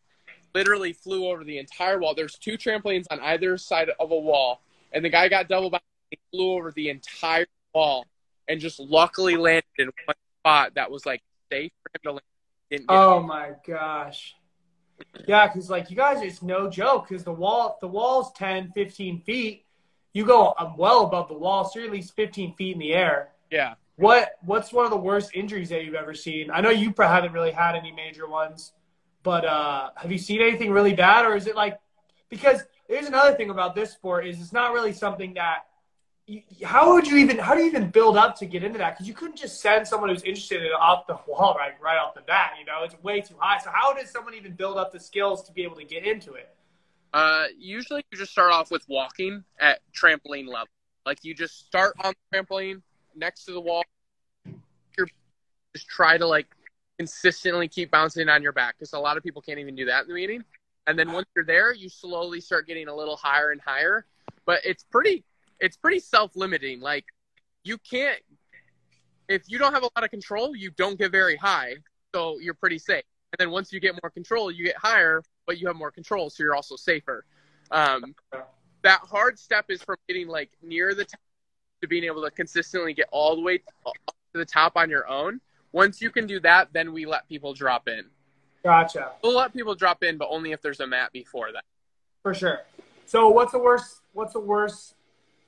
literally 0.54 0.92
flew 0.92 1.28
over 1.28 1.44
the 1.44 1.58
entire 1.58 1.98
wall. 1.98 2.14
There's 2.14 2.36
two 2.36 2.58
trampolines 2.58 3.06
on 3.10 3.20
either 3.20 3.56
side 3.56 3.90
of 3.98 4.10
a 4.10 4.18
wall, 4.18 4.62
and 4.92 5.04
the 5.04 5.08
guy 5.08 5.28
got 5.28 5.48
double 5.48 5.70
back. 5.70 5.82
He 6.10 6.18
flew 6.30 6.52
over 6.52 6.72
the 6.72 6.90
entire 6.90 7.46
wall 7.74 8.06
and 8.48 8.60
just 8.60 8.78
luckily 8.78 9.36
landed 9.36 9.64
in 9.78 9.90
one 10.04 10.16
spot 10.44 10.74
that 10.74 10.90
was 10.90 11.06
like 11.06 11.22
safe 11.50 11.72
for 11.82 11.90
him 11.94 12.00
to 12.04 12.12
land. 12.12 12.86
oh 12.88 13.20
my 13.20 13.52
gosh. 13.66 14.34
Yeah, 15.26 15.48
because 15.48 15.70
like 15.70 15.90
you 15.90 15.96
guys, 15.96 16.22
it's 16.22 16.42
no 16.42 16.68
joke. 16.70 17.08
Because 17.08 17.24
the 17.24 17.32
wall, 17.32 17.78
the 17.80 17.88
wall's 17.88 18.32
10, 18.32 18.72
15 18.72 19.22
feet. 19.22 19.64
You 20.12 20.24
go 20.24 20.54
um, 20.58 20.76
well 20.76 21.04
above 21.04 21.28
the 21.28 21.34
wall, 21.34 21.64
so 21.64 21.80
you're 21.80 21.88
at 21.88 21.92
least 21.92 22.14
15 22.14 22.54
feet 22.54 22.74
in 22.74 22.78
the 22.78 22.94
air. 22.94 23.30
Yeah. 23.50 23.74
What 23.96 24.32
What's 24.44 24.72
one 24.72 24.84
of 24.84 24.90
the 24.90 24.96
worst 24.96 25.30
injuries 25.34 25.68
that 25.70 25.84
you've 25.84 25.94
ever 25.94 26.14
seen? 26.14 26.50
I 26.50 26.60
know 26.60 26.70
you 26.70 26.94
haven't 26.96 27.32
really 27.32 27.50
had 27.50 27.74
any 27.74 27.90
major 27.90 28.28
ones, 28.28 28.72
but 29.22 29.44
uh, 29.44 29.90
have 29.96 30.12
you 30.12 30.18
seen 30.18 30.40
anything 30.40 30.70
really 30.70 30.94
bad, 30.94 31.24
or 31.24 31.34
is 31.34 31.46
it 31.46 31.56
like 31.56 31.80
because 32.28 32.62
here's 32.88 33.06
another 33.06 33.34
thing 33.36 33.50
about 33.50 33.74
this 33.74 33.92
sport 33.92 34.26
is 34.26 34.40
it's 34.40 34.52
not 34.52 34.72
really 34.72 34.92
something 34.92 35.34
that. 35.34 35.64
You, 36.26 36.40
how 36.64 36.94
would 36.94 37.06
you 37.06 37.18
even? 37.18 37.38
How 37.38 37.54
do 37.54 37.60
you 37.60 37.66
even 37.66 37.90
build 37.90 38.16
up 38.16 38.36
to 38.38 38.46
get 38.46 38.64
into 38.64 38.78
that? 38.78 38.94
Because 38.94 39.06
you 39.06 39.12
couldn't 39.12 39.36
just 39.36 39.60
send 39.60 39.86
someone 39.86 40.08
who's 40.08 40.22
interested 40.22 40.62
in 40.62 40.72
off 40.72 41.06
the 41.06 41.18
wall 41.26 41.54
right 41.58 41.74
right 41.82 41.98
off 41.98 42.14
the 42.14 42.22
bat. 42.22 42.52
You 42.58 42.64
know, 42.64 42.82
it's 42.82 43.00
way 43.02 43.20
too 43.20 43.34
high. 43.38 43.58
So 43.58 43.70
how 43.70 43.92
does 43.92 44.10
someone 44.10 44.34
even 44.34 44.54
build 44.54 44.78
up 44.78 44.90
the 44.90 45.00
skills 45.00 45.42
to 45.44 45.52
be 45.52 45.62
able 45.64 45.76
to 45.76 45.84
get 45.84 46.04
into 46.04 46.32
it? 46.32 46.54
Uh, 47.12 47.44
usually 47.58 48.04
you 48.10 48.18
just 48.18 48.32
start 48.32 48.52
off 48.52 48.70
with 48.70 48.84
walking 48.88 49.44
at 49.60 49.80
trampoline 49.92 50.48
level. 50.48 50.68
Like 51.04 51.18
you 51.22 51.34
just 51.34 51.66
start 51.66 51.94
on 52.02 52.14
the 52.32 52.38
trampoline 52.38 52.80
next 53.14 53.44
to 53.44 53.52
the 53.52 53.60
wall. 53.60 53.84
You're 54.96 55.08
just 55.76 55.88
try 55.88 56.16
to 56.16 56.26
like 56.26 56.46
consistently 56.98 57.68
keep 57.68 57.90
bouncing 57.90 58.28
on 58.28 58.42
your 58.42 58.52
back 58.52 58.76
because 58.78 58.94
a 58.94 58.98
lot 58.98 59.16
of 59.16 59.22
people 59.22 59.42
can't 59.42 59.58
even 59.58 59.76
do 59.76 59.84
that 59.86 60.02
in 60.02 60.08
the 60.08 60.14
beginning. 60.14 60.44
And 60.86 60.98
then 60.98 61.12
once 61.12 61.26
you're 61.36 61.44
there, 61.44 61.72
you 61.72 61.88
slowly 61.88 62.40
start 62.40 62.66
getting 62.66 62.88
a 62.88 62.94
little 62.94 63.16
higher 63.16 63.50
and 63.50 63.60
higher. 63.60 64.06
But 64.46 64.60
it's 64.64 64.84
pretty 64.84 65.24
it's 65.60 65.76
pretty 65.76 66.00
self-limiting. 66.00 66.80
Like 66.80 67.04
you 67.62 67.78
can't 67.78 68.20
if 69.28 69.42
you 69.48 69.58
don't 69.58 69.72
have 69.72 69.82
a 69.82 69.90
lot 69.96 70.04
of 70.04 70.10
control, 70.10 70.54
you 70.54 70.70
don't 70.70 70.98
get 70.98 71.10
very 71.10 71.36
high. 71.36 71.76
So 72.14 72.38
you're 72.38 72.54
pretty 72.54 72.78
safe. 72.78 73.04
And 73.32 73.38
then 73.38 73.50
once 73.50 73.72
you 73.72 73.80
get 73.80 73.94
more 74.02 74.10
control, 74.10 74.50
you 74.50 74.64
get 74.64 74.76
higher, 74.76 75.22
but 75.46 75.58
you 75.58 75.66
have 75.66 75.76
more 75.76 75.90
control, 75.90 76.30
so 76.30 76.42
you're 76.42 76.54
also 76.54 76.76
safer. 76.76 77.24
Um, 77.70 78.14
that 78.82 79.00
hard 79.00 79.38
step 79.38 79.66
is 79.70 79.82
from 79.82 79.96
getting 80.08 80.28
like 80.28 80.50
near 80.62 80.94
the 80.94 81.04
top 81.04 81.20
to 81.82 81.88
being 81.88 82.04
able 82.04 82.22
to 82.22 82.30
consistently 82.30 82.94
get 82.94 83.08
all 83.10 83.34
the 83.34 83.42
way 83.42 83.58
to 83.58 83.64
the 84.34 84.44
top 84.44 84.76
on 84.76 84.90
your 84.90 85.08
own. 85.08 85.40
Once 85.72 86.00
you 86.00 86.10
can 86.10 86.26
do 86.26 86.38
that, 86.40 86.68
then 86.72 86.92
we 86.92 87.06
let 87.06 87.28
people 87.28 87.52
drop 87.52 87.88
in. 87.88 88.04
Gotcha. 88.62 89.12
We'll 89.22 89.36
let 89.36 89.52
people 89.52 89.74
drop 89.74 90.04
in, 90.04 90.16
but 90.16 90.28
only 90.30 90.52
if 90.52 90.62
there's 90.62 90.80
a 90.80 90.86
mat 90.86 91.12
before 91.12 91.50
that. 91.52 91.64
For 92.22 92.32
sure. 92.32 92.60
So 93.06 93.28
what's 93.28 93.52
the 93.52 93.58
worst? 93.58 94.02
What's 94.12 94.32
the 94.34 94.40
worst 94.40 94.93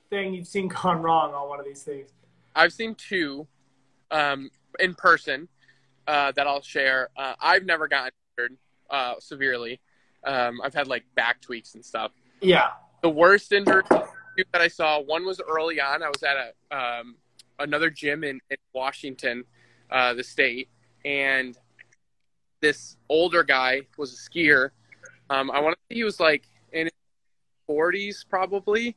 thing 0.09 0.35
you've 0.35 0.47
seen 0.47 0.69
gone 0.83 1.03
wrong 1.03 1.35
on 1.35 1.49
one 1.49 1.61
of 1.61 1.67
these 1.67 1.83
things? 1.83 2.11
I've 2.55 2.73
seen 2.73 2.95
two 2.95 3.47
um, 4.11 4.51
in 4.79 4.95
person 4.95 5.49
uh, 6.07 6.33
that 6.33 6.47
I'll 6.47 6.63
share. 6.63 7.11
Uh, 7.17 7.35
I've 7.41 7.65
never 7.65 7.89
gotten 7.89 8.13
injured 8.39 8.59
uh, 8.91 9.15
severely. 9.19 9.81
Um, 10.25 10.61
I've 10.63 10.75
had 10.75 10.89
like 10.89 11.05
back 11.15 11.41
tweaks 11.41 11.75
and 11.75 11.85
stuff. 11.85 12.13
Yeah. 12.41 12.69
The 13.03 13.11
worst 13.11 13.53
injury 13.53 13.83
that 13.91 14.61
I 14.61 14.69
saw, 14.69 15.01
one 15.01 15.25
was 15.25 15.41
early 15.49 15.81
on. 15.81 16.03
I 16.03 16.09
was 16.09 16.23
at 16.23 16.37
a 16.37 16.77
um, 16.77 17.17
another 17.59 17.91
gym 17.91 18.25
in, 18.25 18.41
in 18.51 18.57
Washington, 18.75 19.45
uh, 19.91 20.15
the 20.15 20.25
state, 20.25 20.69
and 21.05 21.57
this 22.61 22.97
older 23.09 23.43
guy 23.43 23.83
was 23.97 24.13
a 24.13 24.17
skier. 24.17 24.71
Um, 25.31 25.51
I 25.51 25.61
want 25.61 25.75
to 25.75 25.81
say 25.89 25.99
he 25.99 26.05
was 26.05 26.21
like 26.21 26.45
in 26.73 26.87
his 26.87 26.93
40s 27.69 28.25
probably, 28.29 28.97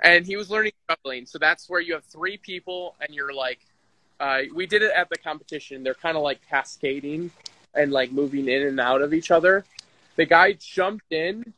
and 0.00 0.26
he 0.26 0.36
was 0.36 0.50
learning 0.50 0.72
juggling. 0.88 1.26
So 1.26 1.38
that's 1.38 1.68
where 1.68 1.80
you 1.80 1.94
have 1.94 2.04
three 2.04 2.36
people, 2.36 2.96
and 3.00 3.14
you're 3.14 3.32
like, 3.32 3.60
uh, 4.20 4.42
we 4.54 4.66
did 4.66 4.82
it 4.82 4.92
at 4.94 5.08
the 5.08 5.16
competition. 5.18 5.82
They're 5.82 5.94
kind 5.94 6.16
of 6.16 6.22
like 6.22 6.40
cascading 6.48 7.30
and 7.74 7.92
like 7.92 8.12
moving 8.12 8.48
in 8.48 8.62
and 8.66 8.80
out 8.80 9.02
of 9.02 9.12
each 9.12 9.30
other. 9.30 9.64
The 10.16 10.24
guy 10.24 10.52
jumped 10.54 11.12
in, 11.12 11.52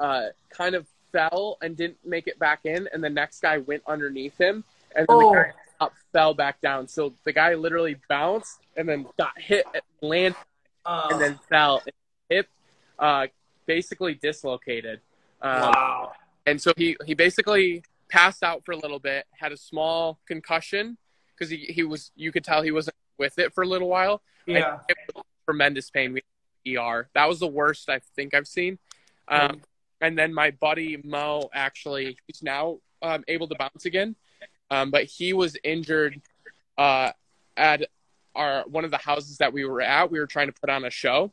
uh, 0.00 0.26
kind 0.50 0.74
of 0.74 0.86
fell 1.12 1.58
and 1.62 1.76
didn't 1.76 1.98
make 2.04 2.26
it 2.26 2.38
back 2.38 2.60
in, 2.64 2.88
and 2.92 3.02
the 3.04 3.10
next 3.10 3.40
guy 3.40 3.58
went 3.58 3.82
underneath 3.86 4.38
him, 4.38 4.64
and 4.94 5.06
then 5.06 5.16
Oh. 5.16 5.30
the 5.34 5.42
guy 5.42 5.52
up 5.78 5.92
fell 6.12 6.32
back 6.32 6.60
down. 6.62 6.88
So 6.88 7.12
the 7.24 7.32
guy 7.32 7.54
literally 7.54 7.96
bounced 8.08 8.60
and 8.76 8.88
then 8.88 9.06
got 9.18 9.38
hit, 9.38 9.66
land, 10.00 10.34
Uh, 10.86 11.08
and 11.10 11.20
then 11.20 11.38
fell. 11.50 11.82
Hip, 12.30 12.48
uh, 12.98 13.26
basically 13.66 14.14
dislocated. 14.14 15.00
Um, 15.42 15.60
wow. 15.60 16.12
And 16.46 16.60
so 16.60 16.72
he 16.76 16.96
he 17.04 17.14
basically 17.14 17.82
passed 18.08 18.42
out 18.42 18.64
for 18.64 18.72
a 18.72 18.76
little 18.76 19.00
bit, 19.00 19.26
had 19.32 19.52
a 19.52 19.56
small 19.56 20.20
concussion 20.26 20.96
because 21.36 21.50
he 21.50 21.58
he 21.68 21.82
was 21.82 22.12
you 22.14 22.32
could 22.32 22.44
tell 22.44 22.62
he 22.62 22.70
wasn't 22.70 22.96
with 23.18 23.38
it 23.38 23.52
for 23.52 23.62
a 23.62 23.66
little 23.66 23.88
while. 23.88 24.22
Yeah. 24.46 24.54
And 24.54 24.82
it 24.88 24.96
was 25.14 25.24
tremendous 25.46 25.90
pain. 25.90 26.12
We 26.12 26.22
ER. 26.76 27.08
That 27.14 27.28
was 27.28 27.40
the 27.40 27.46
worst 27.46 27.88
I 27.88 28.00
think 28.14 28.34
I've 28.34 28.46
seen. 28.46 28.78
Um, 29.28 29.60
and 30.00 30.18
then 30.18 30.32
my 30.32 30.50
buddy 30.52 31.00
Mo 31.04 31.48
actually 31.52 32.16
he's 32.26 32.42
now 32.42 32.78
um, 33.02 33.24
able 33.28 33.48
to 33.48 33.54
bounce 33.56 33.84
again, 33.84 34.16
um, 34.70 34.90
but 34.90 35.04
he 35.04 35.32
was 35.32 35.56
injured 35.64 36.20
uh, 36.78 37.12
at 37.56 37.88
our 38.34 38.64
one 38.68 38.84
of 38.84 38.90
the 38.90 38.98
houses 38.98 39.38
that 39.38 39.52
we 39.52 39.64
were 39.64 39.80
at. 39.80 40.10
We 40.10 40.18
were 40.18 40.26
trying 40.26 40.48
to 40.48 40.52
put 40.52 40.70
on 40.70 40.84
a 40.84 40.90
show, 40.90 41.32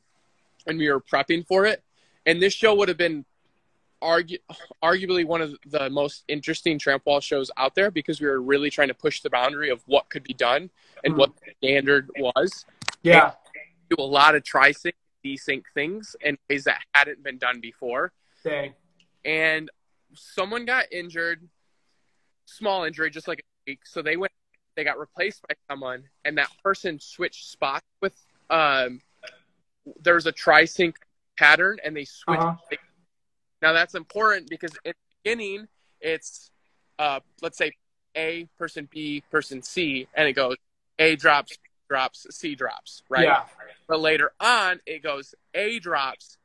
and 0.66 0.78
we 0.78 0.90
were 0.90 1.02
prepping 1.02 1.46
for 1.48 1.66
it. 1.66 1.84
And 2.26 2.42
this 2.42 2.54
show 2.54 2.74
would 2.76 2.88
have 2.88 2.98
been 2.98 3.26
argu- 4.04 4.40
arguably 4.84 5.26
one 5.26 5.42
of 5.42 5.56
the 5.66 5.90
most 5.90 6.24
interesting 6.28 6.78
tramp 6.78 7.06
wall 7.06 7.20
shows 7.20 7.50
out 7.58 7.74
there 7.76 7.90
because 7.90 8.20
we 8.22 8.28
were 8.28 8.42
really 8.42 8.70
trying 8.70 8.90
to 8.90 8.94
push 8.94 9.22
the 9.22 9.30
boundary 9.30 9.70
of 9.70 9.82
what 9.88 10.10
could 10.10 10.24
be 10.24 10.34
done 10.34 10.70
and 11.04 11.14
Mhm. 11.14 11.18
what 11.18 11.32
the 11.38 11.54
standard 11.58 12.10
was. 12.18 12.66
Yeah. 13.02 13.34
Do 13.90 13.96
a 14.00 14.04
lot 14.04 14.36
of 14.36 14.44
tri-sync, 14.44 14.96
desync 15.24 15.64
things 15.74 16.16
in 16.22 16.38
ways 16.50 16.66
that 16.66 16.82
hadn't 16.94 17.24
been 17.24 17.38
done 17.38 17.60
before. 17.62 18.12
Dang. 18.44 18.76
And 19.24 19.72
someone 20.16 20.66
got 20.66 20.92
injured, 20.92 21.48
small 22.46 22.84
injury, 22.84 23.10
just 23.10 23.28
like 23.28 23.40
a 23.40 23.44
week. 23.72 23.86
So 23.86 24.02
they 24.02 24.18
went, 24.18 24.34
they 24.76 24.84
got 24.84 25.00
replaced 25.00 25.42
by 25.48 25.56
someone, 25.70 26.10
and 26.26 26.38
that 26.38 26.50
person 26.62 27.00
switched 27.00 27.50
spots 27.50 27.86
with. 28.02 28.16
Um, 28.50 29.02
there 30.02 30.16
was 30.16 30.26
a 30.26 30.32
tri-sync 30.32 30.98
pattern, 31.38 31.80
and 31.84 31.96
they 31.96 32.06
switched. 32.06 32.42
Uh-huh. 32.42 32.58
Now 33.64 33.72
that's 33.72 33.96
important 33.96 34.50
because 34.50 34.72
in 34.84 34.92
the 34.92 35.24
beginning, 35.24 35.68
it's 36.02 36.52
uh, 37.00 37.22
let's 37.42 37.58
say 37.58 37.72
A 38.16 38.46
person 38.60 38.90
B 38.92 39.24
person 39.32 39.64
C, 39.64 40.08
and 40.14 40.28
it 40.28 40.34
goes 40.34 40.58
A 41.00 41.16
drops, 41.16 41.58
drops, 41.90 42.28
C 42.30 42.56
drops, 42.56 43.04
right? 43.08 43.24
Yeah. 43.24 43.44
But 43.88 44.02
later 44.02 44.34
on, 44.42 44.82
it 44.86 45.02
goes 45.02 45.34
A 45.54 45.80
drops, 45.80 46.38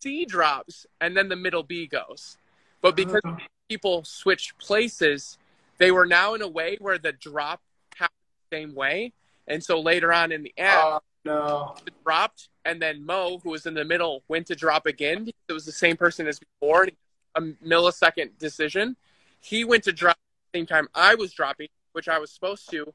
C 0.00 0.24
drops, 0.24 0.84
and 1.00 1.16
then 1.16 1.28
the 1.28 1.36
middle 1.36 1.62
B 1.62 1.86
goes. 1.86 2.38
But 2.82 2.96
because 2.96 3.20
Uh-huh. 3.24 3.46
people 3.68 4.02
switched 4.02 4.58
places, 4.58 5.38
they 5.78 5.92
were 5.92 6.06
now 6.06 6.34
in 6.34 6.42
a 6.42 6.48
way 6.48 6.76
where 6.80 6.98
the 6.98 7.12
drop 7.12 7.62
happened 7.94 8.18
the 8.50 8.56
same 8.56 8.74
way. 8.74 9.12
And 9.46 9.62
so 9.62 9.80
later 9.80 10.12
on 10.12 10.32
in 10.32 10.42
the 10.42 10.52
end, 10.56 10.70
Oh, 10.76 11.00
no. 11.24 11.74
it 11.86 11.94
dropped, 12.04 12.48
and 12.64 12.80
then 12.80 13.04
Mo, 13.04 13.38
who 13.42 13.50
was 13.50 13.66
in 13.66 13.74
the 13.74 13.84
middle, 13.84 14.22
went 14.28 14.46
to 14.48 14.54
drop 14.54 14.86
again. 14.86 15.28
It 15.48 15.52
was 15.52 15.64
the 15.64 15.72
same 15.72 15.96
person 15.96 16.26
as 16.26 16.38
before, 16.38 16.88
a 17.34 17.40
millisecond 17.40 18.38
decision. 18.38 18.96
He 19.40 19.64
went 19.64 19.84
to 19.84 19.92
drop 19.92 20.16
at 20.16 20.52
the 20.52 20.58
same 20.58 20.66
time 20.66 20.88
I 20.94 21.14
was 21.14 21.32
dropping, 21.32 21.68
which 21.92 22.08
I 22.08 22.18
was 22.18 22.30
supposed 22.30 22.70
to. 22.70 22.92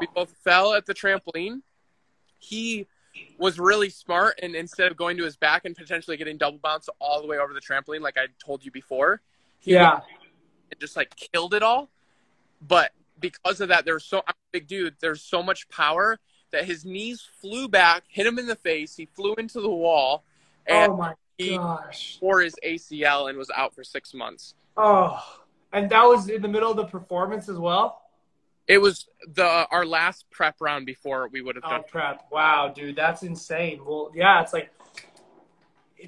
We 0.00 0.08
both 0.14 0.30
fell 0.44 0.74
at 0.74 0.86
the 0.86 0.94
trampoline. 0.94 1.62
He 2.38 2.86
was 3.38 3.58
really 3.58 3.90
smart, 3.90 4.38
and 4.42 4.54
instead 4.54 4.90
of 4.90 4.96
going 4.96 5.16
to 5.18 5.24
his 5.24 5.36
back 5.36 5.64
and 5.64 5.76
potentially 5.76 6.16
getting 6.16 6.36
double 6.38 6.58
bounce 6.58 6.88
all 6.98 7.20
the 7.20 7.26
way 7.28 7.38
over 7.38 7.52
the 7.52 7.60
trampoline, 7.60 8.00
like 8.00 8.16
I 8.16 8.26
told 8.44 8.64
you 8.64 8.70
before, 8.70 9.20
he 9.58 9.72
Yeah. 9.72 10.00
and 10.70 10.80
just 10.80 10.96
like 10.96 11.14
killed 11.16 11.54
it 11.54 11.62
all. 11.62 11.90
But 12.60 12.92
because 13.20 13.60
of 13.60 13.68
that, 13.68 13.84
there's 13.84 14.04
so 14.04 14.18
I'm 14.26 14.34
a 14.34 14.52
big 14.52 14.66
dude. 14.66 14.96
There's 15.00 15.22
so 15.22 15.42
much 15.42 15.68
power 15.68 16.18
that 16.52 16.64
his 16.64 16.84
knees 16.84 17.26
flew 17.40 17.68
back, 17.68 18.04
hit 18.08 18.26
him 18.26 18.38
in 18.38 18.46
the 18.46 18.56
face. 18.56 18.96
He 18.96 19.06
flew 19.06 19.34
into 19.34 19.60
the 19.60 19.68
wall, 19.70 20.24
oh 20.68 20.72
and 20.74 20.92
Oh 20.92 20.96
my 20.96 21.14
he 21.38 21.56
gosh. 21.56 22.18
tore 22.20 22.40
his 22.40 22.54
ACL 22.64 23.28
and 23.28 23.36
was 23.38 23.50
out 23.56 23.74
for 23.74 23.82
six 23.82 24.14
months. 24.14 24.54
Oh. 24.76 25.22
And 25.72 25.88
that 25.90 26.04
was 26.04 26.28
in 26.28 26.42
the 26.42 26.48
middle 26.48 26.70
of 26.70 26.76
the 26.76 26.84
performance 26.84 27.48
as 27.48 27.56
well? 27.58 28.02
It 28.68 28.78
was 28.78 29.08
the 29.34 29.66
our 29.70 29.84
last 29.84 30.26
prep 30.30 30.56
round 30.60 30.86
before 30.86 31.28
we 31.28 31.40
would 31.42 31.56
have 31.56 31.64
Oh, 31.66 31.70
done. 31.70 31.82
prep. 31.90 32.26
Wow, 32.30 32.68
dude, 32.68 32.94
that's 32.96 33.22
insane. 33.22 33.84
Well, 33.84 34.12
yeah, 34.14 34.40
it's 34.42 34.52
like, 34.52 34.70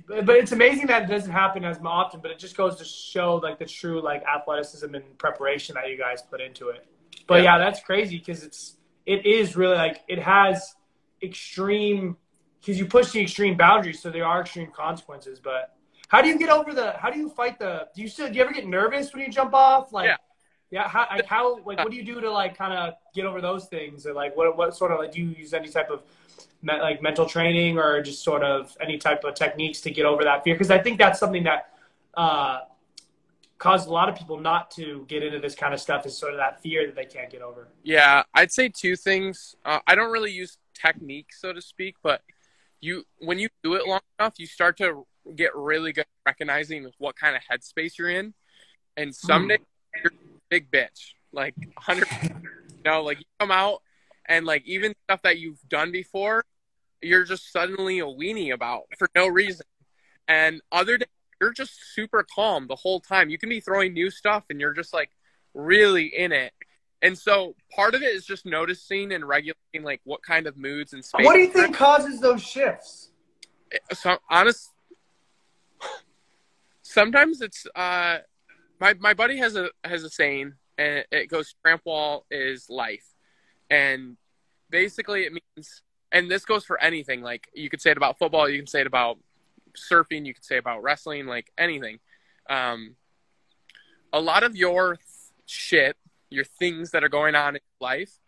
but 0.06 0.24
but 0.26 0.36
it's 0.36 0.52
amazing 0.52 0.86
that 0.88 1.02
it 1.04 1.08
doesn't 1.08 1.30
happen 1.32 1.64
as 1.64 1.78
often. 1.84 2.20
But 2.20 2.30
it 2.30 2.38
just 2.38 2.56
goes 2.56 2.76
to 2.76 2.84
show 2.84 3.36
like 3.36 3.58
the 3.58 3.64
true 3.64 4.00
like 4.00 4.22
athleticism 4.24 4.94
and 4.94 5.18
preparation 5.18 5.74
that 5.74 5.88
you 5.88 5.96
guys 5.98 6.22
put 6.22 6.40
into 6.40 6.68
it. 6.68 6.86
But 7.26 7.42
Yeah. 7.42 7.56
yeah, 7.56 7.58
that's 7.58 7.80
crazy 7.80 8.18
because 8.18 8.42
it's 8.44 8.76
it 9.06 9.26
is 9.26 9.56
really 9.56 9.76
like 9.76 10.02
it 10.08 10.18
has 10.18 10.74
extreme 11.22 12.16
because 12.60 12.78
you 12.78 12.86
push 12.86 13.12
the 13.12 13.20
extreme 13.20 13.56
boundaries, 13.56 14.00
so 14.00 14.10
there 14.10 14.24
are 14.24 14.40
extreme 14.40 14.70
consequences. 14.70 15.38
But 15.40 15.76
how 16.08 16.22
do 16.22 16.28
you 16.28 16.38
get 16.38 16.48
over 16.48 16.72
the? 16.72 16.92
How 16.92 17.10
do 17.10 17.18
you 17.18 17.28
fight 17.28 17.58
the? 17.58 17.88
Do 17.94 18.02
you 18.02 18.08
still? 18.08 18.28
Do 18.28 18.34
you 18.34 18.42
ever 18.42 18.52
get 18.52 18.66
nervous 18.66 19.12
when 19.12 19.22
you 19.22 19.30
jump 19.30 19.52
off? 19.54 19.92
Like, 19.92 20.06
Yeah. 20.06 20.16
yeah. 20.70 20.88
How 20.88 21.06
like 21.10 21.26
how 21.26 21.56
like 21.64 21.78
what 21.78 21.90
do 21.90 21.96
you 21.96 22.04
do 22.04 22.20
to 22.20 22.30
like 22.30 22.56
kind 22.56 22.72
of 22.72 22.94
get 23.14 23.26
over 23.26 23.40
those 23.40 23.66
things? 23.66 24.06
Or 24.06 24.14
like 24.14 24.36
what 24.36 24.56
what 24.56 24.74
sort 24.74 24.92
of 24.92 24.98
like 24.98 25.12
do 25.12 25.20
you 25.20 25.28
use 25.28 25.52
any 25.52 25.68
type 25.68 25.90
of 25.90 26.02
me- 26.62 26.80
like 26.80 27.02
mental 27.02 27.26
training 27.26 27.78
or 27.78 28.00
just 28.02 28.22
sort 28.24 28.42
of 28.42 28.74
any 28.80 28.96
type 28.96 29.24
of 29.24 29.34
techniques 29.34 29.80
to 29.82 29.90
get 29.90 30.06
over 30.06 30.24
that 30.24 30.44
fear? 30.44 30.54
Because 30.54 30.70
I 30.70 30.78
think 30.78 30.98
that's 30.98 31.18
something 31.20 31.44
that 31.44 31.70
uh, 32.14 32.60
caused 33.58 33.88
a 33.88 33.92
lot 33.92 34.08
of 34.08 34.16
people 34.16 34.38
not 34.38 34.70
to 34.72 35.04
get 35.08 35.22
into 35.22 35.38
this 35.38 35.54
kind 35.54 35.72
of 35.72 35.80
stuff 35.80 36.06
is 36.06 36.16
sort 36.16 36.32
of 36.32 36.38
that 36.38 36.60
fear 36.60 36.86
that 36.86 36.96
they 36.96 37.04
can't 37.04 37.30
get 37.30 37.42
over. 37.42 37.68
Yeah, 37.82 38.22
I'd 38.34 38.52
say 38.52 38.68
two 38.68 38.96
things. 38.96 39.54
Uh, 39.64 39.80
I 39.86 39.94
don't 39.94 40.10
really 40.10 40.32
use 40.32 40.58
technique, 40.74 41.28
so 41.32 41.52
to 41.52 41.62
speak, 41.62 41.96
but 42.02 42.22
you 42.80 43.04
when 43.18 43.38
you 43.38 43.48
do 43.62 43.74
it 43.74 43.86
long 43.86 44.00
enough, 44.18 44.34
you 44.38 44.46
start 44.46 44.76
to 44.78 45.06
get 45.34 45.54
really 45.54 45.92
good 45.92 46.02
at 46.02 46.06
recognizing 46.26 46.90
what 46.98 47.16
kind 47.16 47.36
of 47.36 47.42
headspace 47.42 47.96
you're 47.98 48.10
in. 48.10 48.34
And 48.96 49.14
some 49.14 49.48
days 49.48 49.58
you're 50.02 50.12
a 50.12 50.40
big 50.50 50.70
bitch, 50.70 51.14
like 51.32 51.54
100. 51.56 52.08
you 52.22 52.30
know, 52.84 53.02
like 53.02 53.18
you 53.18 53.24
come 53.40 53.50
out 53.50 53.82
and 54.26 54.46
like 54.46 54.62
even 54.66 54.94
stuff 55.04 55.22
that 55.22 55.38
you've 55.38 55.60
done 55.68 55.92
before, 55.92 56.44
you're 57.00 57.24
just 57.24 57.50
suddenly 57.52 58.00
a 58.00 58.04
weenie 58.04 58.52
about 58.52 58.82
for 58.98 59.08
no 59.14 59.26
reason. 59.26 59.66
And 60.28 60.60
other 60.70 60.98
days 60.98 61.08
you're 61.44 61.52
just 61.52 61.94
super 61.94 62.24
calm 62.34 62.66
the 62.66 62.74
whole 62.74 63.00
time. 63.00 63.28
You 63.28 63.36
can 63.36 63.50
be 63.50 63.60
throwing 63.60 63.92
new 63.92 64.10
stuff 64.10 64.44
and 64.48 64.58
you're 64.58 64.72
just 64.72 64.94
like 64.94 65.10
really 65.52 66.06
in 66.06 66.32
it. 66.32 66.52
And 67.02 67.18
so 67.18 67.54
part 67.70 67.94
of 67.94 68.00
it 68.00 68.14
is 68.14 68.24
just 68.24 68.46
noticing 68.46 69.12
and 69.12 69.28
regulating 69.28 69.82
like 69.82 70.00
what 70.04 70.22
kind 70.22 70.46
of 70.46 70.56
moods 70.56 70.94
and 70.94 71.04
space. 71.04 71.26
What 71.26 71.34
do 71.34 71.40
you 71.40 71.48
think 71.48 71.76
causes 71.76 72.18
those 72.18 72.42
shifts? 72.42 73.10
So 73.92 74.16
honest, 74.30 74.70
sometimes 76.80 77.42
it's 77.42 77.66
uh, 77.74 78.18
my 78.80 78.94
my 78.94 79.12
buddy 79.12 79.36
has 79.36 79.54
a 79.54 79.68
has 79.82 80.02
a 80.02 80.08
saying, 80.08 80.54
and 80.78 81.04
it 81.12 81.28
goes, 81.28 81.54
"Tramp 81.62 81.82
wall 81.84 82.24
is 82.30 82.70
life," 82.70 83.04
and 83.68 84.16
basically 84.70 85.24
it 85.24 85.32
means, 85.32 85.82
and 86.10 86.30
this 86.30 86.46
goes 86.46 86.64
for 86.64 86.80
anything. 86.80 87.20
Like 87.20 87.48
you 87.52 87.68
could 87.68 87.82
say 87.82 87.90
it 87.90 87.98
about 87.98 88.18
football, 88.18 88.48
you 88.48 88.58
can 88.58 88.66
say 88.66 88.80
it 88.80 88.86
about 88.86 89.18
surfing, 89.76 90.26
you 90.26 90.34
could 90.34 90.44
say 90.44 90.56
about 90.56 90.82
wrestling, 90.82 91.26
like 91.26 91.50
anything. 91.58 91.98
Um, 92.48 92.96
a 94.12 94.20
lot 94.20 94.42
of 94.42 94.56
your 94.56 94.98
shit 95.46 95.96
your 96.34 96.44
things 96.44 96.90
that 96.90 97.04
are 97.04 97.08
going 97.08 97.34
on 97.34 97.56
in 97.56 97.62
life 97.80 98.18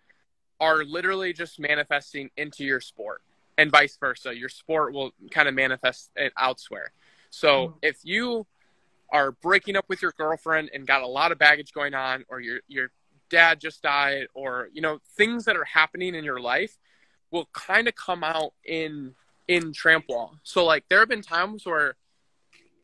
are 0.60 0.84
literally 0.84 1.32
just 1.32 1.58
manifesting 1.60 2.30
into 2.36 2.64
your 2.64 2.80
sport 2.80 3.20
and 3.58 3.70
vice 3.70 3.96
versa. 3.98 4.34
Your 4.34 4.48
sport 4.48 4.94
will 4.94 5.12
kind 5.30 5.48
of 5.48 5.54
manifest 5.54 6.10
it 6.16 6.32
elsewhere. 6.40 6.92
So 7.30 7.48
mm-hmm. 7.48 7.78
if 7.82 7.98
you 8.04 8.46
are 9.10 9.32
breaking 9.32 9.76
up 9.76 9.84
with 9.88 10.00
your 10.00 10.12
girlfriend 10.12 10.70
and 10.72 10.86
got 10.86 11.02
a 11.02 11.06
lot 11.06 11.32
of 11.32 11.38
baggage 11.38 11.72
going 11.72 11.94
on, 11.94 12.24
or 12.28 12.40
your 12.40 12.60
your 12.68 12.90
dad 13.28 13.60
just 13.60 13.82
died, 13.82 14.28
or 14.34 14.68
you 14.72 14.80
know 14.80 14.98
things 15.16 15.44
that 15.44 15.56
are 15.56 15.64
happening 15.64 16.14
in 16.14 16.24
your 16.24 16.40
life 16.40 16.76
will 17.30 17.48
kind 17.52 17.88
of 17.88 17.94
come 17.94 18.24
out 18.24 18.52
in 18.64 19.14
in 19.48 19.72
tramp 19.72 20.06
wall. 20.08 20.36
So 20.42 20.64
like 20.64 20.84
there 20.88 21.00
have 21.00 21.08
been 21.08 21.22
times 21.22 21.64
where 21.64 21.96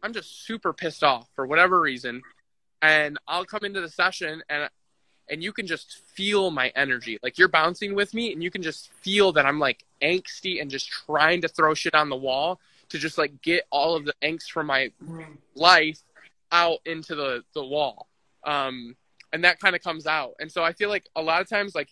I'm 0.03 0.13
just 0.13 0.47
super 0.47 0.73
pissed 0.73 1.05
off 1.05 1.29
for 1.35 1.47
whatever 1.47 1.81
reason, 1.81 2.23
and 2.81 3.19
I'll 3.29 3.45
come 3.45 3.65
into 3.65 3.81
the 3.81 3.89
session 3.89 4.43
and 4.49 4.69
and 5.29 5.43
you 5.43 5.53
can 5.53 5.67
just 5.67 6.03
feel 6.15 6.51
my 6.51 6.73
energy. 6.75 7.19
Like 7.23 7.39
you're 7.39 7.49
bouncing 7.49 7.95
with 7.95 8.13
me 8.13 8.33
and 8.33 8.43
you 8.43 8.51
can 8.51 8.63
just 8.63 8.93
feel 9.03 9.33
that 9.33 9.47
I'm 9.47 9.59
like 9.59 9.85
angsty 10.03 10.61
and 10.61 10.71
just 10.71 10.91
trying 10.91 11.41
to 11.43 11.49
throw 11.49 11.75
shit 11.75 11.95
on 11.95 12.09
the 12.09 12.17
wall 12.17 12.61
to 12.91 12.99
just 12.99 13.17
like 13.17 13.41
get 13.41 13.65
all 13.71 13.97
of 13.97 14.05
the 14.05 14.15
angst 14.23 14.51
from 14.51 14.67
my 14.67 14.91
life 15.55 16.01
out 16.51 16.81
into 16.85 17.15
the, 17.15 17.43
the 17.55 17.65
wall. 17.65 18.09
Um, 18.45 18.97
and 19.33 19.45
that 19.45 19.61
kind 19.61 19.75
of 19.75 19.83
comes 19.83 20.07
out. 20.07 20.35
And 20.39 20.53
so 20.53 20.63
I 20.63 20.75
feel 20.75 20.91
like 20.91 21.09
a 21.17 21.23
lot 21.23 21.41
of 21.41 21.49
times, 21.49 21.75
like 21.75 21.89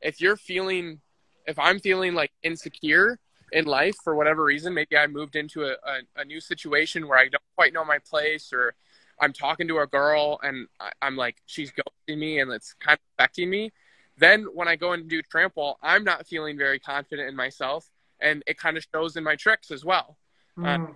if 0.00 0.20
you're 0.20 0.36
feeling, 0.36 1.00
if 1.46 1.58
I'm 1.58 1.80
feeling 1.80 2.14
like 2.14 2.32
insecure 2.42 3.18
in 3.52 3.64
life 3.64 3.96
for 4.02 4.14
whatever 4.14 4.44
reason, 4.44 4.74
maybe 4.74 4.96
I 4.96 5.06
moved 5.06 5.36
into 5.36 5.64
a, 5.64 5.72
a, 5.72 6.20
a 6.20 6.24
new 6.24 6.40
situation 6.40 7.08
where 7.08 7.18
I 7.18 7.28
don't 7.28 7.42
quite 7.56 7.72
know 7.72 7.84
my 7.84 7.98
place 7.98 8.52
or 8.52 8.74
I'm 9.20 9.32
talking 9.32 9.68
to 9.68 9.78
a 9.78 9.86
girl 9.86 10.38
and 10.42 10.68
I, 10.80 10.90
am 11.02 11.16
like, 11.16 11.36
she's 11.46 11.72
ghosting 11.72 12.18
me 12.18 12.40
and 12.40 12.52
it's 12.52 12.74
kind 12.74 12.96
of 12.96 13.00
affecting 13.18 13.50
me. 13.50 13.72
Then 14.16 14.46
when 14.54 14.68
I 14.68 14.76
go 14.76 14.92
and 14.92 15.08
do 15.08 15.22
tramp 15.22 15.56
wall, 15.56 15.78
I'm 15.82 16.04
not 16.04 16.26
feeling 16.26 16.58
very 16.58 16.78
confident 16.78 17.28
in 17.28 17.36
myself 17.36 17.88
and 18.20 18.42
it 18.46 18.58
kind 18.58 18.76
of 18.76 18.86
shows 18.92 19.16
in 19.16 19.24
my 19.24 19.36
tricks 19.36 19.70
as 19.70 19.84
well. 19.84 20.18
Mm. 20.58 20.88
Uh, 20.88 20.92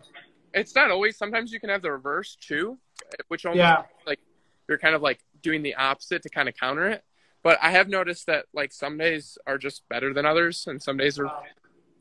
it's 0.54 0.74
not 0.74 0.90
always, 0.90 1.16
sometimes 1.16 1.52
you 1.52 1.60
can 1.60 1.70
have 1.70 1.82
the 1.82 1.90
reverse 1.90 2.36
too, 2.40 2.78
which 3.28 3.46
almost 3.46 3.58
yeah. 3.58 3.82
like 4.06 4.20
you're 4.68 4.78
kind 4.78 4.94
of 4.94 5.02
like 5.02 5.20
doing 5.42 5.62
the 5.62 5.74
opposite 5.74 6.22
to 6.22 6.28
kind 6.28 6.48
of 6.48 6.54
counter 6.56 6.88
it. 6.88 7.02
But 7.42 7.58
I 7.60 7.70
have 7.70 7.88
noticed 7.88 8.26
that 8.26 8.46
like 8.54 8.72
some 8.72 8.98
days 8.98 9.36
are 9.46 9.58
just 9.58 9.82
better 9.88 10.14
than 10.14 10.26
others 10.26 10.66
and 10.66 10.80
some 10.80 10.96
days 10.96 11.18
are 11.18 11.26
wow. 11.26 11.42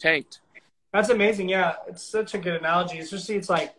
Tanked. 0.01 0.41
That's 0.91 1.09
amazing. 1.09 1.49
Yeah. 1.49 1.75
It's 1.87 2.03
such 2.03 2.33
a 2.33 2.37
good 2.37 2.55
analogy. 2.55 2.97
It's 2.97 3.09
just, 3.09 3.29
it's 3.29 3.49
like, 3.49 3.73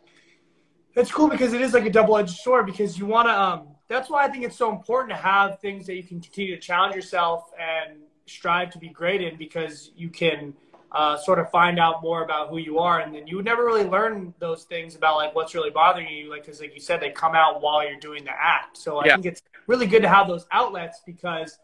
it's 0.94 1.10
cool 1.10 1.28
because 1.28 1.52
it 1.52 1.60
is 1.60 1.72
like 1.72 1.86
a 1.86 1.90
double-edged 1.90 2.36
sword 2.36 2.66
because 2.66 2.98
you 2.98 3.06
want 3.06 3.28
to 3.28 3.32
um 3.32 3.68
that's 3.88 4.10
why 4.10 4.24
i 4.24 4.28
think 4.28 4.44
it's 4.44 4.56
so 4.56 4.70
important 4.70 5.10
to 5.10 5.16
have 5.16 5.58
things 5.60 5.86
that 5.86 5.94
you 5.94 6.02
can 6.02 6.20
continue 6.20 6.54
to 6.54 6.60
challenge 6.60 6.94
yourself 6.94 7.50
and 7.58 7.98
strive 8.26 8.70
to 8.70 8.78
be 8.78 8.88
great 8.88 9.20
in 9.20 9.36
because 9.36 9.90
you 9.96 10.08
can 10.08 10.54
uh, 10.92 11.16
sort 11.16 11.38
of 11.38 11.50
find 11.50 11.80
out 11.80 12.02
more 12.02 12.22
about 12.22 12.50
who 12.50 12.58
you 12.58 12.78
are 12.78 13.00
and 13.00 13.14
then 13.14 13.26
you 13.26 13.36
would 13.36 13.46
never 13.46 13.64
really 13.64 13.84
learn 13.84 14.34
those 14.40 14.64
things 14.64 14.94
about 14.94 15.16
like 15.16 15.34
what's 15.34 15.54
really 15.54 15.70
bothering 15.70 16.06
you 16.06 16.28
like 16.28 16.44
because 16.44 16.60
like 16.60 16.74
you 16.74 16.80
said 16.80 17.00
they 17.00 17.08
come 17.08 17.34
out 17.34 17.62
while 17.62 17.86
you're 17.86 17.98
doing 17.98 18.22
the 18.24 18.30
act 18.30 18.76
so 18.76 18.98
i 18.98 19.06
yeah. 19.06 19.14
think 19.14 19.24
it's 19.24 19.40
really 19.68 19.86
good 19.86 20.02
to 20.02 20.08
have 20.08 20.28
those 20.28 20.46
outlets 20.52 21.00
because 21.06 21.58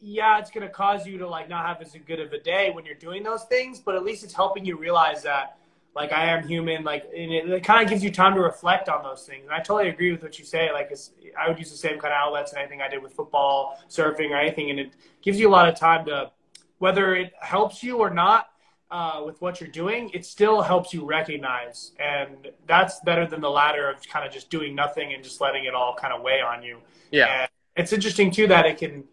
yeah 0.00 0.38
it's 0.38 0.50
going 0.50 0.66
to 0.66 0.72
cause 0.72 1.06
you 1.06 1.18
to 1.18 1.28
like 1.28 1.48
not 1.48 1.66
have 1.66 1.80
as 1.82 1.94
good 2.06 2.20
of 2.20 2.32
a 2.32 2.40
day 2.40 2.70
when 2.70 2.84
you're 2.84 2.94
doing 2.94 3.22
those 3.22 3.44
things 3.44 3.80
but 3.80 3.94
at 3.94 4.04
least 4.04 4.22
it's 4.22 4.34
helping 4.34 4.64
you 4.64 4.76
realize 4.76 5.22
that 5.22 5.58
like 5.98 6.12
I 6.12 6.26
am 6.26 6.46
human, 6.46 6.84
like 6.84 7.04
and 7.04 7.32
it, 7.32 7.50
it 7.50 7.64
kind 7.64 7.82
of 7.82 7.90
gives 7.90 8.04
you 8.04 8.10
time 8.10 8.34
to 8.34 8.40
reflect 8.40 8.88
on 8.88 9.02
those 9.02 9.24
things. 9.24 9.44
And 9.44 9.52
I 9.52 9.58
totally 9.58 9.88
agree 9.88 10.12
with 10.12 10.22
what 10.22 10.38
you 10.38 10.44
say. 10.44 10.70
Like 10.72 10.92
I 11.38 11.48
would 11.48 11.58
use 11.58 11.72
the 11.72 11.76
same 11.76 11.98
kind 11.98 12.14
of 12.14 12.18
outlets 12.18 12.52
and 12.52 12.60
anything 12.60 12.80
I 12.80 12.88
did 12.88 13.02
with 13.02 13.12
football, 13.12 13.78
surfing, 13.90 14.30
or 14.30 14.36
anything, 14.36 14.70
and 14.70 14.78
it 14.78 14.92
gives 15.22 15.40
you 15.40 15.48
a 15.48 15.50
lot 15.50 15.68
of 15.68 15.74
time 15.74 16.04
to, 16.06 16.30
whether 16.78 17.16
it 17.16 17.32
helps 17.40 17.82
you 17.82 17.98
or 17.98 18.10
not. 18.10 18.48
Uh, 18.90 19.22
with 19.26 19.38
what 19.42 19.60
you're 19.60 19.68
doing, 19.68 20.08
it 20.14 20.24
still 20.24 20.62
helps 20.62 20.94
you 20.94 21.04
recognize, 21.04 21.92
and 22.00 22.48
that's 22.66 23.00
better 23.00 23.26
than 23.26 23.38
the 23.38 23.50
latter 23.50 23.90
of 23.90 24.02
kind 24.08 24.26
of 24.26 24.32
just 24.32 24.48
doing 24.48 24.74
nothing 24.74 25.12
and 25.12 25.22
just 25.22 25.42
letting 25.42 25.66
it 25.66 25.74
all 25.74 25.94
kind 25.94 26.10
of 26.10 26.22
weigh 26.22 26.40
on 26.40 26.62
you. 26.62 26.78
Yeah, 27.10 27.42
and 27.42 27.50
it's 27.76 27.92
interesting 27.92 28.30
too 28.30 28.46
that 28.46 28.64
it 28.64 28.78
can 28.78 29.04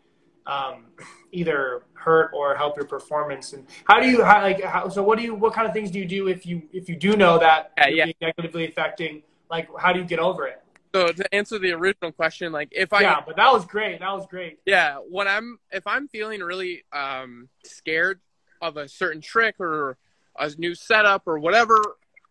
um, 0.48 0.86
either 1.32 1.84
hurt 1.94 2.32
or 2.34 2.56
help 2.56 2.78
your 2.78 2.86
performance. 2.86 3.54
And 3.54 3.66
how 3.86 4.00
do 4.00 4.08
you 4.08 4.24
how, 4.24 4.42
like 4.42 4.64
how, 4.64 4.90
so? 4.90 5.04
What 5.04 5.18
do 5.18 5.24
you 5.24 5.36
what 5.36 5.54
kind 5.54 5.68
of 5.68 5.74
things 5.74 5.92
do 5.92 6.00
you 6.00 6.06
do 6.06 6.28
if 6.28 6.46
you 6.46 6.64
if 6.72 6.88
you 6.90 6.96
do 6.96 7.16
know 7.16 7.40
that 7.40 7.72
uh, 7.82 7.88
yeah. 7.88 8.12
negatively 8.22 8.68
affecting? 8.68 9.24
Like 9.50 9.70
how 9.78 9.94
do 9.94 10.00
you 10.00 10.06
get 10.06 10.20
over 10.20 10.48
it? 10.48 10.62
So 10.94 11.08
to 11.08 11.36
answer 11.36 11.60
the 11.60 11.74
original 11.74 12.12
question, 12.12 12.52
like 12.52 12.70
if 12.72 12.94
I 12.94 13.02
yeah, 13.02 13.22
but 13.26 13.36
that 13.36 13.52
was 13.52 13.66
great. 13.66 14.00
That 14.00 14.12
was 14.12 14.26
great. 14.28 14.60
Yeah, 14.66 15.00
when 15.10 15.28
I'm 15.28 15.60
if 15.72 15.86
I'm 15.88 16.08
feeling 16.08 16.40
really 16.40 16.86
um, 16.94 17.50
scared 17.64 18.22
of 18.62 18.78
a 18.78 18.88
certain 18.88 19.22
trick 19.22 19.56
or 19.60 19.98
a 20.38 20.52
new 20.58 20.74
setup 20.74 21.24
or 21.28 21.40
whatever, 21.40 21.78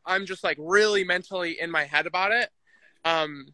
I'm 0.06 0.24
just 0.24 0.42
like 0.42 0.56
really 0.58 1.04
mentally 1.04 1.58
in 1.60 1.70
my 1.70 1.84
head 1.84 2.06
about 2.06 2.32
it. 2.32 2.50
Um, 3.04 3.48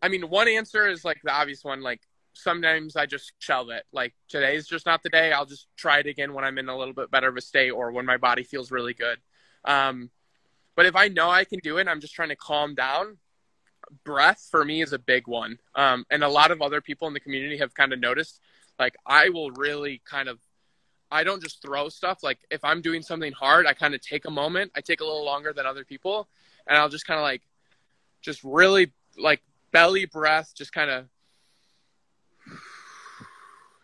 I 0.00 0.08
mean, 0.08 0.30
one 0.30 0.48
answer 0.48 0.88
is 0.88 1.04
like 1.04 1.18
the 1.22 1.32
obvious 1.32 1.64
one, 1.64 1.82
like 1.82 2.00
sometimes 2.38 2.96
I 2.96 3.06
just 3.06 3.32
shelve 3.38 3.70
it. 3.70 3.84
Like 3.92 4.14
today's 4.28 4.66
just 4.66 4.86
not 4.86 5.02
the 5.02 5.10
day. 5.10 5.32
I'll 5.32 5.46
just 5.46 5.66
try 5.76 5.98
it 5.98 6.06
again 6.06 6.32
when 6.32 6.44
I'm 6.44 6.58
in 6.58 6.68
a 6.68 6.76
little 6.76 6.94
bit 6.94 7.10
better 7.10 7.28
of 7.28 7.36
a 7.36 7.40
state 7.40 7.70
or 7.70 7.90
when 7.90 8.06
my 8.06 8.16
body 8.16 8.44
feels 8.44 8.70
really 8.70 8.94
good. 8.94 9.18
Um, 9.64 10.10
but 10.76 10.86
if 10.86 10.94
I 10.94 11.08
know 11.08 11.28
I 11.28 11.44
can 11.44 11.58
do 11.58 11.78
it, 11.78 11.88
I'm 11.88 12.00
just 12.00 12.14
trying 12.14 12.28
to 12.28 12.36
calm 12.36 12.74
down. 12.74 13.18
Breath 14.04 14.46
for 14.50 14.64
me 14.64 14.82
is 14.82 14.92
a 14.92 14.98
big 14.98 15.26
one. 15.26 15.58
Um, 15.74 16.04
and 16.10 16.22
a 16.22 16.28
lot 16.28 16.50
of 16.50 16.62
other 16.62 16.80
people 16.80 17.08
in 17.08 17.14
the 17.14 17.20
community 17.20 17.58
have 17.58 17.74
kind 17.74 17.92
of 17.92 17.98
noticed, 17.98 18.40
like, 18.78 18.94
I 19.04 19.30
will 19.30 19.50
really 19.50 20.00
kind 20.04 20.28
of, 20.28 20.38
I 21.10 21.24
don't 21.24 21.42
just 21.42 21.62
throw 21.62 21.88
stuff. 21.88 22.22
Like, 22.22 22.38
if 22.50 22.64
I'm 22.64 22.80
doing 22.80 23.02
something 23.02 23.32
hard, 23.32 23.66
I 23.66 23.72
kind 23.72 23.94
of 23.94 24.00
take 24.00 24.24
a 24.26 24.30
moment. 24.30 24.70
I 24.76 24.80
take 24.80 25.00
a 25.00 25.04
little 25.04 25.24
longer 25.24 25.52
than 25.52 25.66
other 25.66 25.84
people. 25.84 26.28
And 26.66 26.78
I'll 26.78 26.88
just 26.88 27.06
kind 27.06 27.18
of 27.18 27.24
like, 27.24 27.42
just 28.20 28.44
really 28.44 28.92
like 29.16 29.42
belly 29.72 30.06
breath, 30.06 30.52
just 30.54 30.72
kind 30.72 30.90
of 30.90 31.06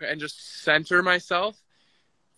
and 0.01 0.21
just 0.21 0.63
center 0.63 1.03
myself, 1.03 1.61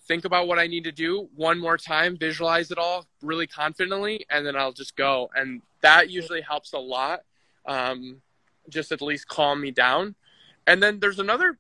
think 0.07 0.25
about 0.25 0.47
what 0.47 0.59
I 0.59 0.67
need 0.67 0.85
to 0.85 0.93
do 0.93 1.29
one 1.35 1.59
more 1.59 1.77
time, 1.77 2.17
visualize 2.17 2.71
it 2.71 2.79
all 2.79 3.07
really 3.23 3.47
confidently, 3.47 4.27
and 4.31 4.47
then 4.47 4.57
I'll 4.57 4.73
just 4.73 4.97
go. 4.97 5.31
And 5.35 5.63
that 5.83 6.11
usually 6.11 6.41
helps 6.41 6.73
a 6.73 6.79
lot, 6.79 7.21
um, 7.67 8.23
just 8.69 8.93
at 8.93 9.03
least 9.03 9.29
calm 9.29 9.61
me 9.61 9.71
down. 9.71 10.15
And 10.67 10.83
then 10.83 11.01
there's 11.01 11.19
another 11.19 11.59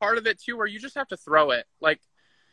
part 0.00 0.18
of 0.18 0.26
it 0.26 0.38
too 0.38 0.56
where 0.56 0.66
you 0.66 0.78
just 0.78 0.94
have 0.94 1.08
to 1.08 1.16
throw 1.16 1.50
it. 1.50 1.66
Like 1.80 2.00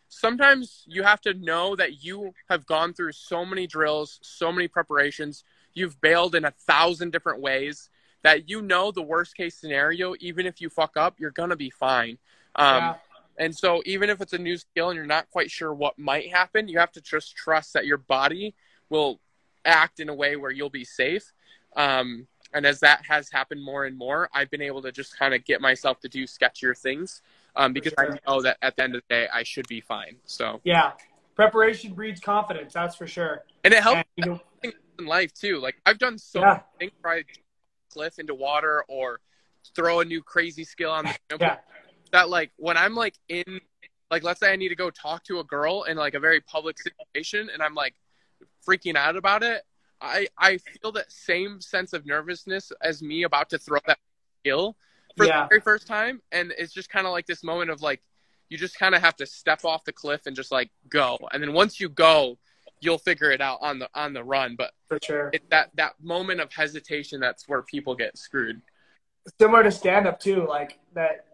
sometimes 0.10 0.84
you 0.88 1.04
have 1.04 1.22
to 1.22 1.34
know 1.34 1.76
that 1.76 2.04
you 2.04 2.34
have 2.50 2.66
gone 2.66 2.94
through 2.94 3.12
so 3.14 3.46
many 3.46 3.68
drills, 3.68 4.20
so 4.22 4.52
many 4.52 4.68
preparations, 4.68 5.44
you've 5.74 6.00
bailed 6.02 6.36
in 6.36 6.46
a 6.46 6.52
thousand 6.52 7.12
different 7.12 7.42
ways 7.42 7.90
that 8.24 8.50
you 8.50 8.62
know 8.62 8.92
the 8.92 9.04
worst 9.04 9.38
case 9.38 9.56
scenario, 9.56 10.16
even 10.20 10.48
if 10.48 10.60
you 10.60 10.70
fuck 10.70 10.98
up, 10.98 11.20
you're 11.20 11.32
gonna 11.32 11.56
be 11.56 11.70
fine. 11.70 12.18
Um, 12.56 12.78
yeah. 12.78 12.96
And 13.38 13.56
so, 13.56 13.82
even 13.86 14.10
if 14.10 14.22
it's 14.22 14.34
a 14.34 14.38
new 14.38 14.58
skill 14.58 14.90
and 14.90 14.96
you're 14.96 15.06
not 15.06 15.30
quite 15.30 15.52
sure 15.52 15.74
what 15.74 16.00
might 16.00 16.32
happen, 16.32 16.68
you 16.68 16.80
have 16.80 16.92
to 16.94 17.02
just 17.02 17.36
trust 17.36 17.74
that 17.74 17.86
your 17.86 17.98
body 17.98 18.56
will 18.90 19.20
act 19.66 20.00
in 20.00 20.08
a 20.10 20.14
way 20.14 20.38
where 20.38 20.52
you'll 20.52 20.70
be 20.70 20.86
safe. 20.86 21.34
Um, 21.76 22.28
and 22.54 22.66
as 22.66 22.80
that 22.80 23.04
has 23.06 23.30
happened 23.30 23.62
more 23.62 23.86
and 23.86 23.98
more, 23.98 24.30
I've 24.34 24.50
been 24.50 24.62
able 24.62 24.82
to 24.84 24.92
just 24.92 25.20
kind 25.20 25.34
of 25.34 25.44
get 25.44 25.60
myself 25.60 26.00
to 26.02 26.08
do 26.08 26.24
sketchier 26.24 26.78
things 26.78 27.22
um, 27.58 27.74
because 27.74 27.94
sure. 28.00 28.14
I 28.14 28.20
know 28.30 28.42
that 28.42 28.58
at 28.62 28.78
the 28.78 28.84
end 28.84 28.96
of 28.96 29.02
the 29.10 29.14
day, 29.14 29.28
I 29.34 29.44
should 29.44 29.68
be 29.68 29.82
fine. 29.82 30.16
So 30.26 30.62
yeah, 30.64 30.94
preparation 31.36 31.94
breeds 31.94 32.22
confidence. 32.22 32.72
That's 32.72 32.96
for 32.96 33.08
sure. 33.08 33.44
And 33.66 33.74
it 33.74 33.84
helps. 33.84 34.04
And, 34.18 34.26
you 34.26 34.32
know, 34.32 34.40
in 35.00 35.06
life 35.06 35.34
too. 35.34 35.60
Like 35.60 35.76
I've 35.86 35.98
done 35.98 36.18
so 36.18 36.42
Yeah. 36.42 36.48
many 36.48 36.62
things 36.80 36.92
where 37.02 37.16
I 37.16 37.24
cliff 37.92 38.20
into 38.20 38.36
water 38.36 38.84
or 38.88 39.20
throw 39.76 40.00
a 40.00 40.06
new 40.06 40.22
crazy 40.22 40.64
skill 40.64 40.92
on 40.92 41.06
the 41.06 41.16
Yeah. 41.40 41.58
That 42.12 42.30
like 42.30 42.52
when 42.58 42.78
I'm 42.78 42.96
like 42.96 43.16
in 43.30 43.60
like 44.12 44.24
let's 44.24 44.40
say 44.40 44.52
I 44.52 44.56
need 44.56 44.70
to 44.70 44.76
go 44.76 44.90
talk 44.90 45.24
to 45.26 45.40
a 45.40 45.44
girl 45.44 45.84
in 45.84 45.98
like 45.98 46.14
a 46.14 46.20
very 46.20 46.42
public 46.42 46.78
situation 46.80 47.50
and 47.52 47.62
I'm 47.62 47.74
like 47.76 47.96
freaking 48.68 48.96
out 48.96 49.16
about 49.16 49.44
it, 49.44 49.64
I 50.02 50.28
I 50.38 50.58
feel 50.58 50.92
that 50.94 51.12
same 51.12 51.62
sense 51.62 51.94
of 51.94 52.06
nervousness 52.06 52.72
as 52.82 53.02
me 53.02 53.24
about 53.24 53.50
to 53.52 53.58
throw 53.58 53.80
that 53.88 53.98
skill 54.42 54.76
for 55.18 55.26
Yeah. 55.26 55.44
the 55.44 55.48
very 55.50 55.62
first 55.62 55.88
time 55.88 56.22
and 56.32 56.54
it's 56.58 56.74
just 56.74 56.90
kind 56.90 57.08
of 57.08 57.14
like 57.14 57.26
this 57.26 57.44
moment 57.44 57.70
of 57.70 57.82
like 57.82 58.02
you 58.50 58.58
just 58.58 58.78
kind 58.78 58.94
of 58.94 59.02
have 59.02 59.16
to 59.16 59.26
step 59.26 59.66
off 59.66 59.84
the 59.86 59.92
cliff 59.94 60.22
and 60.28 60.36
just 60.36 60.52
like 60.52 60.70
go 60.90 61.18
and 61.32 61.42
then 61.42 61.54
once 61.54 61.80
you 61.80 61.90
go 61.90 62.38
you'll 62.82 62.98
figure 63.00 63.32
it 63.32 63.42
out 63.42 63.58
on 63.62 63.80
the 63.80 63.90
on 63.96 64.14
the 64.14 64.24
run 64.24 64.56
but 64.58 64.72
For 64.88 65.00
sure. 65.02 65.30
it, 65.34 65.50
that 65.50 65.72
that 65.76 65.94
moment 66.02 66.42
of 66.42 66.52
hesitation 66.54 67.20
that's 67.20 67.48
where 67.48 67.62
people 67.64 67.96
get 67.96 68.18
screwed 68.18 68.62
similar 69.40 69.64
to 69.64 69.72
stand 69.72 70.06
up 70.08 70.20
too 70.20 70.46
like 70.48 70.78
that 70.94 71.26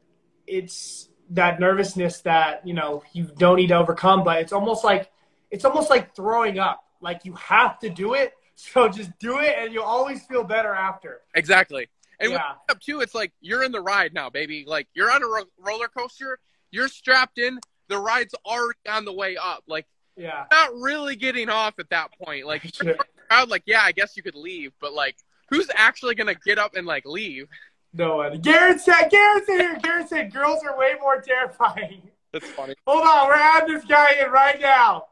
it's 0.48 1.10
that 1.32 1.60
nervousness 1.60 2.22
that 2.22 2.66
you 2.68 2.74
know 2.74 3.04
you 3.14 3.30
don't 3.38 3.56
need 3.56 3.68
to 3.68 3.76
overcome 3.76 4.24
but 4.24 4.40
it's 4.40 4.52
almost 4.52 4.84
like 4.84 5.10
it's 5.50 5.66
almost 5.66 5.90
like 5.90 6.16
throwing 6.16 6.60
up. 6.60 6.84
Like 7.02 7.26
you 7.26 7.34
have 7.34 7.80
to 7.80 7.90
do 7.90 8.14
it 8.14 8.34
so 8.56 8.88
just 8.88 9.12
do 9.20 9.40
it 9.40 9.56
and 9.58 9.74
you'll 9.74 9.84
always 9.84 10.24
feel 10.26 10.44
better 10.44 10.74
after. 10.74 11.22
Exactly. 11.36 11.88
And 12.20 12.32
yeah. 12.32 12.54
up 12.70 12.80
too 12.80 13.02
it's 13.02 13.16
like 13.16 13.32
you're 13.42 13.64
in 13.64 13.72
the 13.72 13.82
ride 13.82 14.14
now 14.14 14.30
baby. 14.30 14.66
Like 14.68 14.88
you're 14.94 15.12
on 15.12 15.24
a 15.24 15.28
ro- 15.28 15.50
roller 15.60 15.88
coaster 15.88 16.40
you're 16.72 16.88
strapped 16.88 17.38
in 17.38 17.60
the 17.90 17.98
ride's 17.98 18.34
already 18.46 18.80
on 18.90 19.06
the 19.06 19.14
way 19.14 19.36
up. 19.36 19.64
Like 19.68 19.88
yeah. 20.16 20.46
not 20.52 20.74
really 20.76 21.16
getting 21.16 21.50
off 21.50 21.80
at 21.80 21.90
that 21.90 22.12
point. 22.20 22.46
Like 22.46 22.72
crowd 23.32 23.50
like 23.50 23.64
yeah 23.66 23.82
i 23.84 23.92
guess 23.92 24.18
you 24.18 24.24
could 24.24 24.36
leave 24.36 24.74
but 24.82 24.94
like 24.94 25.16
who's 25.50 25.70
actually 25.76 26.16
gonna 26.16 26.36
get 26.46 26.58
up 26.58 26.76
and 26.76 26.86
like 26.86 27.06
leave 27.06 27.48
no 27.94 28.18
one. 28.18 28.40
Garrett 28.42 28.82
said 28.82 29.10
garrett 29.10 29.46
said 29.46 29.60
here. 29.60 29.80
Garrett 29.82 30.10
said 30.10 30.34
girls 30.34 30.64
are 30.64 30.78
way 30.78 30.94
more 31.00 31.22
terrifying. 31.22 32.02
That's 32.32 32.48
funny. 32.50 32.76
Hold 32.88 33.06
on 33.06 33.28
we're 33.28 33.38
having 33.38 33.74
this 33.74 33.86
guy 33.86 34.16
in 34.24 34.32
right 34.32 34.60
now. 34.60 35.06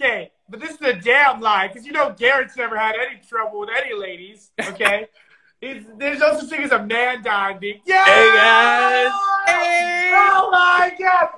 Okay 0.00 0.30
but 0.50 0.60
this 0.60 0.72
is 0.72 0.80
a 0.82 0.94
damn 0.94 1.40
lie 1.40 1.68
because 1.68 1.86
you 1.86 1.92
know 1.92 2.14
garrett's 2.18 2.56
never 2.56 2.76
had 2.76 2.96
any 2.96 3.20
trouble 3.26 3.60
with 3.60 3.70
any 3.70 3.94
ladies 3.94 4.50
okay? 4.60 5.06
It's, 5.62 5.84
there's 5.98 6.20
no 6.20 6.38
such 6.38 6.48
thing 6.48 6.62
as 6.62 6.70
a 6.70 6.82
man 6.82 7.22
dying 7.22 7.58
being 7.58 7.82
yeah! 7.84 8.02
Hey, 8.06 8.32
guys. 8.34 9.12
Hey! 9.46 10.10
oh 10.14 10.48
my 10.50 10.96
god! 10.98 11.28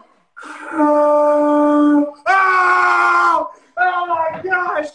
Oh, 0.71 2.15
oh, 2.25 3.51
oh 3.79 4.07
my 4.07 4.41
gosh! 4.41 4.87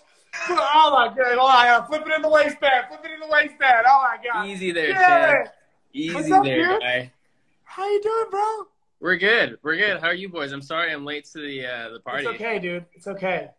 Oh 0.49 0.91
my 0.93 1.13
god 1.13 1.37
on 1.39 1.51
I 1.51 1.65
gotta 1.65 1.87
flip 1.87 2.03
it 2.07 2.15
in 2.15 2.21
the 2.21 2.29
waistband 2.29 2.85
flip 2.87 3.01
it 3.03 3.11
in 3.11 3.19
the 3.19 3.27
waistband 3.27 3.85
oh 3.85 4.01
my 4.01 4.17
god. 4.25 4.47
Easy 4.47 4.71
there, 4.71 4.91
yeah. 4.91 5.43
Chad. 5.43 5.51
Easy 5.97 6.13
What's 6.13 6.29
up, 6.29 6.43
there, 6.43 6.73
dude? 6.73 6.79
guy. 6.79 7.11
how 7.63 7.89
you 7.89 7.99
doing 8.03 8.25
bro 8.29 8.67
We're 8.99 9.15
good. 9.15 9.57
We're 9.63 9.77
good. 9.77 9.99
How 9.99 10.09
are 10.09 10.13
you 10.13 10.29
boys? 10.29 10.51
I'm 10.51 10.61
sorry 10.61 10.93
I'm 10.93 11.05
late 11.05 11.25
to 11.33 11.39
the 11.39 11.65
uh, 11.65 11.89
the 11.89 11.99
party. 11.99 12.23
It's 12.27 12.35
okay, 12.35 12.59
dude. 12.59 12.85
It's 12.93 13.07
okay. 13.07 13.49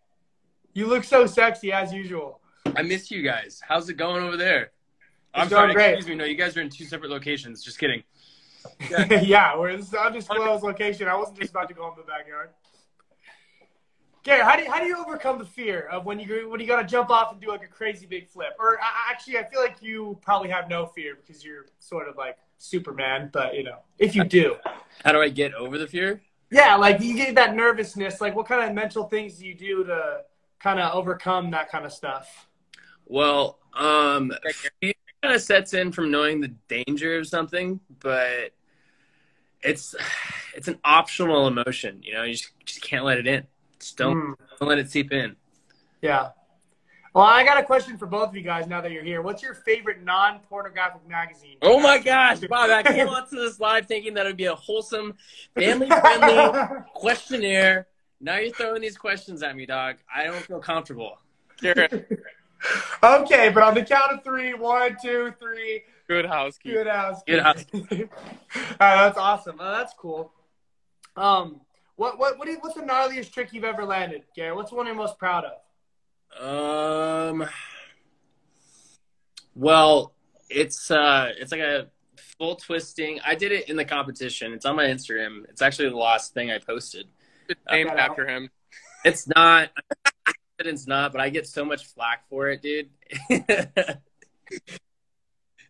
You 0.73 0.87
look 0.87 1.03
so 1.03 1.27
sexy 1.27 1.73
as 1.73 1.93
usual. 1.93 2.41
I 2.77 2.83
miss 2.83 3.11
you 3.11 3.23
guys. 3.23 3.61
How's 3.67 3.89
it 3.89 3.95
going 3.95 4.23
over 4.23 4.37
there? 4.37 4.71
I'm 5.35 5.49
going 5.49 5.63
sorry. 5.63 5.75
great. 5.75 5.95
Excuse 5.95 6.07
me. 6.11 6.15
No, 6.15 6.25
you 6.27 6.37
guys 6.37 6.57
are 6.57 6.61
in 6.61 6.71
two 6.71 6.85
separate 6.85 7.11
locations. 7.11 7.65
Just 7.65 7.79
kidding. 7.81 8.05
Yeah, 9.23 9.59
we're 9.59 9.71
in 9.71 9.81
this 9.81 9.93
undisclosed 9.93 10.63
location. 10.63 11.09
I 11.09 11.17
wasn't 11.17 11.41
just 11.41 11.51
about 11.51 11.69
to 11.69 11.75
go 11.75 11.89
in 11.89 11.95
the 11.97 12.03
backyard. 12.03 12.51
Gary, 14.25 14.43
how 14.43 14.57
do 14.57 14.63
you, 14.63 14.71
how 14.71 14.81
do 14.81 14.87
you 14.87 14.97
overcome 14.99 15.39
the 15.39 15.45
fear 15.45 15.83
of 15.91 16.05
when 16.05 16.19
you 16.19 16.49
when 16.51 16.61
you 16.61 16.67
gotta 16.67 16.87
jump 16.87 17.11
off 17.11 17.33
and 17.33 17.41
do 17.41 17.49
like 17.49 17.63
a 17.65 17.69
crazy 17.69 18.07
big 18.07 18.29
flip? 18.29 18.55
Or 18.59 18.79
I- 18.81 19.11
actually, 19.11 19.39
I 19.39 19.45
feel 19.45 19.61
like 19.61 19.77
you 19.81 20.19
probably 20.23 20.49
have 20.51 20.69
no 20.69 20.87
fear 20.87 21.17
because 21.17 21.45
you're 21.45 21.67
sort 21.79 22.09
of 22.09 22.17
like 22.17 22.37
Superman. 22.59 23.31
But 23.33 23.55
you 23.55 23.63
know, 23.63 23.79
if 23.99 24.15
you 24.15 24.25
do, 24.25 24.57
How 25.05 25.13
do 25.13 25.21
I 25.21 25.29
get 25.29 25.55
over 25.55 25.79
the 25.79 25.87
fear? 25.87 26.21
yeah, 26.51 26.75
like 26.77 27.01
you 27.01 27.15
get 27.15 27.35
that 27.37 27.55
nervousness. 27.55 28.21
Like, 28.21 28.35
what 28.35 28.47
kind 28.47 28.69
of 28.69 28.75
mental 28.75 29.05
things 29.05 29.37
do 29.39 29.47
you 29.47 29.55
do 29.55 29.85
to 29.85 30.23
kind 30.59 30.81
of 30.81 30.95
overcome 30.95 31.51
that 31.53 31.71
kind 31.71 31.85
of 31.85 31.93
stuff? 31.93 32.49
Well, 33.07 33.59
um, 33.75 34.33
it 34.83 34.97
kind 35.23 35.35
of 35.35 35.41
sets 35.41 35.75
in 35.75 35.93
from 35.93 36.11
knowing 36.11 36.41
the 36.41 36.55
danger 36.69 37.19
of 37.19 37.27
something, 37.27 37.81
but 38.01 38.53
it's 39.63 39.95
it's 40.55 40.69
an 40.69 40.79
optional 40.85 41.47
emotion. 41.47 42.01
You 42.03 42.15
know, 42.15 42.23
you 42.25 42.35
just, 42.35 42.51
just 42.65 42.83
can't 42.83 43.05
let 43.05 43.19
it 43.19 43.27
in. 43.27 43.47
Just 43.79 43.97
don't, 43.97 44.17
Mm. 44.17 44.35
don't 44.61 44.69
let 44.69 44.79
it 44.79 44.91
seep 44.91 45.13
in. 45.13 45.37
Yeah. 46.03 46.31
Well, 47.15 47.25
I 47.25 47.43
got 47.45 47.59
a 47.59 47.63
question 47.65 47.97
for 47.97 48.07
both 48.07 48.29
of 48.29 48.37
you 48.37 48.43
guys 48.43 48.67
now 48.69 48.81
that 48.81 48.93
you're 48.93 49.03
here. 49.03 49.23
What's 49.23 49.43
your 49.43 49.55
favorite 49.55 50.03
non 50.05 50.41
pornographic 50.49 51.09
magazine? 51.09 51.57
Oh 51.63 51.81
my 51.81 51.99
gosh, 51.99 52.41
Bob! 52.41 52.71
I 52.71 52.83
came 52.83 53.09
onto 53.09 53.37
this 53.37 53.59
live 53.59 53.87
thinking 53.87 54.15
that 54.15 54.27
it 54.27 54.29
would 54.29 54.37
be 54.37 54.45
a 54.45 54.55
wholesome, 54.55 55.15
family-friendly 55.59 56.77
questionnaire. 56.95 57.89
Now 58.21 58.37
you're 58.37 58.53
throwing 58.53 58.83
these 58.83 58.97
questions 58.99 59.43
at 59.43 59.57
me, 59.57 59.65
dog. 59.67 59.97
I 60.15 60.25
don't 60.25 60.37
feel 60.37 60.61
comfortable. 60.61 61.19
Okay, 61.65 63.49
but 63.51 63.63
on 63.63 63.75
the 63.75 63.85
count 63.85 64.13
of 64.13 64.25
three, 64.25 64.55
one, 64.55 64.97
two, 65.01 65.33
three, 65.41 65.83
good 66.09 66.27
housekeeping 66.27 66.79
good 66.79 66.87
house. 66.89 67.23
Good 67.27 67.41
house. 67.43 67.65
All 67.73 67.81
right, 67.91 68.07
that's 68.79 69.19
awesome. 69.19 69.57
Oh, 69.61 69.71
that's 69.73 69.95
cool. 69.95 70.33
Um, 71.17 71.61
what 71.99 72.19
what 72.19 72.39
what 72.39 72.47
do 72.47 72.53
you, 72.53 72.59
what's 72.61 72.77
the 72.77 72.83
gnarliest 72.83 73.33
trick 73.33 73.53
you've 73.53 73.65
ever 73.65 73.85
landed, 73.85 74.23
Gary? 74.35 74.55
What's 74.55 74.71
the 74.71 74.77
one 74.77 74.87
you're 74.87 74.95
most 74.95 75.19
proud 75.19 75.45
of? 75.45 76.41
Um. 76.41 77.49
Well, 79.55 80.15
it's 80.49 80.91
uh, 80.91 81.33
it's 81.37 81.51
like 81.53 81.61
a 81.61 81.89
full 82.39 82.55
twisting. 82.57 83.19
I 83.27 83.35
did 83.35 83.51
it 83.53 83.69
in 83.69 83.77
the 83.77 83.85
competition. 83.85 84.53
It's 84.53 84.65
on 84.65 84.77
my 84.77 84.85
Instagram. 84.85 85.45
It's 85.49 85.61
actually 85.61 85.89
the 85.91 85.97
last 85.97 86.33
thing 86.35 86.51
I 86.53 86.59
posted. 86.59 87.07
it's 87.49 87.61
named 87.71 87.91
Okay. 87.91 87.99
after 88.01 88.27
him 88.27 88.51
It's 89.05 89.27
not. 89.29 89.71
It's 90.61 90.89
not, 90.89 91.13
but 91.13 91.21
I 91.21 91.29
get 91.29 91.47
so 91.47 91.65
much 91.65 91.87
flack 91.87 92.29
for 92.29 92.49
it, 92.49 92.61
dude. 92.61 92.89
it's 93.31 94.01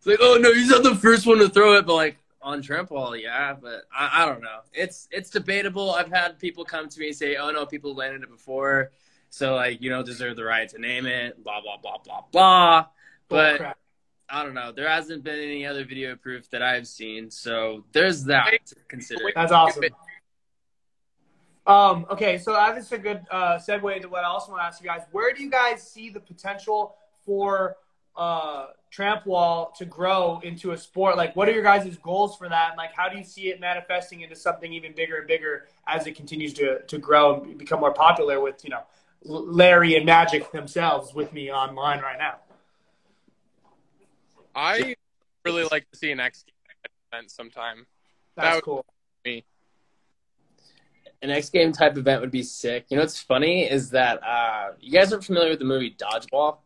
like, 0.03 0.17
oh 0.19 0.39
no, 0.41 0.51
he's 0.51 0.69
not 0.69 0.81
the 0.81 0.95
first 0.95 1.27
one 1.27 1.37
to 1.37 1.47
throw 1.47 1.73
it, 1.77 1.85
but 1.85 1.93
like 1.93 2.17
on 2.41 2.61
trampoline, 2.61 3.23
yeah. 3.23 3.55
But 3.59 3.83
I, 3.95 4.23
I 4.23 4.25
don't 4.25 4.41
know. 4.41 4.59
It's 4.73 5.07
it's 5.11 5.29
debatable. 5.29 5.91
I've 5.91 6.11
had 6.11 6.39
people 6.39 6.65
come 6.65 6.89
to 6.89 6.99
me 6.99 7.07
and 7.07 7.15
say, 7.15 7.35
oh 7.35 7.51
no, 7.51 7.65
people 7.65 7.95
landed 7.95 8.23
it 8.23 8.29
before, 8.29 8.91
so 9.29 9.55
like 9.55 9.81
you 9.81 9.89
don't 9.89 10.05
deserve 10.05 10.35
the 10.35 10.43
right 10.43 10.67
to 10.69 10.79
name 10.79 11.05
it. 11.05 11.43
Blah 11.43 11.61
blah 11.61 11.77
blah 11.77 11.97
blah 12.03 12.21
blah. 12.31 12.85
But. 13.27 13.75
I 14.31 14.43
don't 14.43 14.53
know. 14.53 14.71
There 14.71 14.87
hasn't 14.87 15.23
been 15.23 15.39
any 15.39 15.65
other 15.65 15.83
video 15.83 16.15
proof 16.15 16.51
that 16.51 16.61
I've 16.61 16.87
seen, 16.87 17.31
so 17.31 17.83
there's 17.93 18.25
that 18.25 18.51
to 18.67 18.75
consider. 18.87 19.23
That's 19.33 19.51
awesome. 19.51 19.85
Um, 21.65 22.05
okay, 22.09 22.37
so 22.37 22.53
that 22.53 22.77
is 22.77 22.91
a 22.91 22.97
good 22.97 23.21
uh, 23.29 23.57
segue 23.57 23.95
into 23.95 24.09
what 24.09 24.23
I 24.23 24.27
also 24.27 24.51
want 24.51 24.61
to 24.61 24.65
ask 24.65 24.81
you 24.81 24.87
guys. 24.87 25.01
Where 25.11 25.33
do 25.33 25.43
you 25.43 25.49
guys 25.49 25.81
see 25.81 26.09
the 26.09 26.19
potential 26.19 26.95
for 27.25 27.77
uh, 28.15 28.67
tramp 28.91 29.25
wall 29.25 29.73
to 29.77 29.85
grow 29.85 30.39
into 30.43 30.71
a 30.71 30.77
sport? 30.77 31.15
Like, 31.17 31.35
what 31.35 31.47
are 31.47 31.51
your 31.51 31.63
guys' 31.63 31.95
goals 31.97 32.35
for 32.37 32.49
that? 32.49 32.69
And 32.71 32.77
like, 32.77 32.93
how 32.95 33.07
do 33.09 33.17
you 33.17 33.23
see 33.23 33.49
it 33.49 33.59
manifesting 33.59 34.21
into 34.21 34.35
something 34.35 34.71
even 34.73 34.93
bigger 34.95 35.17
and 35.17 35.27
bigger 35.27 35.67
as 35.87 36.07
it 36.07 36.15
continues 36.15 36.53
to 36.55 36.81
to 36.81 36.97
grow 36.97 37.41
and 37.43 37.57
become 37.57 37.79
more 37.79 37.93
popular? 37.93 38.39
With 38.41 38.63
you 38.63 38.69
know, 38.71 38.83
Larry 39.23 39.95
and 39.95 40.05
Magic 40.05 40.51
themselves 40.51 41.13
with 41.13 41.33
me 41.33 41.51
online 41.51 41.99
right 41.99 42.17
now. 42.17 42.35
i 44.55 44.95
really 45.45 45.63
like 45.71 45.89
to 45.91 45.97
see 45.97 46.11
an 46.11 46.19
x 46.19 46.43
Games 46.45 46.93
event 47.13 47.31
sometime 47.31 47.85
That's 48.35 48.47
That 48.47 48.55
would- 48.55 48.63
cool. 48.63 48.85
An 51.21 51.31
X 51.31 51.49
game 51.49 51.73
type 51.73 51.97
event 51.97 52.21
would 52.21 52.31
be 52.31 52.43
sick. 52.43 52.85
You 52.89 52.95
know 52.95 53.03
what's 53.03 53.19
funny 53.21 53.69
is 53.69 53.89
that 53.89 54.23
uh, 54.23 54.71
you 54.79 54.89
guys 54.97 55.11
are 55.11 55.21
familiar 55.21 55.49
with 55.49 55.59
the 55.59 55.65
movie 55.65 55.91
Dodgeball. 55.99 56.59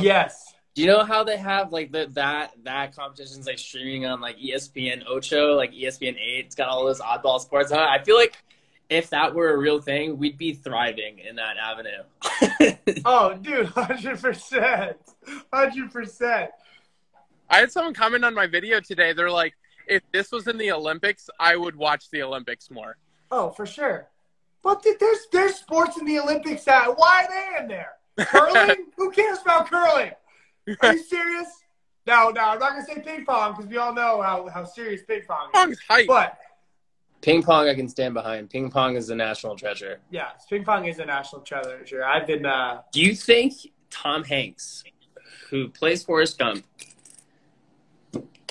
Yes. 0.00 0.53
Do 0.74 0.82
you 0.82 0.88
know 0.88 1.04
how 1.04 1.22
they 1.22 1.36
have 1.36 1.72
like 1.72 1.92
the, 1.92 2.08
that 2.14 2.52
that 2.64 2.96
competition's 2.96 3.46
like 3.46 3.58
streaming 3.58 4.06
on 4.06 4.20
like 4.20 4.38
ESPN 4.38 5.04
Ocho, 5.08 5.54
like 5.54 5.72
ESPN 5.72 6.16
Eight? 6.18 6.46
It's 6.46 6.54
got 6.56 6.68
all 6.68 6.84
those 6.84 7.00
oddball 7.00 7.40
sports 7.40 7.70
on. 7.70 7.78
I 7.78 8.02
feel 8.02 8.16
like 8.16 8.36
if 8.90 9.10
that 9.10 9.34
were 9.34 9.52
a 9.52 9.56
real 9.56 9.80
thing, 9.80 10.18
we'd 10.18 10.36
be 10.36 10.52
thriving 10.52 11.20
in 11.20 11.36
that 11.36 11.56
avenue. 11.56 12.02
Oh, 13.06 13.34
dude, 13.34 13.66
hundred 13.66 14.20
percent, 14.20 14.96
hundred 15.52 15.90
percent. 15.92 16.50
i 17.50 17.58
had 17.58 17.70
someone 17.72 17.94
comment 17.94 18.24
on 18.24 18.34
my 18.34 18.46
video 18.46 18.80
today 18.80 19.12
they're 19.12 19.30
like 19.30 19.54
if 19.86 20.02
this 20.12 20.30
was 20.32 20.46
in 20.48 20.56
the 20.58 20.70
olympics 20.72 21.28
i 21.38 21.54
would 21.56 21.76
watch 21.76 22.10
the 22.10 22.22
olympics 22.22 22.70
more 22.70 22.96
Oh, 23.30 23.50
for 23.50 23.66
sure. 23.66 24.08
But 24.62 24.82
th- 24.82 24.98
there's 24.98 25.26
there's 25.32 25.54
sports 25.56 25.96
in 25.98 26.04
the 26.06 26.18
Olympics 26.20 26.64
that 26.64 26.86
why 26.96 27.24
are 27.24 27.28
they 27.28 27.62
in 27.62 27.68
there? 27.68 27.92
Curling? 28.26 28.86
Who 28.96 29.10
cares 29.10 29.38
about 29.42 29.68
curling? 29.68 30.12
Are 30.82 30.92
you 30.94 31.02
serious? 31.02 31.48
No, 32.06 32.30
no, 32.30 32.40
I'm 32.42 32.58
not 32.58 32.70
gonna 32.72 32.84
say 32.84 33.00
ping 33.00 33.24
pong 33.24 33.52
because 33.54 33.70
we 33.70 33.76
all 33.78 33.94
know 33.94 34.20
how, 34.20 34.46
how 34.48 34.64
serious 34.64 35.02
ping 35.06 35.22
pong 35.26 35.48
is. 35.48 35.52
Pong's 35.54 35.78
hype. 35.88 36.06
But 36.06 36.38
Ping 37.22 37.42
pong, 37.42 37.68
I 37.68 37.74
can 37.74 37.88
stand 37.88 38.12
behind. 38.12 38.50
Ping 38.50 38.70
pong 38.70 38.96
is 38.96 39.08
a 39.08 39.14
national 39.14 39.56
treasure. 39.56 40.00
yeah, 40.10 40.30
ping 40.50 40.62
pong 40.64 40.84
is 40.84 40.98
a 40.98 41.06
national 41.06 41.40
treasure. 41.40 42.04
I've 42.04 42.26
been 42.26 42.44
uh 42.44 42.82
Do 42.92 43.00
you 43.00 43.14
think 43.14 43.54
Tom 43.90 44.24
Hanks 44.24 44.84
who 45.50 45.68
plays 45.68 46.04
Forrest 46.04 46.38
Gump, 46.38 46.64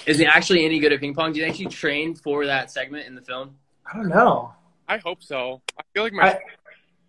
is 0.06 0.18
he 0.18 0.26
actually 0.26 0.66
any 0.66 0.80
good 0.80 0.92
at 0.92 1.00
ping 1.00 1.14
pong? 1.14 1.34
Do 1.34 1.40
you 1.40 1.46
think 1.46 1.56
he 1.58 1.66
trained 1.66 2.20
for 2.22 2.46
that 2.46 2.72
segment 2.72 3.06
in 3.08 3.14
the 3.16 3.22
film? 3.22 3.56
I 3.86 3.96
don't 3.96 4.10
know. 4.10 4.54
I 4.88 4.98
hope 4.98 5.22
so. 5.24 5.62
I 5.78 5.84
feel 5.94 6.04
like 6.04 6.14
my 6.14 6.30
I- 6.32 6.40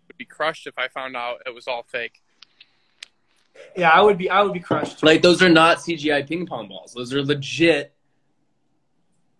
would 0.07 0.17
be 0.17 0.25
crushed 0.25 0.67
if 0.67 0.77
I 0.77 0.87
found 0.89 1.15
out 1.15 1.37
it 1.45 1.53
was 1.53 1.67
all 1.67 1.83
fake. 1.83 2.21
Yeah, 3.75 3.89
I 3.89 4.01
would 4.01 4.17
be. 4.17 4.29
I 4.29 4.41
would 4.41 4.53
be 4.53 4.59
crushed. 4.59 5.03
Like 5.03 5.21
those 5.21 5.41
are 5.41 5.49
not 5.49 5.77
CGI 5.77 6.27
ping 6.27 6.45
pong 6.45 6.67
balls. 6.67 6.93
Those 6.93 7.13
are 7.13 7.23
legit. 7.23 7.93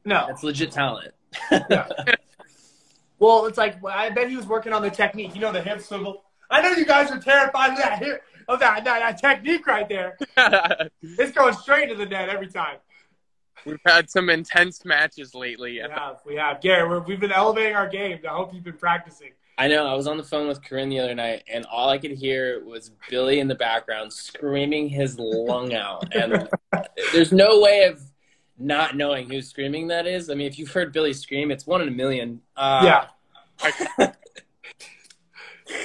No. 0.03 0.25
That's 0.27 0.43
legit 0.43 0.71
talent. 0.71 1.13
Yeah. 1.51 1.87
Well, 3.17 3.45
it's 3.45 3.57
like 3.57 3.77
I 3.85 4.09
bet 4.09 4.29
he 4.29 4.35
was 4.35 4.45
working 4.45 4.73
on 4.73 4.81
the 4.81 4.89
technique. 4.89 5.35
You 5.35 5.41
know, 5.41 5.51
the 5.51 5.61
hip 5.61 5.81
swivel. 5.81 6.23
I 6.49 6.61
know 6.61 6.71
you 6.71 6.85
guys 6.85 7.09
are 7.11 7.17
terrified 7.17 7.71
of 7.71 7.77
that 7.77 7.99
hip, 7.99 8.21
of 8.47 8.59
that, 8.59 8.83
that 8.83 8.99
that 8.99 9.17
technique 9.19 9.65
right 9.65 9.87
there. 9.87 10.17
It's 11.01 11.31
going 11.31 11.53
straight 11.55 11.89
to 11.89 11.95
the 11.95 12.05
net 12.05 12.29
every 12.29 12.47
time. 12.47 12.77
We've 13.65 13.79
had 13.85 14.09
some 14.09 14.29
intense 14.29 14.85
matches 14.85 15.33
lately. 15.33 15.79
We 15.81 15.89
have, 15.89 16.19
we 16.25 16.35
have. 16.35 16.61
Gary, 16.61 16.87
we're, 16.87 16.99
we've 16.99 17.19
been 17.19 17.31
elevating 17.31 17.75
our 17.75 17.87
game. 17.87 18.19
I 18.29 18.33
hope 18.33 18.53
you've 18.53 18.63
been 18.63 18.77
practicing. 18.77 19.31
I 19.57 19.67
know. 19.67 19.87
I 19.87 19.93
was 19.93 20.07
on 20.07 20.17
the 20.17 20.23
phone 20.23 20.47
with 20.47 20.63
Corinne 20.63 20.89
the 20.89 20.99
other 20.99 21.15
night, 21.15 21.43
and 21.51 21.65
all 21.65 21.89
I 21.89 21.97
could 21.97 22.11
hear 22.11 22.63
was 22.65 22.91
Billy 23.09 23.39
in 23.39 23.47
the 23.47 23.55
background 23.55 24.11
screaming 24.11 24.89
his 24.89 25.17
lung 25.17 25.73
out. 25.73 26.13
And 26.13 26.49
there's 27.13 27.31
no 27.31 27.61
way 27.61 27.85
of 27.85 28.01
not 28.57 28.97
knowing 28.97 29.29
who's 29.29 29.49
screaming 29.49 29.87
that 29.87 30.07
is. 30.07 30.29
I 30.29 30.33
mean, 30.33 30.47
if 30.47 30.59
you've 30.59 30.71
heard 30.71 30.91
Billy 30.91 31.13
scream, 31.13 31.51
it's 31.51 31.65
one 31.65 31.81
in 31.81 31.87
a 31.87 31.91
million. 31.91 32.41
Uh, 32.57 32.81
yeah, 32.83 33.07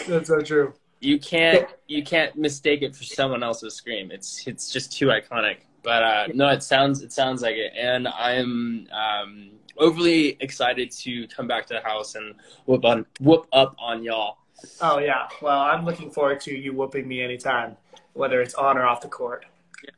that's 0.08 0.28
so 0.28 0.40
true. 0.40 0.74
you 1.00 1.20
can't 1.20 1.68
you 1.86 2.02
can't 2.02 2.36
mistake 2.36 2.82
it 2.82 2.96
for 2.96 3.04
someone 3.04 3.42
else's 3.44 3.74
scream. 3.74 4.10
It's 4.10 4.46
it's 4.46 4.72
just 4.72 4.92
too 4.92 5.06
iconic. 5.06 5.58
But 5.82 6.02
uh, 6.02 6.26
no, 6.34 6.48
it 6.48 6.62
sounds 6.62 7.02
it 7.02 7.12
sounds 7.12 7.40
like 7.42 7.54
it, 7.54 7.72
and 7.76 8.08
I'm 8.08 8.88
um, 8.92 9.50
overly 9.80 10.36
excited 10.40 10.90
to 10.92 11.26
come 11.28 11.46
back 11.48 11.66
to 11.66 11.74
the 11.74 11.80
house 11.80 12.14
and 12.14 12.34
whoop 12.66 12.84
on 12.84 13.06
whoop 13.20 13.46
up 13.52 13.74
on 13.78 14.02
y'all. 14.04 14.38
Oh 14.80 14.98
yeah. 14.98 15.28
Well, 15.42 15.60
I'm 15.60 15.84
looking 15.84 16.10
forward 16.10 16.40
to 16.42 16.54
you 16.56 16.72
whooping 16.72 17.08
me 17.08 17.22
anytime, 17.22 17.76
whether 18.12 18.40
it's 18.40 18.54
on 18.54 18.78
or 18.78 18.84
off 18.86 19.00
the 19.00 19.08
court. 19.08 19.46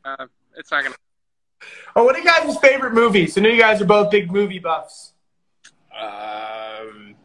Uh, 0.03 0.27
it's 0.57 0.71
not 0.71 0.83
gonna. 0.83 0.95
Oh, 1.95 2.03
what 2.03 2.15
are 2.15 2.19
you 2.19 2.25
guys' 2.25 2.57
favorite 2.57 2.93
movies? 2.93 3.37
I 3.37 3.41
know 3.41 3.49
you 3.49 3.59
guys 3.59 3.81
are 3.81 3.85
both 3.85 4.09
big 4.11 4.31
movie 4.31 4.59
buffs. 4.59 5.13
Um, 5.97 7.15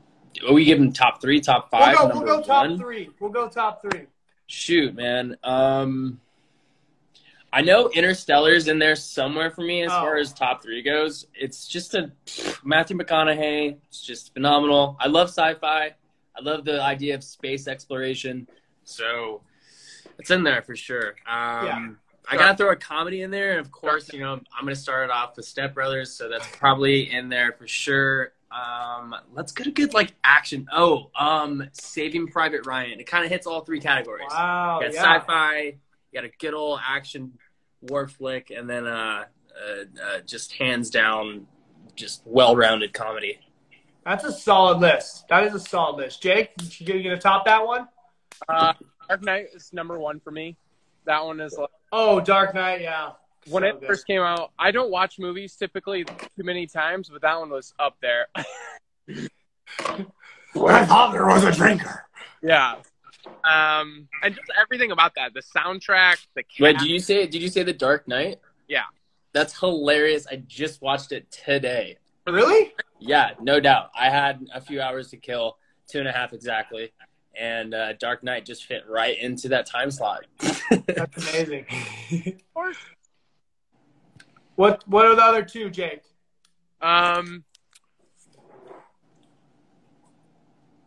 are 0.47 0.53
we 0.53 0.65
giving 0.65 0.93
top 0.93 1.21
three, 1.21 1.41
top 1.41 1.71
5 1.71 1.97
We'll 1.99 2.09
go. 2.09 2.15
We'll 2.15 2.27
go 2.27 2.43
top 2.43 2.69
one? 2.69 2.79
three. 2.79 3.11
We'll 3.19 3.31
go 3.31 3.49
top 3.49 3.83
three. 3.83 4.07
Shoot, 4.47 4.95
man. 4.95 5.37
Um, 5.43 6.21
I 7.53 7.63
know 7.63 7.89
Interstellar's 7.91 8.69
in 8.69 8.79
there 8.79 8.95
somewhere 8.97 9.51
for 9.51 9.63
me 9.63 9.83
as 9.83 9.91
Oh. 9.91 10.01
far 10.01 10.17
as 10.17 10.33
top 10.33 10.63
three 10.63 10.83
goes. 10.83 11.27
It's 11.35 11.67
just 11.67 11.95
a 11.95 12.11
Matthew 12.63 12.97
McConaughey. 12.97 13.79
It's 13.89 14.03
just 14.03 14.35
phenomenal. 14.35 14.97
I 15.01 15.07
love 15.09 15.29
sci-fi. 15.29 15.95
I 16.37 16.41
love 16.43 16.65
the 16.65 16.81
idea 16.83 17.15
of 17.15 17.25
space 17.25 17.67
exploration. 17.67 18.47
So 18.85 19.43
it's 20.19 20.31
in 20.31 20.43
there 20.43 20.63
for 20.63 20.77
sure. 20.77 21.15
Um, 21.27 21.67
Yeah. 21.67 21.89
I 22.31 22.37
gotta 22.37 22.57
throw 22.59 22.71
a 22.71 22.77
comedy 22.77 23.23
in 23.23 23.31
there, 23.31 23.53
and 23.53 23.61
of 23.61 23.73
course, 23.73 24.13
you 24.13 24.21
know, 24.21 24.35
I'm 24.35 24.65
gonna 24.65 24.77
start 24.77 25.05
it 25.05 25.11
off 25.11 25.35
with 25.37 25.47
Step 25.47 25.73
Brothers, 25.73 26.13
so 26.15 26.29
that's 26.29 26.47
probably 26.59 27.11
in 27.11 27.31
there 27.31 27.53
for 27.53 27.67
sure. 27.67 28.33
Um, 28.51 29.15
let's 29.33 29.53
get 29.53 29.67
a 29.67 29.71
good 29.71 29.95
like 29.95 30.13
action. 30.23 30.69
Oh, 30.71 31.11
um, 31.19 31.67
Saving 31.73 32.27
Private 32.29 32.67
Ryan. 32.67 33.01
It 33.01 33.07
kind 33.07 33.25
of 33.25 33.31
hits 33.31 33.47
all 33.47 33.63
three 33.63 33.81
categories. 33.81 34.29
Wow. 34.31 34.81
Yeah. 34.83 34.89
sci-fi, 34.91 35.77
you 36.19 36.23
got 36.23 36.35
a 36.35 36.37
good 36.39 36.55
old 36.55 36.81
action 36.87 37.33
war 37.81 38.09
flick, 38.09 38.51
and 38.51 38.69
then 38.69 38.87
uh, 38.87 39.25
uh, 39.57 39.85
uh, 40.03 40.21
just 40.27 40.53
hands 40.55 40.91
down, 40.91 41.47
just 41.95 42.23
well-rounded 42.25 42.93
comedy. 42.93 43.39
That's 44.05 44.25
a 44.25 44.33
solid 44.33 44.79
list. 44.79 45.29
That 45.29 45.45
is 45.45 45.55
a 45.55 45.61
solid 45.61 45.97
list. 45.97 46.23
Jake, 46.23 46.51
you 46.79 46.87
gonna, 46.87 47.03
gonna 47.03 47.19
top 47.19 47.45
that 47.45 47.65
one? 47.67 47.89
Uh, 48.49 48.73
Dark 49.09 49.23
Knight 49.23 49.47
is 49.55 49.73
number 49.73 49.99
one 49.99 50.19
for 50.21 50.31
me. 50.31 50.57
That 51.05 51.25
one 51.25 51.41
is 51.41 51.57
like, 51.57 51.69
Oh, 51.93 52.21
Dark 52.21 52.55
Knight. 52.55 52.81
Yeah. 52.81 53.11
when 53.49 53.63
So 53.63 53.69
it 53.69 53.81
good. 53.81 53.87
first 53.87 54.07
came 54.07 54.21
out. 54.23 54.51
I 54.59 54.71
don't 54.71 54.91
watch 54.91 55.19
movies 55.19 55.55
typically 55.57 56.05
too 56.05 56.43
many 56.45 56.67
times, 56.67 57.11
but 57.11 57.23
that 57.23 57.39
one 57.39 57.51
was 57.51 57.75
up 57.79 57.97
there. 58.01 58.29
I 59.81 60.85
thought 60.87 61.13
there 61.13 61.27
was 61.27 61.45
a 61.45 61.53
drinker. 61.53 62.05
yeah. 62.43 62.77
Um, 63.45 64.09
and 64.23 64.35
just 64.35 64.51
everything 64.61 64.91
about 64.91 65.15
that, 65.17 65.33
the 65.35 65.41
soundtrack, 65.41 66.27
the 66.35 66.43
cast. 66.43 66.61
Wait, 66.61 66.79
did 66.79 66.89
you 66.89 66.99
say? 66.99 67.27
Did 67.27 67.43
you 67.43 67.49
say 67.49 67.63
The 67.63 67.73
Dark 67.73 68.07
Knight? 68.09 68.41
Yeah. 68.69 68.83
That's 69.33 69.59
hilarious. 69.59 70.27
I 70.31 70.37
just 70.47 70.83
watched 70.83 71.13
it 71.13 71.31
today. 71.31 71.99
Really? 72.27 72.75
Yeah, 72.99 73.31
no 73.41 73.61
doubt. 73.61 73.91
I 73.99 74.11
had 74.11 74.47
a 74.55 74.61
few 74.61 74.81
hours 74.81 75.09
to 75.11 75.17
kill, 75.17 75.57
two 75.87 75.99
and 75.99 76.09
a 76.09 76.13
half 76.13 76.33
exactly, 76.33 76.93
and 77.35 77.75
uh, 77.75 77.93
Dark 77.95 78.23
Knight 78.23 78.45
just 78.45 78.65
fit 78.65 78.83
right 78.89 79.19
into 79.19 79.49
that 79.49 79.67
time 79.67 79.91
slot. 79.91 80.27
That's 80.87 81.29
amazing. 81.29 81.67
Of 82.27 82.55
course. 82.55 82.77
what 84.57 84.83
What 84.89 85.07
are 85.07 85.15
the 85.15 85.23
other 85.23 85.43
two, 85.43 85.71
Jake? 85.71 86.03
Um, 86.81 87.45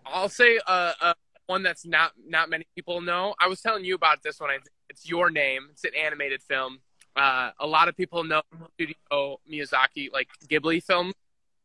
I'll 0.06 0.30
say 0.30 0.60
uh, 0.68 0.94
uh, 1.02 1.14
one 1.48 1.64
that's 1.64 1.86
not 1.86 2.14
not 2.26 2.50
many 2.50 2.66
people 2.76 3.02
know. 3.02 3.36
I 3.40 3.48
was 3.48 3.62
telling 3.62 3.86
you 3.86 3.96
about 3.96 4.24
this 4.24 4.40
one. 4.40 4.52
It's 4.90 5.08
your 5.08 5.30
name. 5.30 5.68
It's 5.72 5.84
an 5.84 5.92
animated 6.00 6.42
film. 6.42 6.80
Uh, 7.16 7.52
a 7.60 7.68
lot 7.68 7.88
of 7.88 7.98
people 7.98 8.24
know 8.24 8.42
Studio 8.74 9.40
Miyazaki, 9.52 10.12
like 10.12 10.30
Ghibli 10.48 10.84
film. 10.84 11.12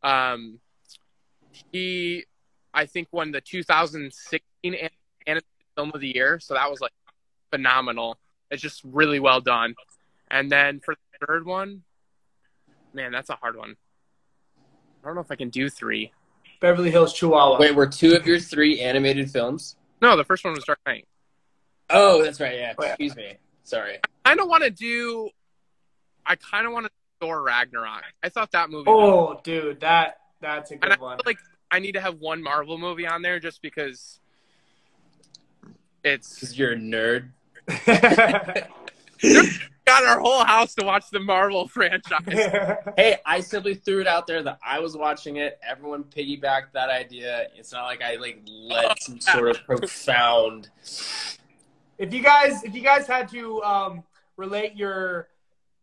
Um, 0.03 0.61
he, 1.73 2.25
I 2.75 2.87
think, 2.87 3.09
won 3.13 3.31
the 3.31 3.41
2016 3.41 4.43
animated 5.27 5.45
film 5.77 5.93
of 5.95 6.01
the 6.01 6.15
year. 6.15 6.41
So 6.41 6.55
that 6.55 6.71
was 6.71 6.81
like 6.81 6.93
phenomenal. 7.51 8.19
It's 8.51 8.63
just 8.63 8.83
really 8.85 9.21
well 9.21 9.41
done. 9.41 9.75
And 10.29 10.51
then 10.51 10.81
for 10.81 10.95
the 10.95 11.27
third 11.27 11.47
one, 11.47 11.83
man, 12.93 13.13
that's 13.13 13.31
a 13.31 13.37
hard 13.37 13.57
one. 13.57 13.77
I 15.03 15.07
don't 15.07 15.15
know 15.15 15.21
if 15.21 15.31
I 15.31 15.37
can 15.37 15.51
do 15.51 15.71
three. 15.71 16.13
Beverly 16.61 16.91
Hills 16.91 17.13
Chihuahua. 17.13 17.59
Wait, 17.59 17.75
were 17.75 17.87
two 17.87 18.15
of 18.15 18.27
your 18.27 18.39
three 18.39 18.81
animated 18.81 19.31
films? 19.31 19.77
No, 20.03 20.17
the 20.17 20.25
first 20.25 20.45
one 20.45 20.55
was 20.55 20.65
Dark 20.65 20.79
Knight. 20.87 21.07
Oh, 21.91 22.23
that's 22.23 22.41
right. 22.41 22.57
Yeah. 22.59 22.75
Oh. 22.79 22.83
Excuse 22.85 23.15
me. 23.17 23.35
Sorry. 23.65 23.99
I 24.25 24.29
kind 24.31 24.41
of 24.41 24.49
want 24.49 24.65
to 24.65 24.71
do. 24.71 25.31
I 26.25 26.37
kind 26.37 26.67
of 26.67 26.73
want 26.73 26.87
to 26.87 26.91
do 26.91 27.27
Thor 27.27 27.43
Ragnarok. 27.43 28.03
I 28.23 28.29
thought 28.29 28.53
that 28.53 28.71
movie. 28.71 28.85
Oh, 28.91 28.97
was- 29.27 29.37
Oh, 29.39 29.41
dude, 29.45 29.81
that 29.81 30.19
that's 30.41 30.71
a 30.71 30.75
and 30.75 30.85
I 30.85 30.89
good 30.89 30.99
feel 30.99 31.07
one. 31.07 31.19
like 31.25 31.39
I 31.71 31.79
need 31.79 31.93
to 31.93 32.01
have 32.01 32.19
one 32.21 32.43
Marvel 32.43 32.79
movie 32.79 33.07
on 33.07 33.23
there 33.23 33.39
just 33.41 33.63
because 33.63 34.21
it's 36.05 36.35
Because 36.35 36.59
you're 36.59 36.73
a 36.73 36.77
nerd. 36.77 37.31
got 39.87 40.05
our 40.05 40.21
whole 40.21 40.45
house 40.45 40.75
to 40.75 40.85
watch 40.85 41.05
the 41.11 41.21
Marvel 41.21 41.69
franchise. 41.69 42.23
Hey, 42.97 43.19
I 43.25 43.41
simply 43.41 43.75
threw 43.75 44.01
it 44.01 44.07
out 44.07 44.27
there 44.27 44.43
that 44.43 44.59
I 44.65 44.79
was 44.79 44.97
watching 44.97 45.37
it. 45.37 45.59
Everyone 45.67 46.05
piggybacked 46.05 46.73
that 46.75 46.89
idea. 46.89 47.49
It's 47.57 47.73
not 47.73 47.85
like 47.85 48.03
I 48.03 48.17
like 48.17 48.43
led 48.47 48.99
some 49.01 49.21
sort 49.21 49.51
of 49.51 49.65
profound. 49.65 50.71
if 51.99 52.13
you 52.13 52.23
guys, 52.23 52.65
if 52.65 52.75
you 52.75 52.83
guys 52.83 53.07
had 53.07 53.29
to 53.31 53.63
um, 53.63 54.05
relate 54.37 54.77
your 54.77 55.29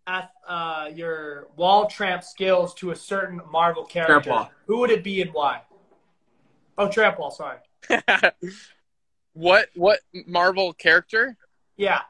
uh, 0.07 0.89
your 0.93 1.47
wall 1.55 1.87
tramp 1.87 2.23
skills 2.23 2.73
to 2.75 2.91
a 2.91 2.95
certain 2.95 3.41
Marvel 3.51 3.85
character, 3.85 4.29
Tramp 4.29 4.49
who 4.65 4.79
would 4.79 4.89
it 4.91 5.03
be 5.03 5.21
and 5.21 5.31
why? 5.33 5.61
Oh, 6.77 6.89
tramp 6.89 7.19
wall. 7.19 7.31
Sorry. 7.31 7.57
what 9.33 9.69
what 9.75 9.99
Marvel 10.25 10.73
character? 10.73 11.37
Yeah, 11.77 12.01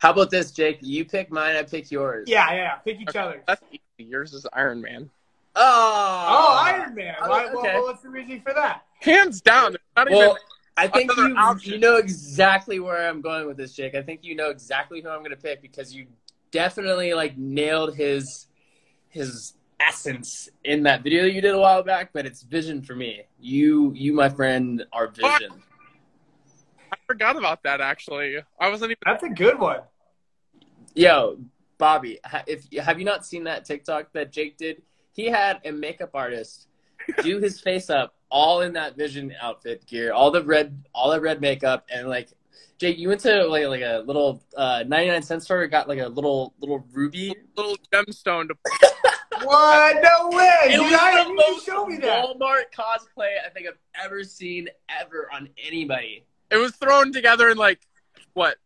How 0.00 0.10
about 0.12 0.30
this, 0.30 0.50
Jake? 0.50 0.78
You 0.80 1.04
pick 1.04 1.30
mine, 1.30 1.56
I 1.56 1.62
pick 1.62 1.90
yours. 1.90 2.26
yeah, 2.28 2.52
yeah. 2.52 2.74
Pick 2.76 3.00
each 3.00 3.08
Okay, 3.10 3.18
other. 3.18 3.42
That's 3.46 3.62
easy. 3.70 3.80
Yours 3.98 4.32
is 4.32 4.46
Iron 4.54 4.80
Man. 4.80 5.10
Oh. 5.56 6.26
Oh, 6.28 6.62
Iron 6.64 6.94
Man. 6.94 7.14
Oh, 7.20 7.28
Why, 7.28 7.44
okay. 7.46 7.74
well, 7.74 7.82
what's 7.84 8.02
the 8.02 8.08
reason 8.08 8.40
for 8.40 8.54
that? 8.54 8.82
Hands 9.00 9.38
down. 9.42 9.76
Not 9.96 10.10
Well, 10.10 10.30
even. 10.30 10.36
I 10.78 10.88
think 10.88 11.14
you, 11.14 11.34
option. 11.36 11.72
you 11.74 11.78
know 11.78 11.96
exactly 11.96 12.80
where 12.80 13.06
I'm 13.08 13.20
going 13.20 13.46
with 13.46 13.58
this, 13.58 13.74
Jake. 13.74 13.94
I 13.94 14.00
think 14.00 14.20
you 14.22 14.34
know 14.34 14.48
exactly 14.48 15.02
who 15.02 15.10
I'm 15.10 15.18
going 15.18 15.32
to 15.32 15.36
pick 15.36 15.60
because 15.60 15.94
you 15.94 16.06
definitely 16.50 17.12
like 17.12 17.36
nailed 17.36 17.94
his 17.94 18.46
his 19.10 19.52
essence 19.80 20.48
in 20.64 20.82
that 20.84 21.02
video 21.02 21.24
you 21.24 21.40
did 21.40 21.54
a 21.54 21.58
while 21.58 21.82
back. 21.82 22.10
But 22.14 22.24
it's 22.24 22.42
Vision 22.42 22.80
for 22.80 22.94
me. 22.94 23.24
You, 23.38 23.92
you, 23.94 24.14
my 24.14 24.30
friend, 24.30 24.82
are 24.94 25.08
Vision. 25.08 25.52
I 26.92 26.96
forgot 27.06 27.36
about 27.36 27.62
that 27.64 27.82
actually. 27.82 28.38
I 28.58 28.70
wasn't 28.70 28.92
even. 28.92 28.98
That's 29.04 29.24
a 29.24 29.28
good 29.28 29.58
one. 29.58 29.80
Yo, 30.94 31.38
Bobby, 31.78 32.18
ha- 32.24 32.44
if 32.46 32.66
have 32.78 32.98
you 32.98 33.04
not 33.04 33.24
seen 33.24 33.44
that 33.44 33.64
TikTok 33.64 34.12
that 34.12 34.32
Jake 34.32 34.56
did? 34.56 34.82
He 35.12 35.26
had 35.26 35.60
a 35.64 35.72
makeup 35.72 36.10
artist 36.14 36.68
do 37.22 37.38
his 37.38 37.60
face 37.60 37.90
up 37.90 38.14
all 38.30 38.60
in 38.60 38.74
that 38.74 38.96
Vision 38.96 39.34
outfit 39.40 39.86
gear, 39.86 40.12
all 40.12 40.30
the 40.30 40.42
red, 40.42 40.84
all 40.94 41.10
the 41.10 41.20
red 41.20 41.40
makeup, 41.40 41.86
and 41.92 42.08
like 42.08 42.28
Jake, 42.78 42.98
you 42.98 43.08
went 43.08 43.20
to 43.20 43.44
like 43.46 43.66
like 43.66 43.82
a 43.82 44.02
little 44.06 44.42
uh, 44.56 44.84
ninety 44.86 45.10
nine 45.10 45.22
cent 45.22 45.42
store. 45.42 45.66
Got 45.66 45.88
like 45.88 45.98
a 45.98 46.08
little 46.08 46.54
little 46.60 46.84
ruby. 46.92 47.34
Little 47.56 47.76
gemstone 47.92 48.48
to 48.48 48.54
What? 49.44 49.96
No 50.02 50.36
way! 50.36 50.50
It 50.66 50.72
Dude, 50.72 50.80
was 50.82 50.90
the 50.90 51.28
you 51.30 51.36
most 51.36 51.66
show 51.66 51.86
me 51.86 51.96
that. 51.98 52.24
Walmart 52.24 52.64
cosplay 52.76 53.36
I 53.44 53.50
think 53.50 53.66
I've 53.68 53.78
ever 54.04 54.22
seen 54.24 54.68
ever 55.00 55.28
on 55.32 55.48
anybody. 55.66 56.24
It 56.50 56.56
was 56.56 56.72
thrown 56.72 57.12
together 57.12 57.48
in 57.48 57.56
like 57.56 57.80
what, 58.34 58.56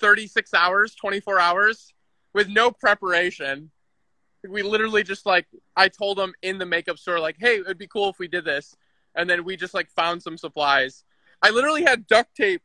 36 0.00 0.54
hours, 0.54 0.94
24 0.94 1.40
hours 1.40 1.92
with 2.34 2.48
no 2.48 2.70
preparation. 2.70 3.70
We 4.48 4.62
literally 4.62 5.02
just 5.02 5.26
like 5.26 5.46
I 5.76 5.88
told 5.88 6.18
them 6.18 6.32
in 6.42 6.58
the 6.58 6.66
makeup 6.66 6.98
store 6.98 7.18
like, 7.18 7.36
"Hey, 7.38 7.56
it'd 7.56 7.78
be 7.78 7.88
cool 7.88 8.08
if 8.10 8.18
we 8.18 8.28
did 8.28 8.44
this." 8.44 8.76
And 9.14 9.28
then 9.28 9.44
we 9.44 9.56
just 9.56 9.74
like 9.74 9.90
found 9.90 10.22
some 10.22 10.38
supplies. 10.38 11.04
I 11.42 11.50
literally 11.50 11.82
had 11.82 12.06
duct 12.06 12.34
tape 12.36 12.62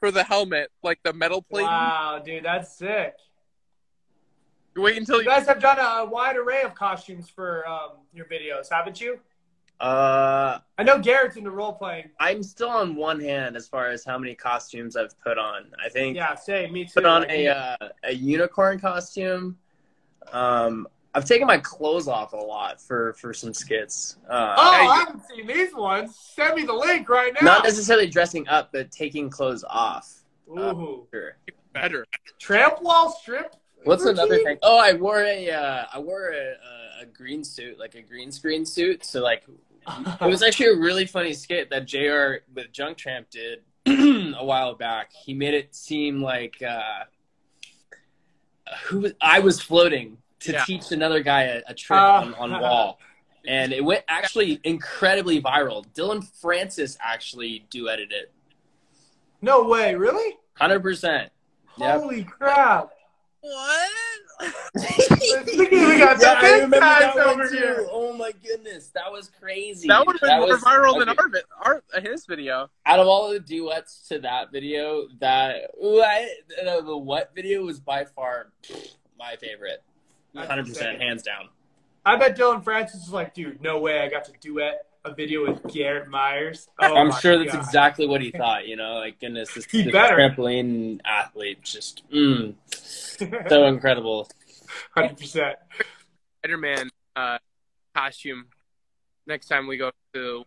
for 0.00 0.10
the 0.10 0.24
helmet, 0.24 0.70
like 0.82 0.98
the 1.04 1.12
metal 1.12 1.40
plate. 1.40 1.62
Wow, 1.62 2.20
dude, 2.24 2.44
that's 2.44 2.76
sick. 2.76 3.14
Wait 4.76 4.96
until 4.96 5.16
You 5.16 5.22
you 5.22 5.28
guys 5.28 5.46
have 5.46 5.60
done 5.60 5.78
a 5.78 6.04
wide 6.04 6.36
array 6.36 6.62
of 6.62 6.74
costumes 6.74 7.28
for 7.28 7.66
um, 7.68 7.90
your 8.12 8.26
videos, 8.26 8.68
haven't 8.70 9.00
you? 9.00 9.20
Uh, 9.80 10.58
I 10.78 10.82
know 10.82 10.98
Garrett's 10.98 11.36
into 11.36 11.50
role 11.50 11.72
playing. 11.72 12.10
I'm 12.20 12.42
still 12.42 12.70
on 12.70 12.94
one 12.96 13.20
hand 13.20 13.56
as 13.56 13.68
far 13.68 13.88
as 13.88 14.04
how 14.04 14.18
many 14.18 14.34
costumes 14.34 14.96
I've 14.96 15.18
put 15.20 15.36
on. 15.36 15.66
I 15.84 15.88
think 15.88 16.16
Yeah, 16.16 16.34
same. 16.36 16.72
Me 16.72 16.84
too. 16.84 16.92
put 16.94 17.04
on 17.04 17.22
Like, 17.22 17.30
a 17.30 17.48
uh, 17.48 17.88
a 18.04 18.12
unicorn 18.12 18.78
costume. 18.78 19.58
Um, 20.32 20.86
I've 21.16 21.24
taken 21.26 21.46
my 21.46 21.58
clothes 21.58 22.08
off 22.08 22.32
a 22.32 22.36
lot 22.36 22.80
for 22.80 23.12
for 23.14 23.32
some 23.34 23.52
skits. 23.52 24.16
Uh, 24.28 24.54
oh, 24.58 24.72
Hey, 24.72 24.86
I 24.88 24.96
haven't 25.00 25.22
seen 25.26 25.46
these 25.46 25.74
ones. 25.74 26.16
Send 26.16 26.54
me 26.56 26.64
the 26.64 26.72
link 26.72 27.08
right 27.08 27.32
now. 27.34 27.40
not 27.44 27.64
necessarily 27.64 28.06
dressing 28.08 28.48
up, 28.48 28.70
but 28.72 28.90
taking 28.90 29.28
clothes 29.30 29.64
off. 29.68 30.12
Ooh. 30.48 31.06
Sure. 31.12 31.36
better. 31.72 32.04
Tramp 32.38 32.80
wall 32.82 33.10
strip. 33.10 33.54
What's 33.84 34.02
routine? 34.04 34.24
another 34.24 34.38
thing? 34.42 34.58
Oh, 34.62 34.78
I 34.78 34.94
wore 34.94 35.22
a 35.22 35.50
uh, 35.50 35.84
I 35.92 35.98
wore 35.98 36.30
a, 36.30 37.00
a, 37.00 37.02
a 37.02 37.06
green 37.06 37.44
suit, 37.44 37.78
like 37.78 37.94
a 37.96 38.02
green 38.02 38.32
screen 38.32 38.64
suit. 38.64 39.04
So 39.04 39.20
like, 39.22 39.44
it 39.86 40.26
was 40.26 40.42
actually 40.42 40.66
a 40.66 40.76
really 40.76 41.06
funny 41.06 41.32
skit 41.32 41.70
that 41.70 41.86
Jr. 41.86 42.44
with 42.54 42.72
Junk 42.72 42.96
Tramp 42.96 43.28
did 43.30 43.60
a 43.86 44.44
while 44.44 44.74
back. 44.74 45.10
He 45.12 45.34
made 45.34 45.54
it 45.54 45.74
seem 45.74 46.22
like 46.22 46.62
uh, 46.62 47.04
who 48.86 49.00
was, 49.00 49.12
I 49.20 49.40
was 49.40 49.60
floating 49.60 50.18
to 50.40 50.52
Yeah. 50.52 50.64
teach 50.64 50.90
another 50.92 51.22
guy 51.22 51.42
a, 51.44 51.62
a 51.68 51.74
trick 51.74 51.98
Uh, 51.98 52.22
on, 52.22 52.34
on 52.34 52.60
wall. 52.60 52.98
And 53.46 53.72
it 53.74 53.84
went 53.84 54.04
actually 54.08 54.58
incredibly 54.64 55.40
viral. 55.42 55.84
Dillon 55.92 56.22
Francis 56.22 56.96
actually 57.00 57.66
duetted 57.70 58.10
it. 58.10 58.32
No 59.42 59.64
way, 59.64 59.94
really? 59.94 60.38
Hundred 60.54 60.80
percent. 60.80 61.30
Yep. 61.76 62.00
Holy 62.00 62.24
crap! 62.24 62.90
What? 63.40 63.90
We 64.74 65.98
got 65.98 66.20
Yeah, 66.20 66.34
the 66.34 66.36
I 66.36 66.40
big 66.40 66.52
remember 66.54 66.80
guys 66.80 67.14
that 67.14 67.16
one 67.16 67.28
over 67.40 67.48
too. 67.48 67.56
here. 67.56 67.86
Oh 67.90 68.12
my 68.12 68.32
goodness, 68.44 68.88
that 68.88 69.10
was 69.10 69.30
crazy. 69.40 69.88
That 69.88 70.06
would 70.06 70.16
have 70.20 70.20
been 70.28 70.38
more 70.40 70.48
was- 70.48 70.62
viral 70.62 70.98
than 70.98 71.08
our, 71.62 71.82
our 71.94 72.00
his 72.00 72.26
video. 72.26 72.68
Out 72.86 72.98
of 72.98 73.06
all 73.06 73.26
of 73.28 73.32
the 73.34 73.40
duets 73.40 74.06
to 74.08 74.18
that 74.20 74.50
video, 74.52 75.06
that 75.20 75.70
what 75.74 76.22
uh, 76.66 76.80
the 76.80 76.96
what 76.96 77.34
video 77.34 77.64
was 77.64 77.80
by 77.80 78.04
far 78.04 78.48
my 79.18 79.36
favorite. 79.36 79.82
Hundred 80.36 80.66
percent, 80.66 81.00
hands 81.00 81.22
down. 81.22 81.48
I 82.04 82.16
bet 82.16 82.36
Dillon 82.36 82.60
Francis 82.60 83.00
was 83.02 83.12
like, 83.12 83.34
dude, 83.34 83.62
no 83.62 83.78
way 83.78 84.00
I 84.00 84.08
got 84.08 84.24
to 84.26 84.32
duet 84.40 84.86
a 85.06 85.14
video 85.14 85.46
with 85.46 85.62
Garrett 85.72 86.08
Myers. 86.08 86.68
Oh 86.80 86.96
I'm 86.96 87.12
sure 87.12 87.38
that's 87.38 87.52
God. 87.52 87.62
exactly 87.62 88.06
what 88.06 88.20
he 88.20 88.30
thought. 88.30 88.66
You 88.66 88.76
know, 88.76 88.94
like 88.94 89.20
goodness, 89.20 89.52
this, 89.54 89.66
this 89.66 89.86
trampoline 89.86 91.00
athlete 91.04 91.62
just 91.62 92.02
mm, 92.10 92.54
so 93.48 93.66
incredible. 93.66 94.28
100%. 94.96 95.54
Spider-Man 96.42 96.90
uh, 97.16 97.38
costume. 97.94 98.46
Next 99.26 99.46
time 99.48 99.66
we 99.66 99.76
go 99.76 99.90
to 100.14 100.44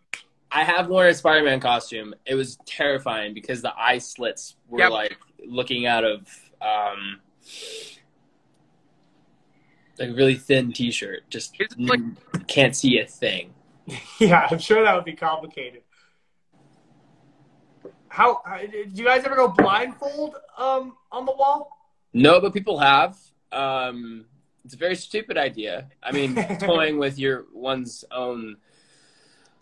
I 0.51 0.63
have 0.63 0.87
worn 0.87 1.07
a 1.07 1.13
Spider-Man 1.13 1.59
costume. 1.59 2.13
It 2.25 2.35
was 2.35 2.57
terrifying 2.65 3.33
because 3.33 3.61
the 3.61 3.73
eye 3.77 3.97
slits 3.97 4.55
were 4.67 4.79
Yep. 4.79 4.91
like 4.91 5.17
looking 5.45 5.85
out 5.85 6.03
of 6.05 6.27
um, 6.61 7.19
like 9.99 10.09
a 10.09 10.13
really 10.13 10.35
thin 10.35 10.71
T-shirt. 10.71 11.29
Just 11.29 11.57
like- 11.77 11.99
can't 12.47 12.75
see 12.75 12.99
a 12.99 13.05
thing. 13.05 13.53
Yeah, 14.19 14.47
I'm 14.49 14.59
sure 14.59 14.83
that 14.83 14.95
would 14.95 15.05
be 15.05 15.13
complicated. 15.13 15.83
How 18.09 18.41
uh, 18.45 18.59
do 18.59 18.85
you 18.93 19.05
guys 19.05 19.23
ever 19.25 19.35
go 19.35 19.47
blindfold 19.47 20.35
um 20.57 20.95
on 21.11 21.25
the 21.25 21.31
wall? 21.33 21.76
No, 22.17 22.41
but 22.41 22.51
people 22.51 22.79
have. 22.79 23.15
Um, 23.51 24.25
it's 24.65 24.73
a 24.73 24.77
very 24.77 24.95
stupid 24.95 25.37
idea. 25.37 25.87
I 26.01 26.11
mean, 26.11 26.35
toying 26.59 26.97
with 26.97 27.19
your 27.19 27.45
one's 27.53 28.03
own 28.11 28.57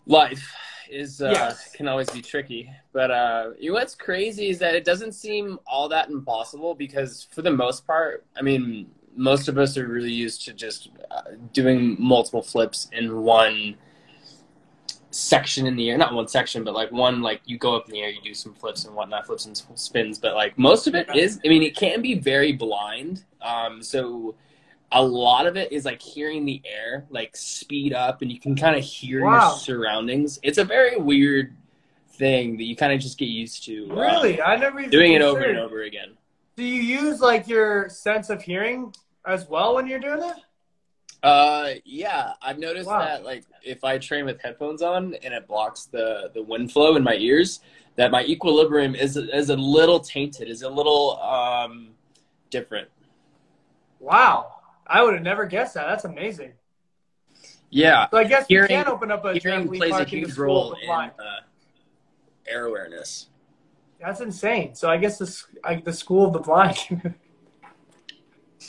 life 0.06 0.54
is 0.90 1.20
uh, 1.20 1.30
Yes. 1.32 1.70
can 1.72 1.86
always 1.86 2.08
be 2.10 2.22
tricky. 2.22 2.70
But 2.92 3.10
uh, 3.10 3.50
you 3.58 3.70
know 3.70 3.74
what's 3.74 3.94
crazy 3.94 4.48
is 4.48 4.58
that 4.60 4.74
it 4.74 4.84
doesn't 4.84 5.12
seem 5.12 5.58
all 5.66 5.88
that 5.90 6.08
impossible 6.08 6.74
because 6.74 7.28
for 7.30 7.42
the 7.42 7.50
most 7.50 7.86
part, 7.86 8.24
I 8.36 8.42
mean, 8.42 8.90
most 9.14 9.48
of 9.48 9.58
us 9.58 9.76
are 9.76 9.86
really 9.86 10.12
used 10.12 10.44
to 10.46 10.54
just 10.54 10.88
uh, 11.10 11.22
doing 11.52 11.96
multiple 11.98 12.42
flips 12.42 12.88
in 12.92 13.22
one 13.22 13.76
section 15.16 15.66
in 15.66 15.76
the 15.76 15.88
air 15.90 15.96
not 15.96 16.12
one 16.12 16.28
section 16.28 16.62
but 16.62 16.74
like 16.74 16.92
one 16.92 17.22
like 17.22 17.40
you 17.46 17.56
go 17.56 17.74
up 17.74 17.86
in 17.86 17.92
the 17.92 18.00
air 18.02 18.10
you 18.10 18.20
do 18.22 18.34
some 18.34 18.52
flips 18.52 18.84
and 18.84 18.94
whatnot 18.94 19.24
flips 19.26 19.46
and 19.46 19.56
spins 19.74 20.18
but 20.18 20.34
like 20.34 20.56
most 20.58 20.86
of 20.86 20.94
it 20.94 21.08
is 21.14 21.40
i 21.44 21.48
mean 21.48 21.62
it 21.62 21.74
can 21.74 22.02
be 22.02 22.14
very 22.14 22.52
blind 22.52 23.24
um 23.40 23.82
so 23.82 24.34
a 24.92 25.02
lot 25.02 25.46
of 25.46 25.56
it 25.56 25.72
is 25.72 25.84
like 25.84 26.00
hearing 26.02 26.44
the 26.44 26.60
air 26.64 27.06
like 27.10 27.34
speed 27.36 27.92
up 27.94 28.20
and 28.22 28.30
you 28.30 28.38
can 28.38 28.54
kind 28.54 28.76
of 28.76 28.84
hear 28.84 29.20
Wow. 29.20 29.32
your 29.32 29.40
surroundings 29.58 30.38
it's 30.42 30.58
a 30.58 30.64
very 30.64 30.96
weird 30.98 31.56
thing 32.10 32.56
that 32.58 32.64
you 32.64 32.76
kind 32.76 32.92
of 32.92 33.00
just 33.00 33.18
get 33.18 33.26
used 33.26 33.64
to 33.64 33.90
uh, 33.92 33.94
Really, 34.00 34.40
I 34.40 34.56
never 34.56 34.78
even 34.80 34.90
doing 34.90 35.12
it 35.14 35.22
over 35.22 35.44
and 35.44 35.58
over 35.58 35.82
again 35.82 36.16
Do 36.56 36.64
you 36.64 36.82
use 36.82 37.20
like 37.20 37.48
your 37.48 37.88
sense 37.88 38.28
of 38.30 38.42
hearing 38.42 38.94
as 39.26 39.48
well 39.48 39.74
when 39.74 39.86
you're 39.86 39.98
doing 39.98 40.22
it? 40.22 40.36
Uh, 41.22 41.70
yeah, 41.84 42.32
I've 42.42 42.58
noticed 42.58 42.88
Wow. 42.88 42.98
that 43.00 43.24
like 43.24 43.44
if 43.64 43.82
I 43.84 43.98
train 43.98 44.24
with 44.26 44.40
headphones 44.40 44.82
on 44.82 45.14
and 45.22 45.34
it 45.34 45.46
blocks 45.48 45.86
the 45.86 46.30
the 46.34 46.42
wind 46.42 46.70
flow 46.72 46.96
in 46.96 47.02
my 47.02 47.14
ears, 47.16 47.60
that 47.96 48.10
my 48.10 48.22
equilibrium 48.24 48.94
is 48.94 49.16
is 49.16 49.50
a 49.50 49.56
little 49.56 49.98
tainted, 50.00 50.48
is 50.48 50.62
a 50.62 50.68
little 50.68 51.18
um 51.20 51.90
different. 52.50 52.88
Wow, 53.98 54.54
I 54.86 55.02
would 55.02 55.14
have 55.14 55.22
never 55.22 55.46
guessed 55.46 55.74
that. 55.74 55.86
That's 55.86 56.04
amazing. 56.04 56.52
Yeah, 57.70 58.08
So 58.10 58.18
I 58.18 58.24
guess 58.24 58.46
Hearing- 58.46 58.70
you 58.70 58.76
can 58.84 58.88
open 58.88 59.10
up 59.10 59.24
a 59.24 59.34
hearing 59.34 59.66
plays 59.68 59.90
a 59.90 59.96
park 59.96 60.12
in 60.12 60.20
the 60.20 60.26
huge 60.28 60.38
role 60.38 60.74
in 60.80 60.88
uh, 60.88 61.10
air 62.46 62.66
awareness. 62.66 63.26
That's 64.00 64.20
insane. 64.20 64.74
So 64.76 64.88
I 64.88 64.96
guess 64.98 65.18
the 65.18 65.42
like 65.64 65.84
the 65.84 65.92
school 65.92 66.26
of 66.28 66.32
the 66.34 66.38
blind. 66.38 67.14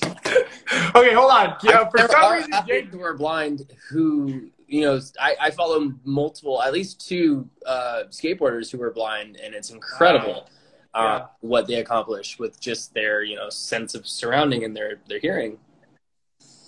okay, 0.96 1.14
hold 1.14 1.32
on. 1.32 1.56
Yeah, 1.64 1.88
for 1.90 2.00
some 2.08 2.34
reason, 2.34 2.52
Jake. 2.68 2.86
who 2.90 3.02
are 3.02 3.16
blind 3.16 3.74
who 3.90 4.50
you 4.68 4.82
know 4.82 5.00
I, 5.20 5.36
I 5.40 5.52
follow 5.52 5.94
multiple 6.04 6.62
at 6.62 6.74
least 6.74 7.08
two 7.08 7.50
uh, 7.66 8.04
skateboarders 8.10 8.72
who 8.72 8.82
are 8.82 8.92
blind 8.92 9.38
and 9.38 9.56
it's 9.56 9.70
incredible 9.70 10.50
Yeah. 10.94 11.02
uh, 11.02 11.28
what 11.42 11.68
they 11.68 11.76
accomplish 11.76 12.38
with 12.40 12.60
just 12.60 12.94
their 12.94 13.24
you 13.24 13.36
know 13.36 13.50
sense 13.50 13.96
of 13.96 14.06
surrounding 14.08 14.64
and 14.66 14.76
their 14.76 15.00
their 15.08 15.20
hearing 15.20 15.58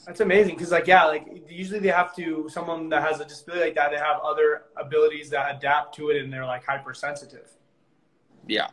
That's 0.06 0.22
amazing 0.22 0.56
because, 0.56 0.72
like, 0.72 0.88
yeah, 0.88 1.06
like 1.06 1.28
usually 1.50 1.80
they 1.80 1.90
have 1.90 2.16
to 2.16 2.48
someone 2.50 2.90
that 2.90 3.04
has 3.04 3.20
a 3.20 3.26
disability 3.26 3.66
like 3.66 3.76
that. 3.76 3.92
They 3.92 3.98
have 3.98 4.20
other 4.24 4.64
abilities 4.78 5.30
that 5.32 5.56
adapt 5.58 5.94
to 5.98 6.10
it, 6.10 6.24
and 6.24 6.32
they're 6.34 6.46
like 6.46 6.66
hypersensitive. 6.66 7.50
yeah 8.48 8.70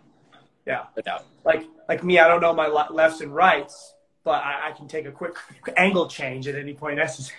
Yeah, 0.66 0.84
doubt. 1.04 1.24
like 1.44 1.64
like 1.88 2.02
me, 2.04 2.18
I 2.20 2.26
don't 2.28 2.40
know 2.40 2.54
my 2.54 2.68
le- 2.68 2.88
lefts 2.90 3.20
and 3.20 3.34
rights, 3.34 3.94
but 4.26 4.42
I, 4.42 4.68
I 4.68 4.72
can 4.72 4.88
take 4.88 5.06
a 5.06 5.12
quick 5.12 5.36
angle 5.76 6.08
change 6.08 6.48
at 6.48 6.56
any 6.56 6.74
point 6.74 6.96
necessary. 6.96 7.38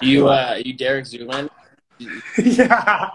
you 0.00 0.28
uh 0.28 0.58
you 0.64 0.72
Derek 0.72 1.04
Zoolander 1.04 1.50
yeah. 2.38 3.10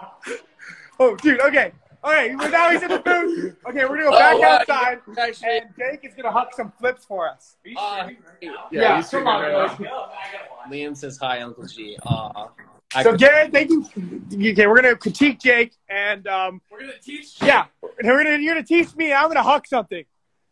Oh, 1.00 1.16
dude. 1.16 1.40
Okay. 1.40 1.72
All 2.04 2.12
right. 2.12 2.36
Well, 2.38 2.48
now 2.50 2.70
he's 2.70 2.82
in 2.82 2.88
the 2.88 3.00
booth. 3.00 3.56
Okay, 3.68 3.80
we're 3.84 3.98
gonna 3.98 4.02
go 4.04 4.10
back 4.12 4.34
Oh, 4.34 4.38
wow. 4.38 4.58
outside, 4.60 5.00
actually 5.18 5.58
and 5.58 5.66
Jake 5.76 6.04
is 6.04 6.14
gonna 6.14 6.30
huck 6.30 6.54
some 6.54 6.72
flips 6.78 7.04
for 7.04 7.28
us. 7.28 7.56
uh, 7.76 8.08
Yeah, 8.70 8.96
he's 8.98 9.08
come 9.08 9.26
on, 9.26 9.42
figuring 9.42 9.90
it 9.90 9.90
boys. 9.90 10.70
Liam 10.70 10.96
says 10.96 11.18
hi 11.20 11.40
Uncle 11.40 11.64
G 11.66 11.96
Aw. 12.04 12.48
I 12.94 13.02
So 13.02 13.10
could- 13.10 13.20
Garrett, 13.20 13.52
thank 13.52 13.70
you. 13.70 13.84
Okay, 14.52 14.66
we're 14.68 14.76
gonna 14.80 14.94
critique 14.94 15.40
Jake, 15.40 15.72
and 15.88 16.28
um, 16.28 16.60
We're 16.70 16.80
gonna 16.80 16.92
teach. 17.02 17.42
yeah, 17.42 17.64
and 17.98 18.06
we're 18.08 18.22
gonna 18.22 18.36
you're 18.38 18.54
gonna 18.54 18.64
teach 18.64 18.94
me. 18.94 19.12
I'm 19.12 19.26
gonna 19.28 19.42
huck 19.42 19.66
something 19.66 20.04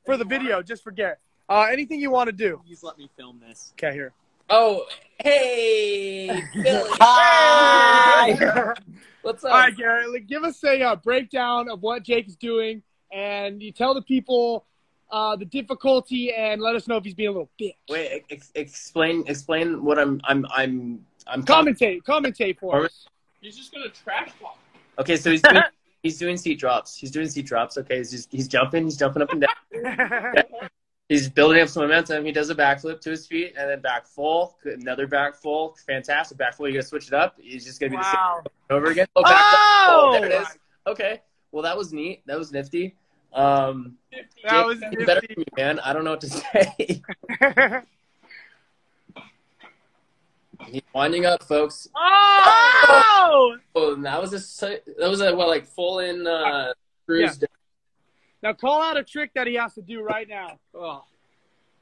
for 0.05 0.17
the 0.17 0.25
video 0.25 0.61
just 0.61 0.83
for 0.83 0.91
Garrett. 0.91 1.19
Uh, 1.49 1.67
anything 1.71 2.01
you 2.01 2.11
want 2.11 2.29
to 2.29 2.33
do? 2.33 2.61
Please 2.67 2.83
let 2.83 2.99
me 2.99 3.09
film 3.17 3.41
this. 3.47 3.73
Okay, 3.73 3.93
here. 3.93 4.13
oh 4.51 4.85
hey 5.21 6.27
Billy 6.55 6.91
Hi. 7.01 8.75
what's 9.23 9.43
up 9.45 9.53
right, 9.53 9.75
Garrett, 9.77 10.11
like, 10.13 10.27
give 10.27 10.45
us 10.45 10.63
a 10.65 10.83
uh, 10.83 10.97
breakdown 10.97 11.71
of 11.71 11.83
what 11.83 12.03
Jake 12.03 12.29
is 12.29 12.37
doing 12.37 12.83
and 13.13 13.63
you 13.63 13.73
tell 13.73 13.95
the 13.95 14.03
people 14.03 14.67
uh, 15.11 15.37
the 15.37 15.45
difficulty 15.45 16.33
and 16.33 16.61
let 16.61 16.75
us 16.75 16.89
know 16.89 16.97
if 16.97 17.05
he's 17.05 17.15
being 17.15 17.29
a 17.29 17.33
little 17.33 17.51
bitch. 17.61 17.77
Wait, 17.89 18.25
ex- 18.31 18.51
explain 18.55 19.25
explain 19.29 19.85
what 19.85 19.99
I'm 19.99 20.21
I'm 20.25 20.45
I'm 20.51 21.05
I'm 21.27 21.45
commentate 21.45 22.03
commentate 22.03 22.59
for 22.59 22.85
us. 22.85 23.07
He's 23.41 23.57
just 23.57 23.73
gonna 23.73 23.89
trash 23.91 24.31
talk. 24.41 24.59
Okay, 24.99 25.17
so 25.17 25.31
he's 25.31 25.43
doing, 25.43 25.63
he's 26.03 26.19
doing 26.19 26.37
seat 26.37 26.59
drops. 26.59 26.97
He's 26.97 27.11
doing 27.11 27.29
seat 27.29 27.47
drops. 27.47 27.79
Okay, 27.79 27.99
he's 27.99 28.11
just 28.11 28.33
he's 28.33 28.49
jumping. 28.49 28.85
He's 28.85 28.97
jumping 28.97 29.23
up 29.23 29.31
and 29.33 29.43
down. 29.43 30.45
he's 31.15 31.29
building 31.29 31.63
up 31.63 31.69
some 31.69 31.85
momentum. 31.85 32.25
He 32.25 32.33
does 32.33 32.51
a 32.51 32.55
backflip 32.55 33.01
to 33.03 33.11
his 33.11 33.27
feet 33.27 33.55
and 33.57 33.71
then 33.71 33.81
back 33.81 34.07
full. 34.07 34.57
Another 34.65 35.07
back 35.07 35.37
full. 35.37 35.77
Fantastic 35.87 36.37
back 36.39 36.57
full. 36.57 36.67
You 36.67 36.75
gotta 36.75 36.87
switch 36.87 37.07
it 37.07 37.15
up. 37.15 37.37
He's 37.41 37.65
just 37.65 37.81
gonna 37.81 37.91
be 37.91 37.97
wow. 37.97 38.43
the 38.43 38.51
same 38.51 38.77
over 38.77 38.91
again. 38.91 39.07
Oh, 39.15 39.23
back 39.23 39.33
oh! 39.37 40.11
there 40.13 40.27
it 40.27 40.43
is. 40.43 40.49
Okay. 40.87 41.23
Well, 41.53 41.63
that 41.63 41.77
was 41.77 41.93
neat. 41.93 42.23
That 42.27 42.37
was 42.37 42.51
nifty. 42.51 42.97
Um, 43.33 43.97
that 44.49 44.67
was 44.67 44.81
nifty. 44.81 45.05
better 45.05 45.21
for 45.21 45.39
me, 45.39 45.47
man. 45.57 45.79
I 45.81 45.93
don't 45.93 46.05
know 46.05 46.11
what 46.11 46.21
to 46.23 46.29
say. 46.31 47.03
He's 50.67 50.83
winding 50.93 51.27
up, 51.27 51.45
folks. 51.45 51.89
Oh! 51.95 53.57
oh! 53.77 53.95
that 53.97 54.21
was 54.21 54.33
a 54.33 54.81
that 54.99 55.09
was 55.09 55.21
a 55.21 55.35
well, 55.35 55.49
like 55.49 55.67
full 55.67 56.01
in 56.01 56.27
uh, 56.27 56.73
cruise. 57.07 57.39
Yeah. 57.41 57.47
Now 58.45 58.53
call 58.53 58.83
out 58.83 58.99
a 58.99 59.03
trick 59.03 59.31
that 59.35 59.47
he 59.47 59.55
has 59.55 59.73
to 59.73 59.81
do 59.81 60.03
right 60.03 60.29
now. 60.29 60.59
Oh, 60.75 61.03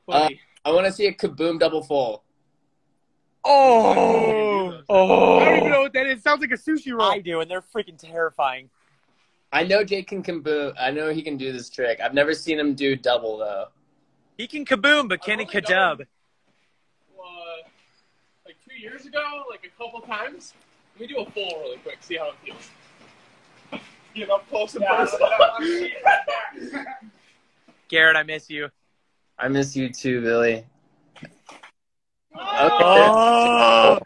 uh, 0.08 0.28
I 0.64 0.70
want 0.70 0.86
to 0.86 0.92
see 0.92 1.06
a 1.06 1.12
kaboom 1.12 1.58
double 1.58 1.82
full. 1.82 2.22
Oh, 3.44 4.80
oh! 4.88 5.38
I 5.40 5.44
don't 5.46 5.56
even 5.56 5.70
know 5.72 5.80
what 5.82 5.92
that 5.94 6.06
is. 6.06 6.20
It 6.20 6.22
sounds 6.22 6.40
like 6.40 6.52
a 6.52 6.54
sushi 6.54 6.92
roll. 6.92 7.10
I 7.10 7.18
do, 7.18 7.40
and 7.40 7.50
they're 7.50 7.62
freaking 7.62 7.98
terrifying. 7.98 8.70
I 9.52 9.64
know 9.64 9.82
Jake 9.82 10.06
can 10.06 10.22
kaboom. 10.22 10.74
I 10.78 10.92
know 10.92 11.12
he 11.12 11.20
can 11.20 11.36
do 11.36 11.52
this 11.52 11.68
trick. 11.68 12.00
I've 12.00 12.14
never 12.14 12.32
seen 12.32 12.60
him 12.60 12.74
do 12.76 12.94
double 12.94 13.38
though. 13.38 13.66
He 14.38 14.46
can 14.46 14.64
kaboom, 14.64 15.08
but 15.08 15.20
can 15.20 15.40
he 15.40 15.44
kadub? 15.44 16.02
Uh, 16.02 16.04
like 18.46 18.56
two 18.64 18.80
years 18.80 19.04
ago, 19.04 19.42
like 19.50 19.66
a 19.66 19.82
couple 19.82 20.00
times. 20.02 20.54
Let 20.94 21.08
me 21.08 21.12
do 21.12 21.22
a 21.22 21.30
full 21.32 21.60
really 21.60 21.78
quick. 21.78 21.98
See 22.02 22.18
how 22.18 22.28
it 22.28 22.34
feels. 22.44 22.70
Get 24.14 24.30
up 24.30 24.48
close 24.48 24.74
and 24.74 24.84
personal. 24.84 25.30
Garrett, 27.88 28.16
I 28.16 28.22
miss 28.22 28.50
you. 28.50 28.68
I 29.38 29.48
miss 29.48 29.74
you 29.76 29.88
too, 29.88 30.20
Billy. 30.22 30.64
Oh. 32.34 32.66
Okay. 32.66 32.78
Oh. 32.78 33.98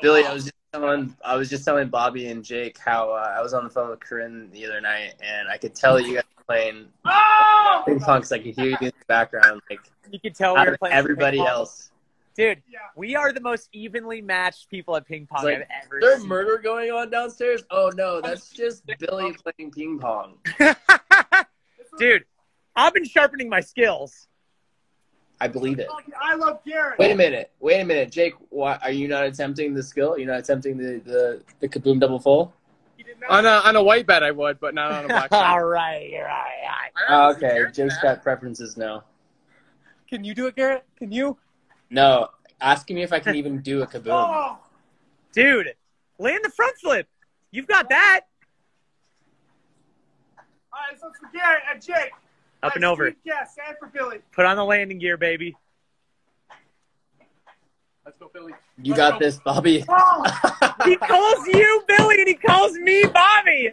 Billy, 0.00 0.24
I 0.24 0.32
was 0.32 0.44
just 0.44 0.54
telling 0.72 1.16
I 1.24 1.36
was 1.36 1.50
just 1.50 1.64
telling 1.64 1.88
Bobby 1.88 2.28
and 2.28 2.44
Jake 2.44 2.78
how 2.78 3.10
uh, 3.10 3.34
I 3.36 3.42
was 3.42 3.52
on 3.52 3.64
the 3.64 3.70
phone 3.70 3.90
with 3.90 4.00
Corinne 4.00 4.50
the 4.52 4.64
other 4.64 4.80
night, 4.80 5.14
and 5.22 5.48
I 5.48 5.56
could 5.56 5.74
tell 5.74 6.00
you 6.00 6.14
guys 6.14 6.24
playing 6.46 6.86
oh! 7.04 7.82
ping 7.86 8.00
pong 8.00 8.18
because 8.18 8.32
I 8.32 8.38
could 8.38 8.54
hear 8.54 8.66
you 8.66 8.76
in 8.80 8.86
the 8.86 9.04
background, 9.06 9.60
like 9.70 9.80
you 10.10 10.20
could 10.20 10.34
tell 10.34 10.54
we 10.54 10.64
were 10.64 10.76
playing 10.76 10.94
everybody 10.94 11.40
else. 11.40 11.91
Dude, 12.34 12.62
yeah. 12.70 12.78
we 12.96 13.14
are 13.14 13.32
the 13.32 13.40
most 13.40 13.68
evenly 13.72 14.22
matched 14.22 14.70
people 14.70 14.96
at 14.96 15.06
ping 15.06 15.26
pong 15.26 15.44
like, 15.44 15.56
I've 15.56 15.84
ever 15.84 15.98
is 15.98 16.02
there 16.02 16.18
seen. 16.18 16.28
murder 16.28 16.58
going 16.58 16.90
on 16.90 17.10
downstairs? 17.10 17.62
Oh 17.70 17.90
no, 17.94 18.20
that's 18.22 18.50
just 18.50 18.84
Billy 18.98 19.34
playing 19.34 19.70
ping 19.70 19.98
pong. 19.98 20.38
Dude, 21.98 22.24
I've 22.74 22.94
been 22.94 23.04
sharpening 23.04 23.48
my 23.48 23.60
skills. 23.60 24.28
I 25.40 25.48
believe 25.48 25.78
it. 25.80 25.88
I 26.20 26.36
love 26.36 26.60
Garrett. 26.64 26.98
Wait 26.98 27.10
a 27.10 27.16
minute. 27.16 27.50
Wait 27.58 27.80
a 27.80 27.84
minute, 27.84 28.12
Jake. 28.12 28.34
Why 28.50 28.78
are 28.80 28.92
you 28.92 29.08
not 29.08 29.24
attempting 29.24 29.74
the 29.74 29.82
skill? 29.82 30.16
You're 30.16 30.30
not 30.30 30.38
attempting 30.38 30.78
the 30.78 31.02
the, 31.04 31.42
the 31.60 31.68
kaboom 31.68 32.00
double 32.00 32.20
full. 32.20 32.54
On 33.28 33.44
a 33.44 33.48
on 33.48 33.76
a 33.76 33.82
white 33.82 34.06
bed, 34.06 34.22
I 34.22 34.30
would, 34.30 34.58
but 34.58 34.74
not 34.74 34.92
on 34.92 35.04
a 35.04 35.08
black 35.08 35.30
bed. 35.30 35.36
All 35.36 35.62
right, 35.64 36.12
all 36.14 36.22
right, 36.22 36.52
all 36.62 36.68
right. 36.68 36.92
Ah, 37.08 37.30
okay, 37.30 37.64
Jake's 37.72 38.00
got 38.00 38.22
preferences 38.22 38.76
now. 38.76 39.04
Can 40.08 40.24
you 40.24 40.34
do 40.34 40.46
it, 40.46 40.56
Garrett? 40.56 40.84
Can 40.96 41.10
you? 41.10 41.36
No. 41.92 42.28
Asking 42.60 42.96
me 42.96 43.02
if 43.02 43.12
I 43.12 43.20
can 43.20 43.36
even 43.36 43.60
do 43.60 43.82
a 43.82 43.86
kaboom. 43.86 44.08
Oh. 44.08 44.58
Dude, 45.32 45.74
land 46.18 46.40
the 46.42 46.50
front 46.50 46.76
flip. 46.78 47.06
You've 47.50 47.66
got 47.66 47.88
that. 47.90 48.22
All 50.72 50.80
right, 50.90 50.98
so 50.98 51.10
for 51.20 51.30
Garrett 51.32 51.62
and 51.70 51.82
Jake. 51.82 52.12
Up 52.62 52.76
and 52.76 52.84
over. 52.84 53.12
Yes, 53.24 53.56
and 53.66 53.76
for 53.78 53.88
Billy. 53.88 54.18
Put 54.32 54.46
on 54.46 54.56
the 54.56 54.64
landing 54.64 54.98
gear, 54.98 55.16
baby. 55.16 55.56
Let's 58.04 58.16
go, 58.18 58.30
Billy. 58.32 58.52
You 58.82 58.94
got 58.94 59.18
this, 59.18 59.38
Bobby. 59.38 59.84
Oh. 59.88 60.74
he 60.84 60.96
calls 60.96 61.46
you 61.46 61.84
Billy 61.86 62.20
and 62.20 62.28
he 62.28 62.34
calls 62.34 62.72
me 62.78 63.04
Bobby. 63.06 63.70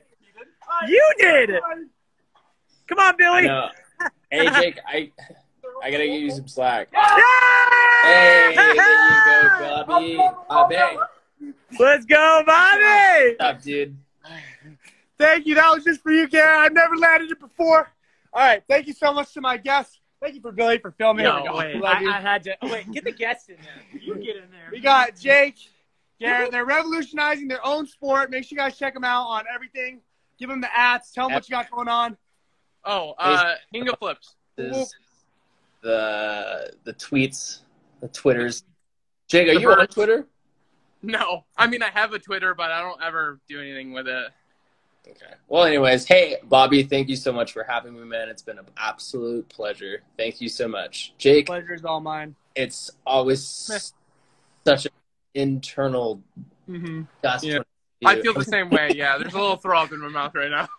You 0.88 1.13
did. 1.17 1.51
Come 2.88 2.99
on, 2.99 3.15
Billy. 3.17 3.49
Hey, 4.32 4.49
Jake, 4.61 4.80
I 4.88 5.11
I 5.82 5.91
gotta 5.91 6.05
give 6.05 6.21
you 6.21 6.32
some 6.32 6.47
slack. 6.47 6.89
Yeah! 6.93 7.01
Hey, 8.03 8.53
there 8.55 8.73
you 8.73 9.59
go, 9.59 9.84
Bobby. 9.88 10.19
Bobby. 10.49 10.75
Let's 11.80 12.05
go, 12.05 12.43
Bobby. 12.45 13.36
What's 13.38 13.39
up, 13.39 13.61
dude? 13.61 13.97
Thank 15.17 15.45
you. 15.45 15.55
That 15.55 15.73
was 15.73 15.84
just 15.84 16.01
for 16.01 16.11
you, 16.11 16.27
Garrett. 16.27 16.65
I've 16.65 16.73
never 16.73 16.95
landed 16.95 17.32
it 17.32 17.39
before. 17.39 17.91
All 18.34 18.41
right. 18.41 18.63
Thank 18.69 18.88
you 18.88 18.93
so 18.93 19.13
much 19.13 19.34
to 19.34 19.41
my 19.41 19.57
guests. 19.57 19.99
Thank 20.21 20.36
you 20.36 20.41
for 20.41 20.51
Billy 20.51 20.77
for 20.80 20.91
filming. 20.91 21.23
No, 21.23 21.43
wait. 21.53 21.82
I, 21.84 22.17
I, 22.17 22.21
had 22.21 22.43
to. 22.43 22.57
Oh, 22.61 22.71
wait, 22.71 22.91
get 22.91 23.03
the 23.03 23.11
guests 23.11 23.49
in 23.49 23.55
there. 23.61 24.01
You 24.01 24.15
get 24.15 24.36
in 24.36 24.51
there. 24.51 24.69
We 24.71 24.80
got 24.80 25.17
Jake, 25.17 25.55
Garrett. 26.19 26.51
They're 26.51 26.65
revolutionizing 26.65 27.47
their 27.47 27.65
own 27.65 27.88
sport. 27.88 28.30
Make 28.30 28.43
sure 28.43 28.57
you 28.57 28.57
guys 28.57 28.77
check 28.77 28.93
them 28.93 29.05
out 29.05 29.27
on 29.27 29.45
everything. 29.53 30.01
Give 30.38 30.49
them 30.49 30.61
the 30.61 30.77
ads. 30.77 31.11
Tell 31.11 31.27
them 31.27 31.36
what 31.36 31.47
you 31.47 31.53
got 31.53 31.71
going 31.71 31.88
on. 31.88 32.17
Oh, 32.84 33.13
uh, 33.17 33.55
Inga 33.73 33.95
flips. 33.97 34.36
This, 34.57 34.93
the 35.82 36.71
the 36.84 36.93
tweets, 36.93 37.59
the 38.01 38.07
twitters. 38.07 38.63
Jake, 39.27 39.47
are 39.47 39.55
the 39.55 39.61
you 39.61 39.67
birds. 39.67 39.82
on 39.82 39.88
Twitter? 39.88 40.27
No, 41.01 41.45
I 41.57 41.67
mean 41.67 41.84
I 41.84 41.89
have 41.89 42.13
a 42.13 42.19
Twitter, 42.19 42.53
but 42.53 42.71
I 42.71 42.82
don't 42.82 43.01
ever 43.01 43.39
do 43.47 43.59
anything 43.59 43.93
with 43.93 44.07
it. 44.07 44.32
Okay. 45.07 45.34
Well, 45.47 45.63
anyways, 45.63 46.05
hey, 46.05 46.38
Bobby, 46.43 46.84
thank 46.84 47.09
you 47.09 47.15
so 47.15 47.32
much 47.32 47.53
for 47.53 47.63
having 47.63 47.93
me, 47.93 48.03
man. 48.03 48.30
It's 48.30 48.41
been 48.41 48.59
an 48.59 48.65
absolute 48.77 49.47
pleasure. 49.49 50.03
Thank 50.17 50.41
you 50.41 50.49
so 50.49 50.67
much. 50.67 51.13
Jake. 51.17 51.47
Pleasure 51.47 51.73
is 51.73 51.86
all 51.86 51.99
mine. 51.99 52.36
It's 52.55 52.91
always 53.05 53.45
such 53.45 54.86
an 54.86 54.91
internal 55.34 56.21
mm-hmm. 56.69 57.03
dust. 57.23 57.45
Yeah. 57.45 57.59
I 58.05 58.21
feel 58.21 58.34
the 58.34 58.45
same 58.45 58.69
way. 58.69 58.91
Yeah, 58.95 59.17
there's 59.17 59.34
a 59.34 59.39
little 59.39 59.57
throw 59.57 59.80
up 59.80 59.91
in 59.91 59.99
my 59.99 60.07
mouth 60.07 60.34
right 60.34 60.49
now. 60.49 60.69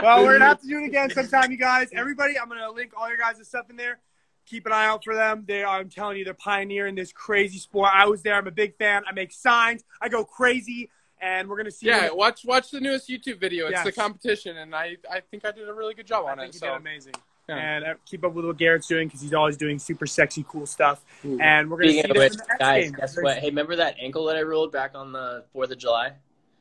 well, 0.00 0.22
we're 0.22 0.38
gonna 0.38 0.44
have 0.48 0.60
to 0.62 0.66
do 0.66 0.78
it 0.78 0.86
again 0.86 1.10
sometime, 1.10 1.50
you 1.50 1.58
guys. 1.58 1.88
Everybody, 1.92 2.38
I'm 2.38 2.48
gonna 2.48 2.70
link 2.70 2.92
all 2.96 3.08
your 3.08 3.18
guys' 3.18 3.46
stuff 3.46 3.68
in 3.68 3.76
there. 3.76 3.98
Keep 4.46 4.66
an 4.66 4.72
eye 4.72 4.86
out 4.86 5.04
for 5.04 5.14
them. 5.14 5.44
They 5.46 5.64
I'm 5.64 5.88
telling 5.88 6.16
you, 6.18 6.24
they're 6.24 6.34
pioneering 6.34 6.94
this 6.94 7.12
crazy 7.12 7.58
sport. 7.58 7.90
I 7.94 8.06
was 8.06 8.22
there. 8.22 8.34
I'm 8.34 8.46
a 8.46 8.52
big 8.52 8.76
fan. 8.76 9.02
I 9.08 9.12
make 9.12 9.32
signs. 9.32 9.84
I 10.00 10.08
go 10.08 10.24
crazy 10.24 10.90
and 11.20 11.48
we're 11.48 11.56
gonna 11.56 11.70
see. 11.70 11.86
Yeah, 11.86 12.10
watch 12.10 12.44
watch 12.44 12.70
the 12.70 12.80
newest 12.80 13.08
YouTube 13.08 13.38
video. 13.38 13.66
It's 13.66 13.72
yes. 13.72 13.84
the 13.84 13.92
competition, 13.92 14.56
and 14.56 14.74
I 14.74 14.96
I 15.10 15.20
think 15.30 15.44
I 15.44 15.52
did 15.52 15.68
a 15.68 15.72
really 15.72 15.94
good 15.94 16.06
job 16.06 16.24
I 16.26 16.32
on 16.32 16.38
it. 16.40 16.46
You 16.46 16.52
so. 16.52 16.66
did 16.66 16.76
amazing. 16.76 17.14
Yeah. 17.48 17.56
And 17.56 17.84
uh, 17.84 17.94
keep 18.06 18.24
up 18.24 18.32
with 18.32 18.44
what 18.44 18.58
Garrett's 18.58 18.86
doing 18.86 19.08
because 19.08 19.20
he's 19.20 19.34
always 19.34 19.56
doing 19.56 19.78
super 19.78 20.06
sexy, 20.06 20.44
cool 20.48 20.66
stuff. 20.66 21.04
Ooh. 21.24 21.38
And 21.40 21.68
we're 21.68 21.78
gonna 21.78 21.92
Speaking 21.92 22.14
see 22.14 22.18
which, 22.18 22.32
in 22.32 22.38
the 22.38 22.56
guys, 22.58 22.84
game. 22.84 22.92
guess 22.92 23.16
what? 23.20 23.38
Hey, 23.38 23.46
remember 23.46 23.76
that 23.76 23.96
ankle 24.00 24.26
that 24.26 24.36
I 24.36 24.42
rolled 24.42 24.72
back 24.72 24.92
on 24.94 25.12
the 25.12 25.44
Fourth 25.52 25.70
of 25.70 25.78
July? 25.78 26.12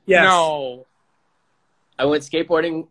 Yes. 0.06 0.24
No. 0.24 0.86
I 1.98 2.06
went 2.06 2.24
skateboarding 2.24 2.88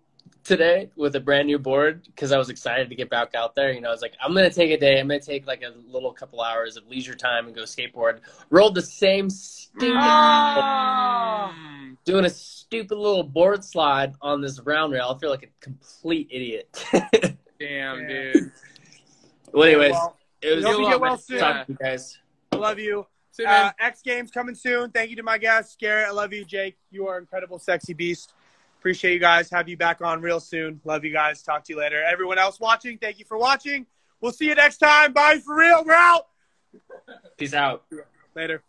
today 0.48 0.90
with 0.96 1.14
a 1.14 1.20
brand 1.20 1.46
new 1.46 1.58
board 1.58 2.02
because 2.06 2.32
I 2.32 2.38
was 2.38 2.48
excited 2.48 2.88
to 2.88 2.96
get 2.96 3.10
back 3.10 3.34
out 3.34 3.54
there. 3.54 3.70
You 3.70 3.82
know, 3.82 3.88
I 3.88 3.92
was 3.92 4.00
like, 4.00 4.14
I'm 4.20 4.34
gonna 4.34 4.50
take 4.50 4.70
a 4.70 4.78
day. 4.78 4.98
I'm 4.98 5.06
gonna 5.06 5.20
take 5.20 5.46
like 5.46 5.62
a 5.62 5.74
little 5.86 6.10
couple 6.10 6.40
hours 6.40 6.78
of 6.78 6.88
leisure 6.88 7.14
time 7.14 7.46
and 7.46 7.54
go 7.54 7.62
skateboard. 7.62 8.20
Rolled 8.48 8.74
the 8.74 8.82
same 8.82 9.28
stupid 9.28 9.98
oh. 10.00 11.52
doing 12.04 12.24
a 12.24 12.30
stupid 12.30 12.96
little 12.96 13.22
board 13.22 13.62
slide 13.62 14.14
on 14.22 14.40
this 14.40 14.58
round 14.60 14.94
rail. 14.94 15.12
I 15.14 15.18
feel 15.18 15.30
like 15.30 15.42
a 15.42 15.48
complete 15.60 16.28
idiot. 16.30 16.82
Damn, 17.60 18.08
dude. 18.08 18.50
Well, 19.52 19.64
anyways, 19.64 19.92
well, 19.92 20.16
it 20.40 20.56
was 20.56 20.64
hope 20.64 20.78
you 20.78 20.88
get 20.88 21.00
well 21.00 21.18
soon. 21.18 21.40
Talk 21.40 21.66
to 21.66 21.72
you 21.72 21.78
guys. 21.78 22.18
I 22.52 22.56
love 22.56 22.78
you. 22.78 23.06
See, 23.32 23.44
uh, 23.44 23.70
X 23.78 24.00
Games 24.02 24.30
coming 24.30 24.54
soon. 24.54 24.90
Thank 24.90 25.10
you 25.10 25.16
to 25.16 25.22
my 25.22 25.36
guests, 25.36 25.76
Garrett. 25.78 26.08
I 26.08 26.10
love 26.10 26.32
you, 26.32 26.44
Jake. 26.44 26.76
You 26.90 27.06
are 27.06 27.18
incredible, 27.18 27.58
sexy 27.58 27.92
beast. 27.92 28.32
Appreciate 28.78 29.12
you 29.14 29.18
guys. 29.18 29.50
Have 29.50 29.68
you 29.68 29.76
back 29.76 30.00
on 30.02 30.20
real 30.20 30.38
soon. 30.38 30.80
Love 30.84 31.04
you 31.04 31.12
guys. 31.12 31.42
Talk 31.42 31.64
to 31.64 31.72
you 31.72 31.78
later. 31.78 32.02
Everyone 32.02 32.38
else 32.38 32.60
watching, 32.60 32.96
thank 32.96 33.18
you 33.18 33.24
for 33.24 33.36
watching. 33.36 33.86
We'll 34.20 34.32
see 34.32 34.46
you 34.46 34.54
next 34.54 34.78
time. 34.78 35.12
Bye 35.12 35.38
for 35.44 35.56
real. 35.56 35.84
We're 35.84 35.94
out. 35.94 36.28
Peace 37.36 37.54
out. 37.54 37.84
Later. 38.34 38.62